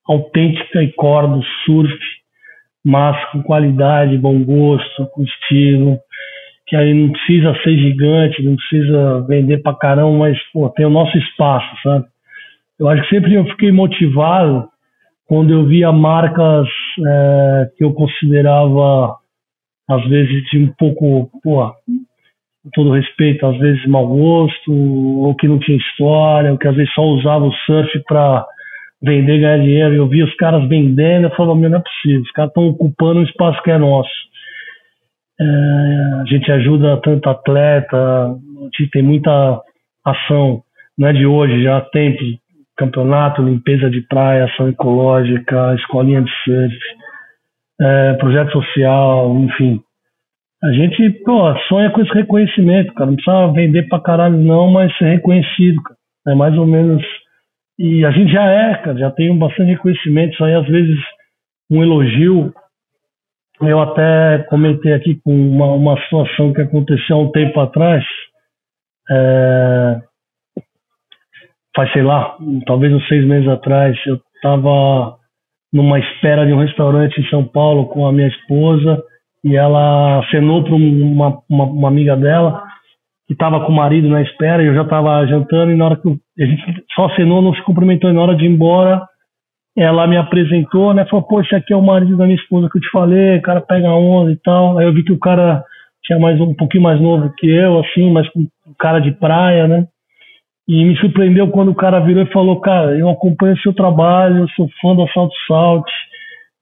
[0.05, 1.97] autêntica e core do surf,
[2.83, 5.99] mas com qualidade, bom gosto, com estilo,
[6.67, 10.89] que aí não precisa ser gigante, não precisa vender pra caramba, mas pô, tem o
[10.89, 12.05] nosso espaço, sabe?
[12.79, 14.69] Eu acho que sempre eu fiquei motivado
[15.27, 16.67] quando eu via marcas
[17.07, 19.15] é, que eu considerava,
[19.87, 21.71] às vezes, de um pouco, pô,
[22.63, 26.75] com todo respeito, às vezes mau gosto, ou que não tinha história, ou que às
[26.75, 28.45] vezes só usava o surf para
[29.01, 29.95] vender ganhar dinheiro.
[29.95, 33.19] Eu via os caras vendendo, eu falava, meu, não é possível, os caras estão ocupando
[33.19, 34.09] um espaço que é nosso.
[35.39, 35.43] É,
[36.21, 39.61] a gente ajuda tanto atleta, a gente tem muita
[40.05, 40.61] ação,
[40.97, 42.19] não é de hoje, já há tempo,
[42.77, 46.77] campeonato, limpeza de praia, ação ecológica, escolinha de surf,
[47.81, 49.81] é, projeto social, enfim.
[50.61, 53.09] A gente, pô, sonha com esse reconhecimento, cara.
[53.09, 55.97] Não precisa vender pra caralho, não, mas ser reconhecido, cara.
[56.27, 57.01] É mais ou menos.
[57.79, 60.33] E a gente já é, cara, já tem bastante reconhecimento.
[60.33, 60.99] Isso aí, às vezes,
[61.71, 62.53] um elogio.
[63.61, 68.03] Eu até comentei aqui com uma, uma situação que aconteceu há um tempo atrás.
[69.09, 70.01] É,
[71.73, 75.17] faz, sei lá, talvez uns seis meses atrás, eu estava
[75.71, 79.01] numa espera de um restaurante em São Paulo com a minha esposa
[79.43, 82.63] e ela acenou para uma, uma, uma, amiga dela
[83.29, 85.95] que estava com o marido na espera e eu já estava jantando e na hora
[85.95, 89.03] que a gente só acenou, não se cumprimentou e na hora de ir embora
[89.77, 92.79] ela me apresentou, né, falou, pô, esse aqui é o marido da minha esposa que
[92.79, 95.63] eu te falei, o cara pega onda e tal, aí eu vi que o cara
[96.03, 98.47] tinha mais um pouquinho mais novo que eu, assim, mas com
[98.79, 99.85] cara de praia, né,
[100.67, 104.49] e me surpreendeu quando o cara virou e falou: Cara, eu acompanho seu trabalho, eu
[104.49, 105.89] sou fã do Assalto Salt.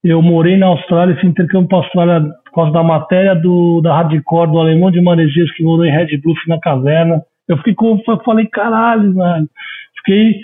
[0.02, 3.94] Eu morei na Austrália, fiz intercâmbio para a Austrália por causa da matéria do, da
[3.94, 7.22] Hardcore, do Alemão de Maresias, que morou em Red Bluff na caverna.
[7.48, 8.00] Eu fiquei com.
[8.06, 9.48] Eu falei: Caralho, velho.
[9.98, 10.40] Fiquei.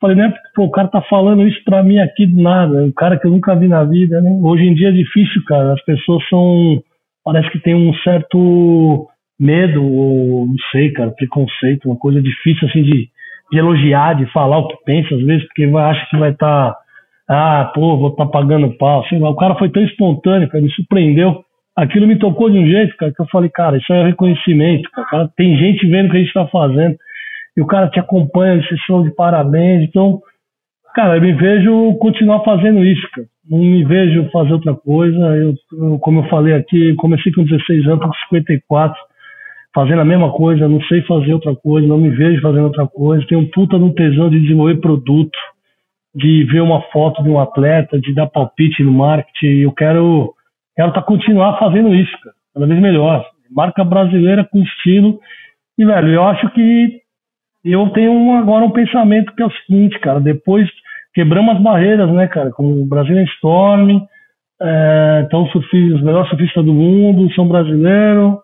[0.00, 0.32] Falei, né?
[0.54, 2.82] Pô, o cara tá falando isso pra mim aqui do nada.
[2.84, 4.30] Um cara que eu nunca vi na vida, né?
[4.42, 5.74] Hoje em dia é difícil, cara.
[5.74, 6.82] As pessoas são.
[7.24, 9.08] Parece que tem um certo
[9.38, 13.08] medo, ou não sei, cara, preconceito, uma coisa difícil assim de,
[13.52, 16.78] de elogiar, de falar o que pensa, às vezes, porque acha que vai estar, tá,
[17.28, 19.04] ah, pô, vou estar tá pagando pau.
[19.04, 21.44] Assim, o cara foi tão espontâneo, cara, me surpreendeu.
[21.76, 25.08] Aquilo me tocou de um jeito, cara, que eu falei, cara, isso é reconhecimento, cara.
[25.08, 26.96] cara tem gente vendo o que a gente está fazendo.
[27.56, 29.88] E o cara te acompanha, vocês são de parabéns.
[29.88, 30.20] Então,
[30.94, 33.26] cara, eu me vejo continuar fazendo isso, cara.
[33.48, 35.18] Não me vejo fazer outra coisa.
[35.36, 38.96] Eu, eu como eu falei aqui, comecei com 16 anos, com 54
[39.74, 43.24] fazendo a mesma coisa, não sei fazer outra coisa, não me vejo fazendo outra coisa.
[43.28, 45.38] Tenho um puta no tesão de desenvolver produto,
[46.18, 49.60] de ver uma foto de um atleta, de dar palpite no marketing.
[49.60, 50.34] Eu quero
[50.76, 53.24] quero tá continuar fazendo isso, cara, cada vez melhor.
[53.50, 55.18] Marca brasileira com estilo.
[55.78, 57.00] E, velho, eu acho que
[57.64, 60.68] eu tenho agora um pensamento que é o seguinte, cara, depois
[61.14, 64.00] quebramos as barreiras, né, cara, com o Brasil Storm,
[64.60, 68.38] é, então os melhores surfistas do mundo são brasileiros,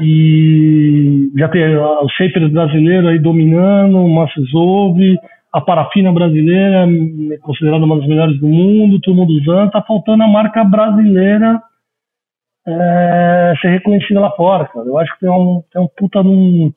[0.00, 5.16] e já tem o shaper brasileiro aí dominando, o Massizove,
[5.56, 6.86] a parafina brasileira,
[7.40, 11.62] considerada uma das melhores do mundo, todo mundo usando, tá faltando a marca brasileira
[12.68, 14.84] é, ser reconhecida lá fora, cara.
[14.86, 16.68] Eu acho que tem um, tem um puta de um,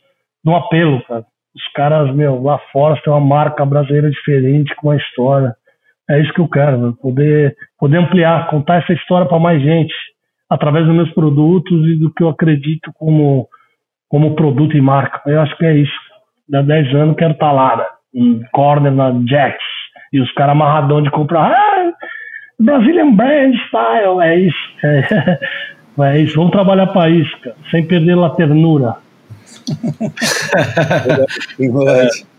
[0.45, 1.25] de um apelo, cara.
[1.53, 5.53] Os caras, meu, lá fora tem uma marca brasileira diferente, com uma história.
[6.09, 9.93] É isso que eu quero, poder, poder ampliar, contar essa história para mais gente
[10.49, 13.45] através dos meus produtos e do que eu acredito como,
[14.07, 15.21] como produto e marca.
[15.29, 15.99] Eu acho que é isso.
[16.47, 17.98] Dá 10 anos quero estar lá, né?
[18.13, 19.63] Um corner na Jacks
[20.11, 21.51] e os caras amarradão de comprar.
[21.51, 21.93] Ah,
[22.59, 24.57] Brazilian Brand Style, é isso.
[24.83, 25.39] É,
[26.15, 26.35] é isso.
[26.35, 28.97] Vamos trabalhar para isso, cara, sem perder a ternura.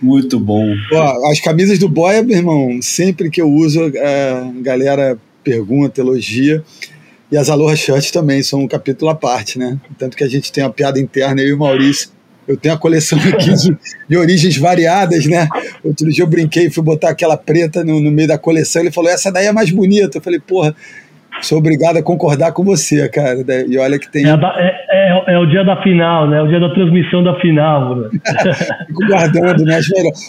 [0.00, 0.74] Muito bom.
[0.92, 6.62] Ó, as camisas do Boia, meu irmão, sempre que eu uso, a galera pergunta, elogia.
[7.30, 9.78] E as Aloha Shirts também são um capítulo à parte, né?
[9.98, 12.10] Tanto que a gente tem uma piada interna, eu e o Maurício.
[12.48, 13.76] Eu tenho a coleção aqui de,
[14.08, 15.46] de origens variadas, né?
[15.84, 18.82] Outro dia eu brinquei, fui botar aquela preta no, no meio da coleção.
[18.82, 20.18] Ele falou: essa daí é mais bonita.
[20.18, 20.74] Eu falei: porra,
[21.42, 23.38] sou obrigado a concordar com você, cara.
[23.68, 24.28] E olha que tem.
[24.28, 24.74] É, da- é-
[25.28, 26.38] é- é o dia da final, né?
[26.38, 28.10] É o dia da transmissão da final, Bruno.
[28.88, 29.78] Fico guardando, né?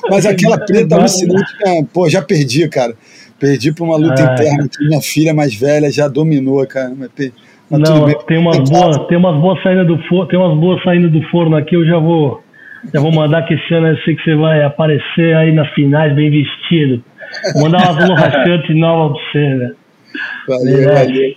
[0.09, 1.85] Mas aquela preta alucinante, né?
[1.91, 2.93] pô, já perdi, cara.
[3.39, 4.25] Perdi pra uma luta É.
[4.33, 6.93] interna que minha filha mais velha já dominou, cara.
[6.95, 7.33] Mas, pe-
[7.72, 11.10] mas Não, tem umas boas, tem umas boas saindo do forno, tem umas boas saindo
[11.10, 12.43] do forno aqui, eu já vou
[12.93, 16.14] já vou mandar que esse ano eu sei que você vai aparecer aí nas finais
[16.15, 17.03] bem vestido.
[17.53, 19.72] Vou mandar umas Aloha Shirt novas pra você, né?
[20.48, 21.06] Valeu, É.
[21.06, 21.34] valeu.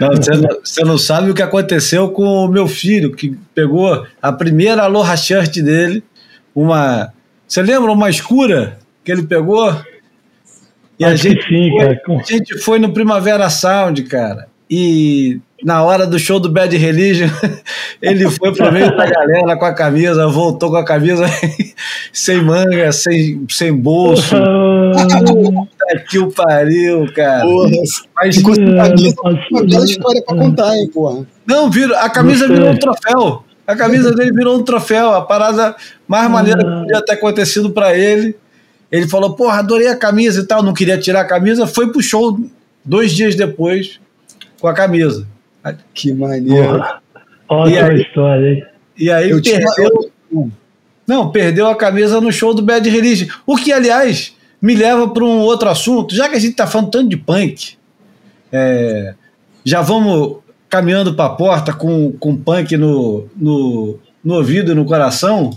[0.00, 4.06] Não, você, não, você não sabe o que aconteceu com o meu filho, que pegou
[4.22, 6.02] a primeira Aloha Shirt dele,
[6.54, 7.12] uma.
[7.46, 9.74] Você lembra uma escura que ele pegou?
[10.98, 12.20] E a Acho gente, sim, foi, cara.
[12.20, 14.46] A gente foi no Primavera Sound, cara.
[14.70, 17.28] E na hora do show do Bad Religion,
[18.02, 21.24] ele foi pro meio da galera com a camisa, voltou com a camisa
[22.12, 24.36] sem manga, sem, sem bolso.
[24.92, 27.42] Puta que o pariu, cara.
[27.42, 27.70] Porra,
[28.16, 29.16] Mas ficou sem camisa.
[29.50, 31.26] Uma bela história pra contar, hein, porra.
[31.46, 33.44] Não, virou, a camisa virou um troféu.
[33.66, 35.12] A camisa dele virou um troféu.
[35.12, 35.74] A parada
[36.06, 38.36] mais maneira que podia ter acontecido pra ele.
[38.92, 40.62] Ele falou, porra, adorei a camisa e tal.
[40.62, 41.66] Não queria tirar a camisa.
[41.66, 42.38] Foi pro show
[42.84, 43.98] dois dias depois
[44.60, 45.26] com a camisa.
[45.94, 46.82] Que maneiro.
[47.48, 48.00] Ótima aí?
[48.02, 48.64] história, hein?
[48.98, 50.10] E aí Eu tinha- perdeu.
[51.06, 53.28] Não, perdeu a camisa no show do Bad Religion.
[53.46, 56.14] O que, aliás, me leva para um outro assunto.
[56.14, 57.74] Já que a gente tá falando tanto de punk,
[58.50, 59.14] é,
[59.64, 60.38] já vamos
[60.68, 65.50] caminhando para a porta com, com punk no, no, no ouvido e no coração.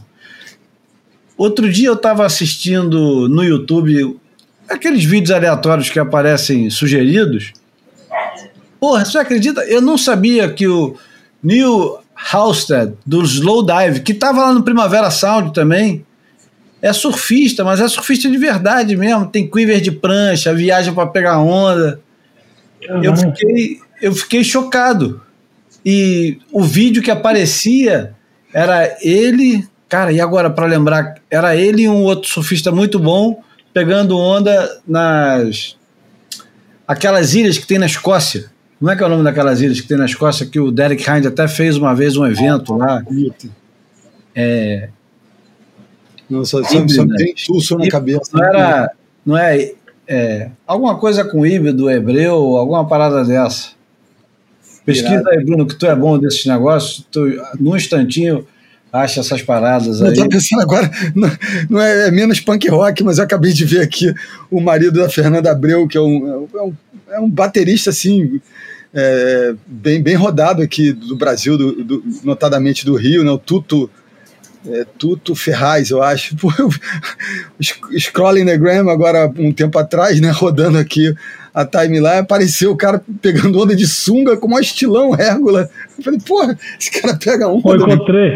[1.38, 4.20] Outro dia eu estava assistindo no YouTube
[4.70, 7.54] aqueles vídeos aleatórios que aparecem sugeridos.
[8.80, 9.62] Porra, você acredita?
[9.62, 10.96] Eu não sabia que o
[11.44, 12.00] Neil
[12.32, 16.06] Halstead, do Slow Dive, que estava lá no Primavera Sound também,
[16.82, 19.28] é surfista, mas é surfista de verdade mesmo.
[19.28, 22.00] Tem quiver de prancha, viaja para pegar onda.
[23.04, 25.22] Eu fiquei, eu fiquei chocado.
[25.86, 28.14] E o vídeo que aparecia
[28.54, 33.42] era ele, cara, e agora para lembrar, era ele e um outro surfista muito bom
[33.74, 35.78] pegando onda nas
[36.88, 38.52] aquelas ilhas que tem na Escócia.
[38.80, 41.04] Como é que é o nome daquelas ilhas que tem na Escócia que o Derek
[41.04, 43.04] Hind até fez uma vez um evento lá?
[44.34, 44.90] É,
[46.30, 48.32] Não, só, só, só me tem pulso na cabeça.
[48.34, 48.92] não era,
[49.26, 49.74] não é,
[50.08, 53.72] é, alguma coisa com híbrido hebreu, alguma parada dessa.
[54.86, 57.22] Pesquisa aí, Bruno, que tu é bom desses negócios, tu,
[57.60, 58.48] num instantinho
[58.92, 60.16] acha essas paradas Eu aí.
[60.16, 61.30] tô pensando agora, não,
[61.70, 64.12] não é, é menos punk rock, mas eu acabei de ver aqui
[64.50, 66.74] o marido da Fernanda Abreu, que é um, é um,
[67.12, 68.42] é um baterista assim,
[68.94, 73.32] é, bem, bem rodado aqui do Brasil, do, do- notadamente do Rio, né?
[73.32, 73.90] o Tuto,
[74.68, 76.36] é, Tuto Ferraz, eu acho.
[76.42, 76.70] Pô, eu,
[77.62, 80.32] sc- scrolling the gram agora um tempo atrás, né?
[80.32, 81.14] rodando aqui
[81.54, 85.70] a timeline, apareceu o cara pegando onda de sunga com um estilão Hérgula.
[85.98, 87.84] Eu falei, porra, esse cara pega Pô, onda.
[87.94, 88.32] encontrei,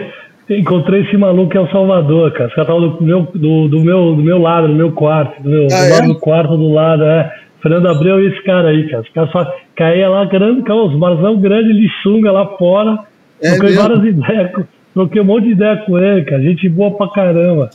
[0.49, 2.45] encontrei esse maluco que é o Salvador, cara.
[2.47, 5.49] Esse cara tava do meu, do, do meu, do meu lado, do meu quarto, do,
[5.49, 5.89] meu, Ah, do é?
[5.89, 7.31] lado do quarto do lado, é.
[7.63, 9.01] Fernando Abreu e esse cara aí, cara.
[9.03, 12.99] Esse cara só caía lá, grande, cara, os marzão grande de sunga lá fora.
[13.41, 13.81] É troquei mesmo?
[13.81, 14.51] várias ideias,
[14.93, 16.41] troquei um monte de ideia com ele, cara.
[16.43, 17.69] Gente boa pra caramba.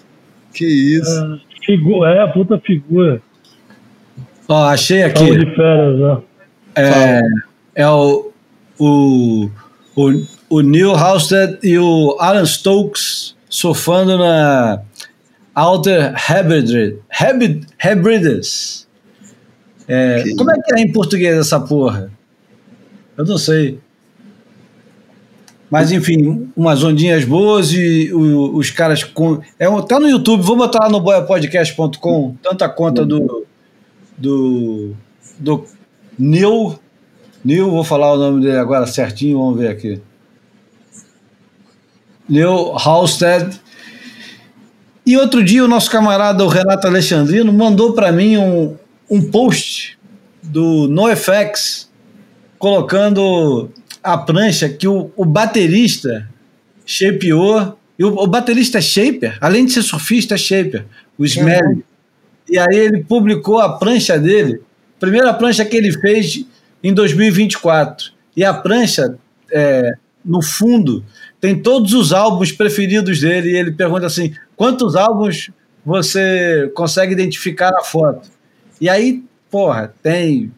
[0.55, 1.11] Que isso.
[1.25, 3.21] É, figu- é, a puta figura.
[4.49, 5.27] Ó, achei aqui.
[5.27, 6.19] Saúde de férias, né?
[6.77, 7.21] É,
[7.83, 8.31] é o,
[8.79, 9.49] o,
[9.97, 10.11] o,
[10.49, 14.81] o Neil Halstead e o Alan Stokes surfando na
[15.55, 16.95] Outer Hebrides.
[17.21, 18.88] Hebrid, Hebrides.
[19.89, 22.13] É, Que como é que é em português essa porra?
[23.17, 23.81] Eu não sei.
[25.71, 29.41] Mas enfim, umas ondinhas boas e o- os caras com.
[29.59, 33.47] É, um- tá no YouTube, vou botar lá no boiapodcast.com, tanto a conta do,
[34.17, 34.93] do,
[35.39, 35.65] do
[36.19, 36.79] Neil.
[37.45, 40.01] Neil, vou falar o nome dele agora certinho, vamos ver aqui.
[42.29, 43.59] Neil Halstead.
[45.07, 48.77] E outro dia o nosso camarada, o Renato Alexandrino, mandou para mim um,
[49.11, 49.99] um post
[50.43, 51.89] do NoFX
[52.59, 53.71] colocando
[54.03, 56.29] a prancha que o, o baterista
[56.85, 57.79] shapeou.
[57.99, 60.85] E o, o baterista é shaper, além de ser surfista, é shaper,
[61.17, 61.85] o Smelly.
[62.49, 64.63] E aí ele publicou a prancha dele,
[64.99, 66.45] primeira prancha que ele fez
[66.83, 68.13] em 2024.
[68.37, 69.19] E a prancha,
[69.53, 69.93] é,
[70.25, 71.05] no fundo,
[71.41, 73.51] tem todos os álbuns preferidos dele.
[73.51, 75.51] E ele pergunta assim: quantos álbuns
[75.85, 78.31] você consegue identificar na foto?
[78.81, 80.53] E aí, porra, tem.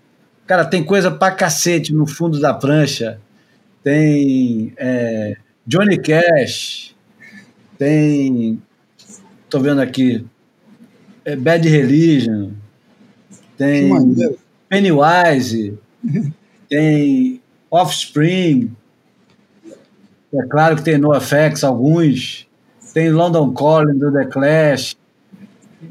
[0.47, 3.21] Cara, tem coisa pra cacete no fundo da prancha.
[3.83, 5.37] Tem é,
[5.67, 6.95] Johnny Cash,
[7.79, 8.61] tem.
[9.49, 10.25] Tô vendo aqui.
[11.25, 12.53] É Bad Religion,
[13.57, 13.91] tem
[14.69, 15.79] Pennywise,
[16.69, 18.75] tem Offspring,
[20.33, 22.49] é claro que tem NoFX, alguns,
[22.95, 24.97] tem London Calling do The Clash,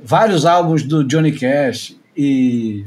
[0.03, 2.85] vários álbuns do Johnny Cash e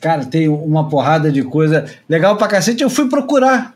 [0.00, 2.82] cara, tem uma porrada de coisa legal pra cacete.
[2.82, 3.72] Eu fui procurar.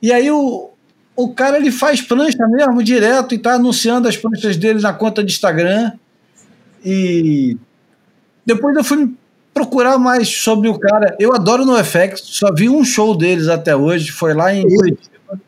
[0.00, 0.70] E aí o,
[1.16, 5.24] o cara ele faz prancha mesmo, direto, e tá anunciando as pranchas dele na conta
[5.24, 5.90] de Instagram.
[6.84, 7.56] E
[8.46, 9.12] depois eu fui
[9.52, 11.16] procurar mais sobre o cara.
[11.18, 15.40] Eu adoro no FX, só vi um show deles até hoje, foi lá em Curitiba.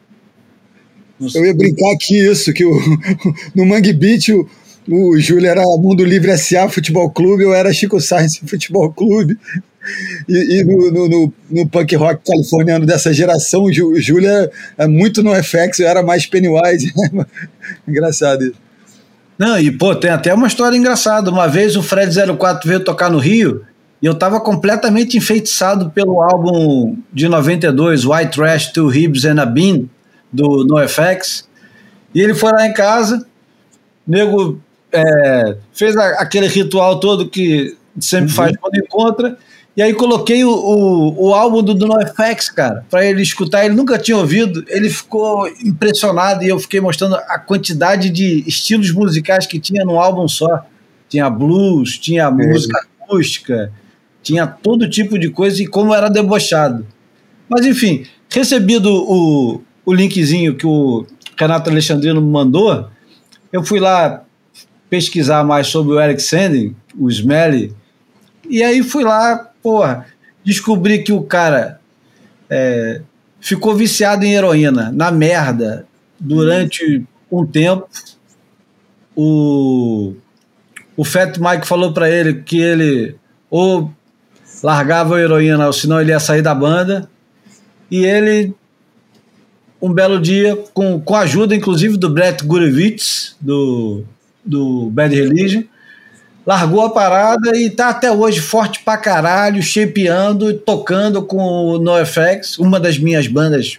[1.33, 2.73] Eu ia brincar aqui isso, que o,
[3.55, 4.51] no Mangue Beach o,
[4.89, 9.39] o Júlio era Mundo Livre SA Futebol Clube, eu era Chico Sainz Futebol Clube.
[10.29, 14.87] E, e no, no, no, no, punk rock californiano dessa geração, o Júlio é, é
[14.87, 16.93] muito no FX, eu era mais Pennywise.
[17.87, 18.65] Engraçado isso.
[19.39, 21.31] Não, e pô, tem até uma história engraçada.
[21.31, 23.65] Uma vez o Fred 04 veio tocar no Rio
[24.01, 29.47] e eu estava completamente enfeitiçado pelo álbum de 92, White Trash, Two Ribs and a
[29.47, 29.85] Bean,
[30.33, 31.49] do NoFX.
[32.15, 33.27] E ele foi lá em casa,
[34.07, 34.61] nego
[34.95, 38.37] é, fez a, aquele ritual todo que sempre uhum.
[38.37, 39.37] faz quando encontra.
[39.77, 43.65] E aí coloquei o, o, o álbum do, do NoFX, cara, para ele escutar.
[43.65, 48.93] Ele nunca tinha ouvido, ele ficou impressionado e eu fiquei mostrando a quantidade de estilos
[48.93, 50.65] musicais que tinha no álbum só.
[51.09, 52.37] Tinha blues, tinha uhum.
[52.37, 53.73] música acústica,
[54.23, 56.87] tinha todo tipo de coisa e como era debochado.
[57.49, 61.05] Mas enfim, recebido o, o linkzinho que o
[61.37, 62.89] Renato Alexandrino me mandou,
[63.53, 64.25] eu fui lá
[64.89, 67.75] pesquisar mais sobre o Eric Sanding, o Smelly,
[68.49, 70.07] e aí fui lá, porra,
[70.45, 71.81] descobri que o cara
[72.51, 73.01] é,
[73.41, 75.87] ficou viciado em heroína, na merda,
[76.21, 77.89] durante um tempo.
[79.17, 80.15] O,
[80.97, 83.17] o Fat Mike falou para ele que ele
[83.51, 83.91] ou
[84.63, 87.09] largava a heroína, ou senão ele ia sair da banda.
[87.91, 88.55] E ele
[89.81, 94.03] um belo dia, com, com a ajuda inclusive do Brett Gurevitz, do,
[94.45, 95.63] do Bad Religion,
[96.47, 102.59] largou a parada e tá até hoje forte pra caralho, shapeando, tocando com o NoFX,
[102.59, 103.79] uma das minhas bandas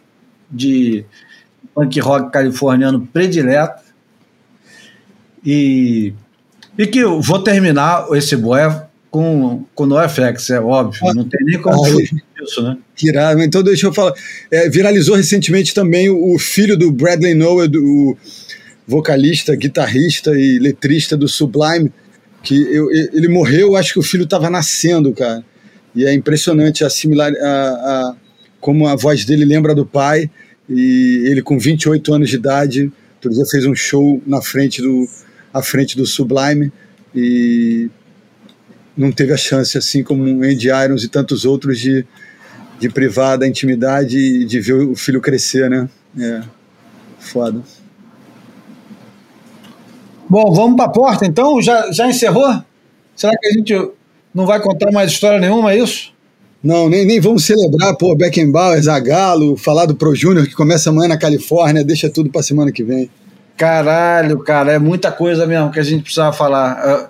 [0.49, 1.05] de
[1.73, 3.83] punk rock californiano predileto.
[5.45, 6.13] E,
[6.77, 11.61] e que eu vou terminar esse boé com, com NoFX, é óbvio, não tem nem
[11.61, 12.77] como fugir isso, né?
[13.01, 13.41] Irado.
[13.41, 14.13] Então, deixa eu falar.
[14.51, 18.17] É, viralizou recentemente também o, filho do Bradley Noah, do
[18.87, 21.91] vocalista, guitarrista e letrista do Sublime,
[22.43, 25.43] que eu, ele morreu, acho que o filho estava nascendo, cara.
[25.95, 28.15] E é impressionante a similar, a, a,
[28.59, 30.29] como a voz dele lembra do pai.
[30.69, 35.07] E ele com 28 anos de idade, outro dia fez um show na frente do,
[35.53, 36.71] à frente do Sublime
[37.15, 37.89] e
[38.97, 42.05] não teve a chance, assim como Andy Irons e tantos outros, de
[42.79, 45.89] de privar da intimidade e de ver o filho crescer, né?
[46.19, 46.41] É
[47.19, 47.61] foda.
[50.29, 51.61] Bom, vamos para a porta então?
[51.61, 52.61] Já, já encerrou?
[53.15, 53.91] Será que a gente
[54.33, 56.13] não vai contar mais história nenhuma, é isso?
[56.61, 61.09] Não, nem, nem vamos celebrar, pô, Beckenbauer, Zagallo, falar do Pro Júnior que começa amanhã
[61.09, 63.09] na Califórnia, deixa tudo para semana que vem.
[63.55, 66.71] Caralho, cara, é muita coisa mesmo que a gente precisava falar.
[66.71, 67.09] Ah,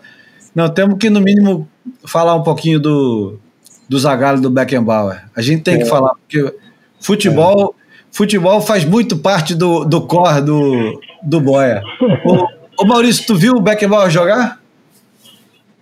[0.54, 1.68] não, temos que no mínimo
[2.06, 3.40] falar um pouquinho do,
[3.88, 5.24] do Zagallo e do Beckenbauer.
[5.36, 5.78] A gente tem é.
[5.80, 6.54] que falar, porque
[7.00, 8.06] futebol, é.
[8.12, 11.82] futebol faz muito parte do, do core do, do Boia.
[12.26, 12.46] ô,
[12.78, 14.60] ô, Maurício, tu viu o Beckenbauer jogar?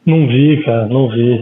[0.05, 1.41] Não vi, cara, não vi.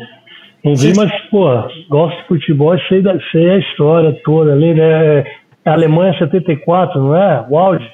[0.64, 1.48] Não vi, mas, pô,
[1.90, 5.20] gosto de futebol, sei, da, sei a história toda ali, né?
[5.20, 7.46] É Alemanha 74, não é?
[7.50, 7.90] O auge?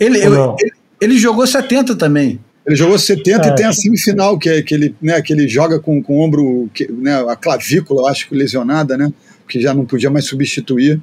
[0.00, 2.38] Ele, eu, ele, ele jogou 70 também.
[2.66, 3.50] Ele jogou 70 é.
[3.50, 6.20] e tem a semifinal, que, é, que, ele, né, que ele joga com, com o
[6.20, 9.10] ombro, que, né, a clavícula, acho que lesionada, né?
[9.48, 11.00] Que já não podia mais substituir.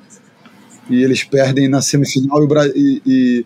[0.89, 2.37] E eles perdem na semifinal
[2.75, 3.45] e, e,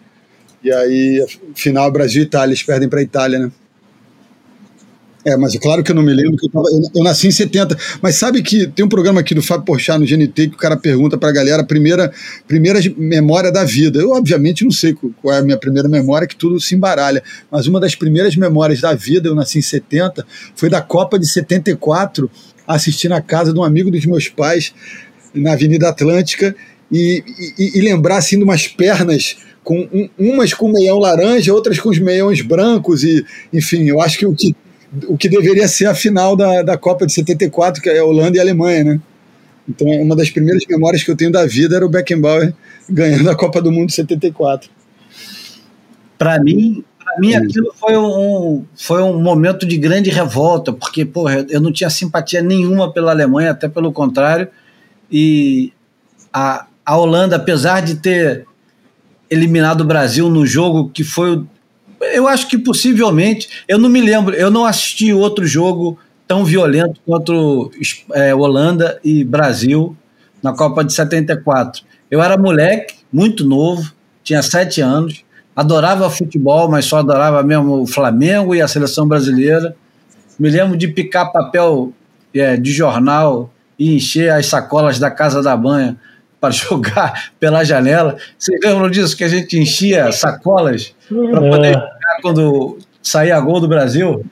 [0.64, 1.26] e aí,
[1.56, 3.52] final Brasil e Itália, eles perdem para a Itália, né?
[5.26, 7.28] É, mas é claro que eu não me lembro, que eu, tava, eu, eu nasci
[7.28, 7.78] em 70.
[8.02, 10.78] Mas sabe que tem um programa aqui do Fábio Porchat no GNT que o cara
[10.78, 12.12] pergunta pra galera a primeira,
[12.48, 14.00] primeira memória da vida.
[14.00, 17.22] Eu, obviamente, não sei qual é a minha primeira memória, que tudo se embaralha.
[17.52, 20.26] Mas uma das primeiras memórias da vida, eu nasci em 70,
[20.56, 22.32] foi da Copa de 74,
[22.66, 24.74] assisti na casa de um amigo dos meus pais,
[25.34, 26.56] na Avenida Atlântica,
[26.92, 27.24] e,
[27.58, 29.38] e, e lembrar assim de umas pernas
[29.70, 33.24] com um, umas com meião laranja, outras com os meiões brancos e
[33.54, 34.56] enfim, eu acho que o que
[35.08, 38.36] o que deveria ser a final da, da Copa de 74, que é a Holanda
[38.36, 39.00] e a Alemanha, né?
[39.68, 42.52] Então, uma das primeiras memórias que eu tenho da vida era o Beckenbauer
[42.90, 44.72] ganhando a Copa do Mundo de 74.
[46.18, 51.46] Para mim, para mim aquilo foi um, foi um momento de grande revolta, porque porra,
[51.48, 54.48] eu não tinha simpatia nenhuma pela Alemanha, até pelo contrário.
[55.12, 55.72] E
[56.34, 58.49] a, a Holanda, apesar de ter
[59.30, 61.44] eliminado o Brasil no jogo que foi
[62.02, 65.98] eu acho que possivelmente, eu não me lembro, eu não assisti outro jogo
[66.28, 67.72] tão violento quanto
[68.14, 69.96] é, Holanda e Brasil
[70.42, 71.84] na Copa de 74.
[72.10, 73.92] Eu era moleque, muito novo,
[74.24, 75.24] tinha sete anos,
[75.56, 79.76] adorava futebol, mas só adorava mesmo o Flamengo e a seleção brasileira.
[80.40, 81.92] Me lembro de picar papel
[82.34, 85.98] é, de jornal e encher as sacolas da casa da banha
[86.40, 88.18] para jogar pela janela.
[88.38, 89.16] Vocês lembram disso?
[89.16, 91.74] Que a gente enchia sacolas para poder é.
[91.74, 94.26] jogar quando saía gol do Brasil?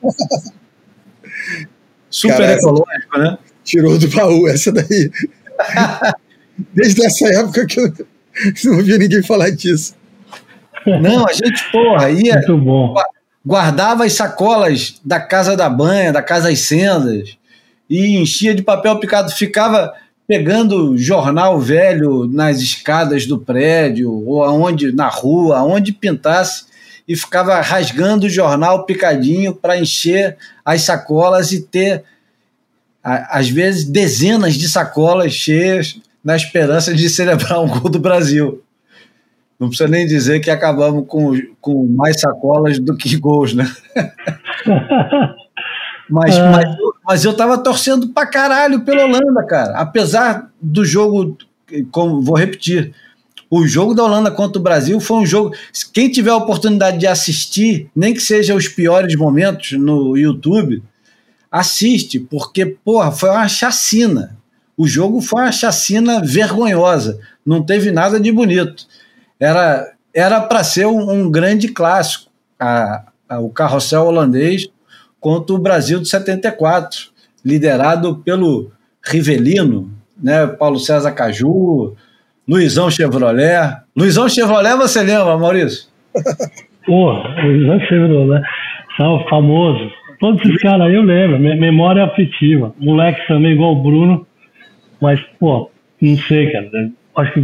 [2.09, 3.37] Super Cara, ecológico, né?
[3.63, 5.11] Tirou do baú essa daí.
[6.73, 7.93] Desde essa época que eu
[8.65, 9.95] não ouvia ninguém falar disso.
[10.85, 12.41] Não, a gente, porra, ia.
[13.45, 17.37] Guardava as sacolas da casa da banha, da casa das sendas,
[17.89, 19.31] e enchia de papel picado.
[19.31, 19.93] Ficava
[20.27, 26.65] pegando jornal velho nas escadas do prédio, ou aonde, na rua, aonde pintasse,
[27.07, 32.03] e ficava rasgando o jornal picadinho para encher as sacolas e ter,
[33.01, 38.61] às vezes, dezenas de sacolas cheias na esperança de celebrar um gol do Brasil.
[39.57, 41.31] Não precisa nem dizer que acabamos com,
[41.61, 43.65] com mais sacolas do que gols, né?
[46.09, 46.51] Mas, ah.
[46.51, 46.77] mas,
[47.07, 49.77] mas, eu tava torcendo pra caralho pela Holanda, cara.
[49.77, 51.37] Apesar do jogo,
[51.89, 52.93] como vou repetir,
[53.49, 55.55] o jogo da Holanda contra o Brasil foi um jogo.
[55.93, 60.83] Quem tiver a oportunidade de assistir, nem que seja os piores momentos no YouTube,
[61.49, 64.37] assiste, porque, porra, foi uma chacina.
[64.75, 67.19] O jogo foi uma chacina vergonhosa.
[67.45, 68.85] Não teve nada de bonito.
[69.39, 72.31] Era era para ser um, um, grande clássico.
[72.59, 74.67] A, a, o carrossel holandês
[75.27, 77.09] contra o Brasil de 74,
[77.43, 78.71] liderado pelo
[79.05, 79.91] Rivelino,
[80.23, 81.93] né, Paulo César Caju,
[82.47, 83.75] Luizão Chevrolet.
[83.93, 85.89] Luizão Chevrolet você lembra, Maurício?
[86.85, 87.11] Pô,
[87.43, 88.41] Luizão Chevrolet,
[88.95, 89.91] são famosos.
[90.21, 92.73] Todos esses caras aí eu lembro, memória afetiva.
[92.79, 94.25] Moleque também igual o Bruno,
[95.01, 95.69] mas, pô,
[96.01, 96.69] não sei, cara.
[97.17, 97.43] Acho que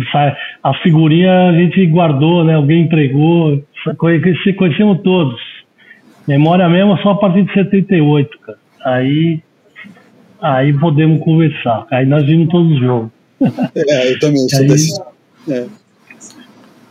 [0.64, 2.56] a figurinha a gente guardou, né?
[2.56, 3.62] Alguém entregou,
[3.98, 5.53] conhecemos todos.
[6.28, 8.58] Memória mesmo só a partir de 78, cara.
[8.86, 9.42] Aí,
[10.42, 11.86] aí podemos conversar.
[11.92, 13.12] Aí nós vimos todos os jogos.
[13.76, 14.48] É, eu também.
[14.54, 15.02] Aí, desse...
[15.50, 15.66] é.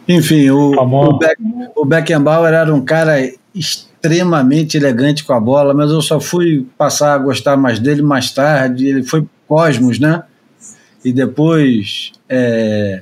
[0.09, 1.39] Enfim, o, o, Beck,
[1.77, 3.17] o Beckenbauer era um cara
[3.55, 8.33] extremamente elegante com a bola, mas eu só fui passar a gostar mais dele mais
[8.33, 8.87] tarde.
[8.87, 10.23] Ele foi Cosmos, né?
[11.05, 13.01] E depois é,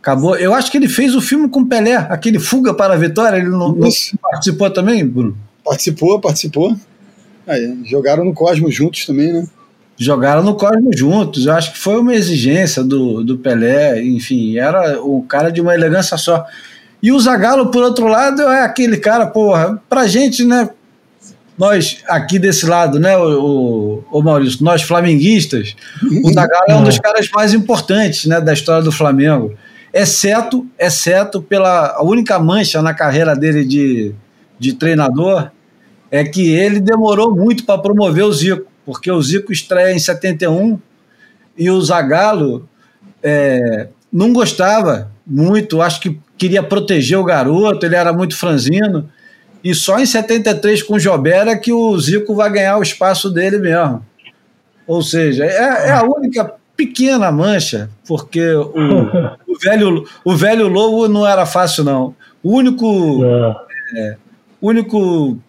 [0.00, 0.36] acabou.
[0.36, 3.36] Eu acho que ele fez o filme com Pelé, aquele Fuga para a Vitória.
[3.36, 3.88] Ele não, não
[4.20, 5.36] participou também, Bruno?
[5.64, 6.76] Participou, participou.
[7.46, 9.46] Aí, jogaram no Cosmos juntos também, né?
[9.96, 11.46] Jogaram no Cosmos juntos.
[11.46, 14.02] Eu acho que foi uma exigência do, do Pelé.
[14.02, 16.44] Enfim, era o cara de uma elegância só.
[17.02, 20.68] E o Zagallo, por outro lado, é aquele cara, porra, pra gente, né?
[21.56, 26.82] Nós aqui desse lado, né, o, o, o Maurício, nós flamenguistas, o Zagallo é um
[26.82, 29.54] dos caras mais importantes, né, da história do Flamengo.
[29.92, 34.12] Exceto, exceto pela única mancha na carreira dele de,
[34.58, 35.50] de treinador,
[36.14, 40.78] é que ele demorou muito para promover o Zico, porque o Zico estreia em 71
[41.58, 42.68] e o Zagallo
[43.20, 49.10] é, não gostava muito, acho que queria proteger o garoto, ele era muito franzino,
[49.62, 53.28] e só em 73 com o Jobera é que o Zico vai ganhar o espaço
[53.28, 54.06] dele mesmo.
[54.86, 58.70] Ou seja, é, é a única pequena mancha, porque o,
[59.52, 62.14] o, velho, o velho Lobo não era fácil, não.
[62.40, 63.24] O único,
[63.96, 64.16] é,
[64.62, 65.40] único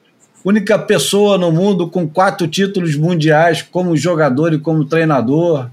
[0.45, 5.69] única pessoa no mundo com quatro títulos mundiais como jogador e como treinador,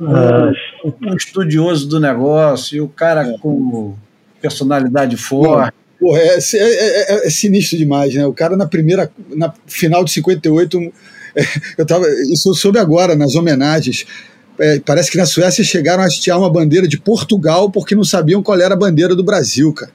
[0.00, 3.94] um, um estudioso do negócio, e o cara com
[4.40, 5.74] personalidade forte.
[6.00, 8.24] Porra, é, é, é, é, sinistro demais, né?
[8.24, 10.78] O cara na primeira, na final de 58,
[11.36, 11.42] é,
[11.76, 14.06] eu tava, isso eu soube agora nas homenagens.
[14.58, 18.42] É, parece que na Suécia chegaram a hastear uma bandeira de Portugal porque não sabiam
[18.42, 19.92] qual era a bandeira do Brasil, cara.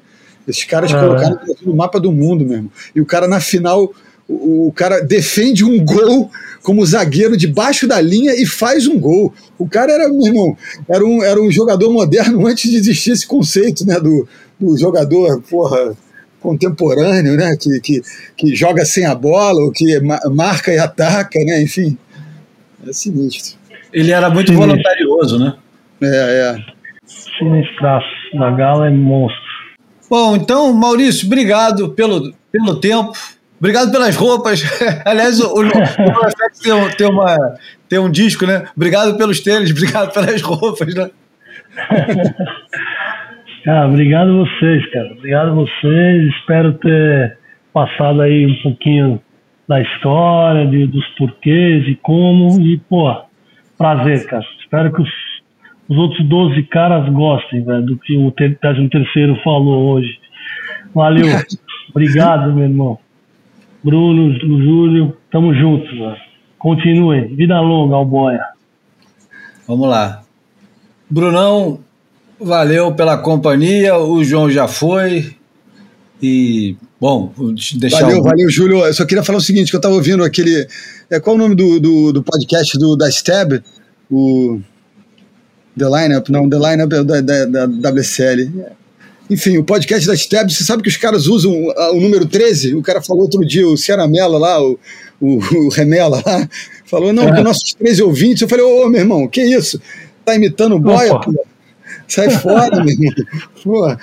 [0.48, 2.72] Esses caras Ah, colocaram no mapa do mundo mesmo.
[2.96, 3.92] E o cara na final,
[4.28, 6.30] o, o cara defende um gol
[6.62, 9.34] como zagueiro debaixo da linha e faz um gol.
[9.58, 10.58] O cara era, meu irmão,
[10.90, 14.28] era um, era um jogador moderno antes de existir esse conceito, né, do,
[14.60, 15.96] do jogador, porra,
[16.40, 18.02] contemporâneo, né, que, que,
[18.38, 21.98] que joga sem a bola, ou que ma- marca e ataca, né, enfim.
[22.88, 23.58] É sinistro.
[23.92, 25.56] Ele era muito voluntarioso, né?
[26.02, 26.58] É, é.
[27.38, 28.06] Sinistraço.
[28.34, 29.45] Da Gala é monstro.
[30.10, 33.12] Bom, então, Maurício, obrigado pelo, pelo tempo.
[33.60, 34.64] Obrigado pelas roupas.
[35.06, 37.56] Aliás, o, NoFX tem, tem, uma,
[37.90, 38.66] tem um disco, né?
[38.76, 41.10] Obrigado pelos tênis, obrigado pelas roupas, né?
[43.64, 45.12] Cara, obrigado a vocês, cara.
[45.14, 46.34] Obrigado vocês.
[46.36, 47.38] Espero ter
[47.74, 49.22] passado aí um pouquinho
[49.68, 52.62] da história, de, dos porquês e como.
[52.62, 53.12] E, pô,
[53.78, 54.46] prazer, cara.
[54.62, 55.10] Espero que os,
[55.88, 60.18] os outros 12 caras gostem, velho, do que o 13 terceiro falou hoje.
[60.94, 61.26] Valeu.
[61.92, 63.00] Obrigado, meu irmão.
[63.84, 66.18] Bruno, Júlio, tamo juntos, velho.
[66.58, 67.36] Continuem.
[67.36, 68.44] Vida longa, ao boia.
[69.68, 70.24] Vamos lá.
[71.10, 71.80] Brunão,
[72.40, 73.96] valeu pela companhia.
[73.98, 75.36] O João já foi.
[76.22, 77.32] E, bom,
[77.76, 78.86] deixar Valeu, o- valeu, Júlio.
[78.86, 80.68] Eu só queria falar o seguinte, que eu estava ouvindo aquele...
[81.12, 83.62] É, qual o nome do, do, do podcast do, da Stab?
[84.10, 84.60] O...
[85.78, 86.30] The Lineup?
[86.30, 88.52] Não, The Lineup é da, da, da WCL.
[89.30, 91.52] Enfim, o podcast da Stab, você sabe que os caras usam
[91.94, 92.76] o número 13?
[92.76, 94.80] O cara falou outro dia, o Ciaramela lá, o,
[95.20, 96.48] o, o Remela lá,
[96.86, 97.42] falou, não, É.
[97.42, 98.42] nossos 13 ouvintes.
[98.44, 99.82] Eu falei, ô, meu irmão, que isso?
[100.24, 101.26] Tá imitando o boia, Opa.
[101.32, 101.46] pô?
[102.08, 103.14] Sai fora, meu irmão.
[103.64, 103.98] Pô,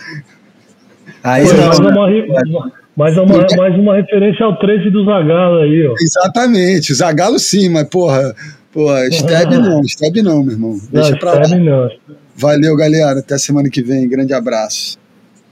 [1.24, 5.94] Aí, Mais, não, uma, mais, uma, mais uma referência ao 13 do Zagalo aí, ó.
[6.00, 8.34] Exatamente, Zagalo sim, mas porra,
[8.72, 10.80] porra, Stab não, Stab não, meu irmão.
[10.90, 11.48] Deixa não, pra lá.
[11.48, 11.90] Não.
[12.34, 13.20] Valeu, galera.
[13.20, 14.08] Até semana que vem.
[14.08, 14.98] Grande abraço.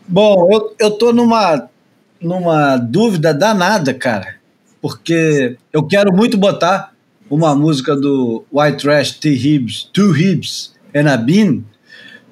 [0.09, 1.69] Bom, eu, eu tô numa,
[2.21, 4.35] numa dúvida danada, cara,
[4.83, 6.93] porque eu quero muito botar
[7.31, 9.31] uma música do White Trash T.
[9.31, 11.63] Hibbs, Two Hibbs and a Bean,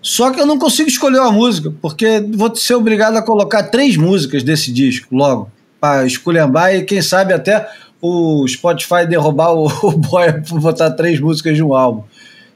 [0.02, 3.96] só que eu não consigo escolher uma música, porque vou ser obrigado a colocar três
[3.96, 5.50] músicas desse disco logo,
[5.80, 7.68] para esculhambar e quem sabe até
[8.00, 12.04] o Spotify derrubar o, o boy por botar três músicas de um álbum.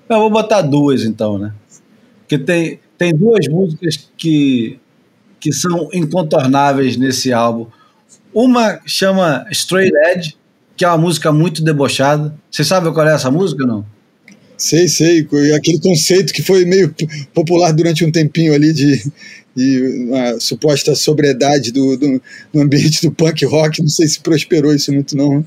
[0.08, 1.52] Eu vou botar duas então, né?
[2.20, 4.78] Porque tem, tem duas músicas que
[5.42, 7.66] que são incontornáveis nesse álbum.
[8.32, 10.36] Uma chama Straight Edge,
[10.76, 12.32] que é uma música muito debochada.
[12.48, 13.84] Você sabe qual é essa música, não?
[14.56, 15.26] Sei, sei.
[15.56, 16.94] Aquele conceito que foi meio
[17.34, 19.02] popular durante um tempinho ali de,
[19.54, 22.22] de uma suposta sobriedade do, do,
[22.52, 23.80] do ambiente do punk rock.
[23.80, 25.44] Não sei se prosperou isso muito, não.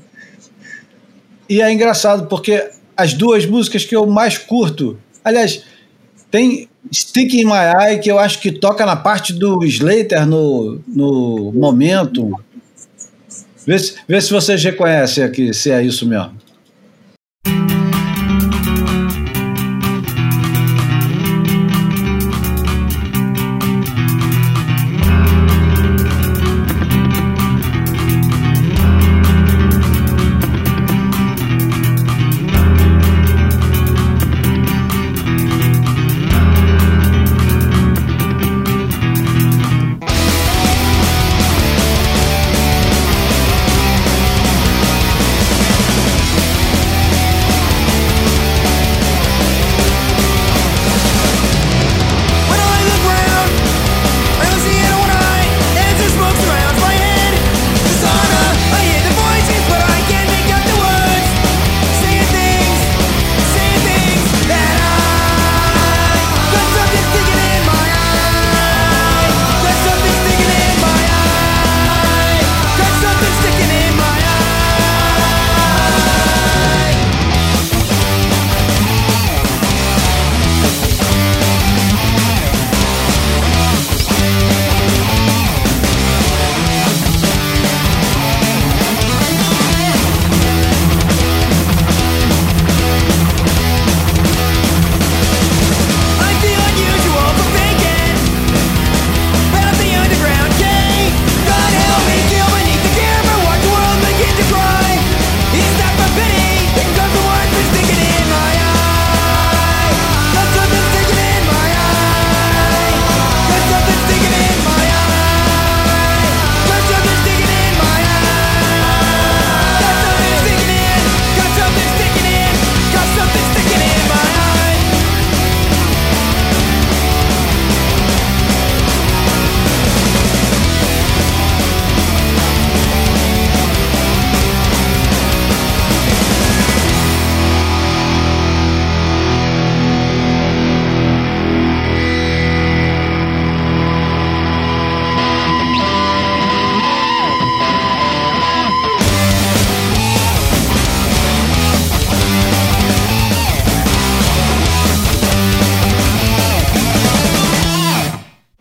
[1.48, 5.62] E é engraçado porque as duas músicas que eu mais curto, aliás,
[6.30, 10.80] tem Stick in My Eye, que eu acho que toca na parte do Slater no,
[10.86, 12.32] no Momentum.
[13.66, 16.32] Vê se, vê se vocês reconhecem aqui, se é isso mesmo.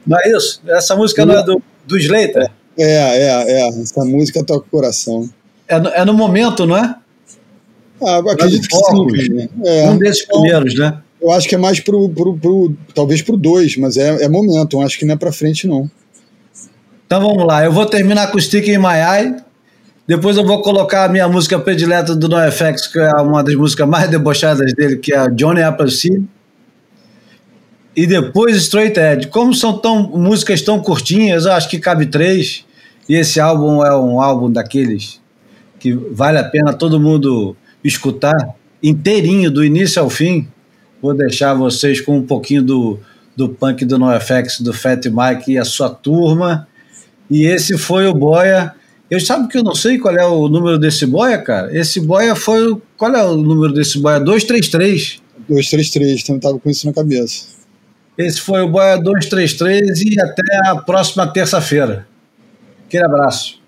[0.05, 0.61] Não é isso?
[0.67, 2.51] Essa música não é do, do Slater?
[2.77, 3.67] É, é, é.
[3.67, 5.29] Essa música toca o coração.
[5.67, 6.95] É no, é no momento, não é?
[8.01, 9.33] Ah, eu acredito que sim.
[9.33, 9.49] né?
[9.63, 9.89] É.
[9.89, 10.99] Um desses primeiros, né?
[11.21, 14.77] Eu acho que é mais pro, pro, pro talvez pro dois, mas é, é momento.
[14.77, 15.89] Eu acho que não é pra frente, não.
[17.05, 17.63] Então vamos lá.
[17.63, 19.35] Eu vou terminar com Stick in My Eye.
[20.07, 23.87] Depois eu vou colocar a minha música predileta do NoFX, que é uma das músicas
[23.87, 26.23] mais debochadas dele, que é a Johnny Appleseed.
[27.95, 29.27] E depois Straight Edge.
[29.27, 32.65] Como são tão, músicas tão curtinhas, acho que cabe três.
[33.07, 35.23] E esse álbum é um álbum daqueles
[35.79, 40.47] que vale a pena todo mundo escutar inteirinho, do início ao fim.
[40.99, 42.99] Vou deixar vocês com um pouquinho do,
[43.35, 46.67] do punk do NoFX, do Fat Mike e a sua turma.
[47.29, 48.73] E esse foi o Boia.
[49.11, 51.75] Eu sabe que eu não sei qual é o número desse Boia, cara?
[51.77, 52.75] Esse Boia foi.
[52.97, 54.19] Qual é o número desse Boia?
[54.19, 55.21] 233.
[55.47, 57.54] 233, então eu tava com isso na cabeça.
[58.17, 62.07] Esse foi o Boia 233 e até a próxima terça-feira.
[62.87, 63.59] Aquele abraço.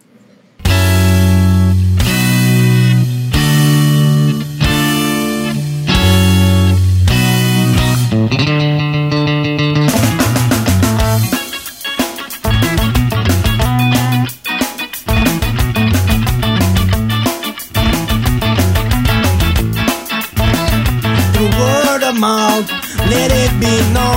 [23.09, 24.16] let it be known.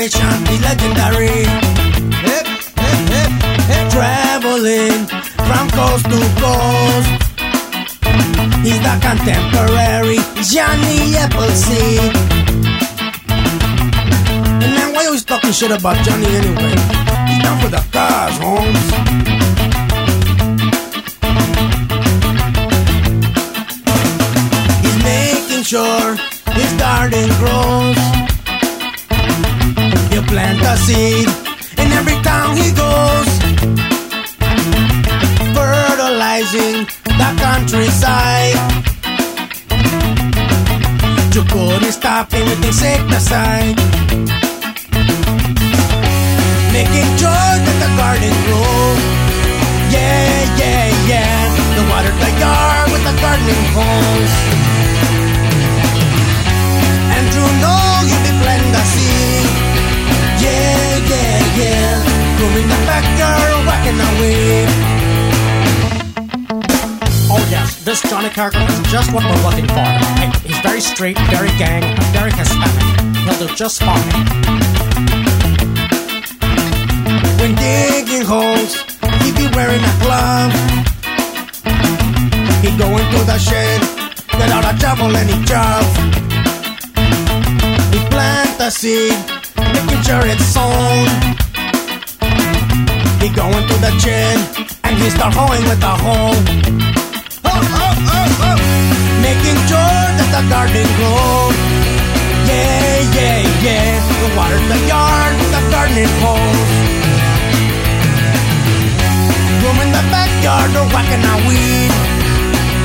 [0.00, 1.44] Life in the legendary.
[2.24, 3.32] Hip, hip, hip,
[3.68, 3.90] hip.
[3.90, 5.06] Traveling
[5.46, 7.10] from coast to coast.
[8.64, 12.16] He's the contemporary Johnny Appleseed.
[14.62, 16.74] And man, why you always talking shit about Johnny anyway?
[17.28, 18.38] He's down for the cause,
[25.04, 26.16] making sure
[26.54, 28.29] his garden grows.
[30.20, 31.28] He'll plant a seed
[31.80, 33.30] in every town he goes.
[35.56, 36.84] Fertilizing
[37.20, 38.60] the countryside.
[41.32, 43.76] You couldn't stop him with insecticide.
[46.76, 49.00] Making sure that the garden grows.
[49.88, 51.32] Yeah, yeah, yeah.
[51.76, 54.36] The water the yard with the gardening hose.
[57.16, 58.99] And you know you be plant the seed.
[67.32, 69.86] Oh yes, this Johnny character is just what we're looking for.
[70.46, 71.82] He's very straight, very gang,
[72.12, 73.16] very Hispanic.
[73.24, 74.08] He'll do just fine.
[77.40, 78.74] When digging holes,
[79.22, 80.52] he be wearing a glove.
[82.64, 83.80] He go into the shed,
[84.32, 85.86] get out a shovel and he jump.
[87.92, 89.16] He plant the seed,
[89.56, 91.39] making sure it's sown.
[93.20, 94.36] He going to the gym
[94.84, 96.32] and he start hoeing with a hoe.
[97.44, 98.50] Ho, ho, ho, ho.
[99.20, 101.56] Making sure that the garden grows.
[102.48, 104.00] Yeah, yeah, yeah.
[104.24, 106.74] The water the yard the gardening hose.
[109.60, 111.92] Room in the backyard, or whacking a weed.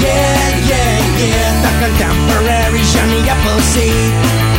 [0.03, 0.35] Yeah,
[0.67, 1.47] yeah, yeah.
[1.63, 4.54] The contemporary Johnny Appleseed.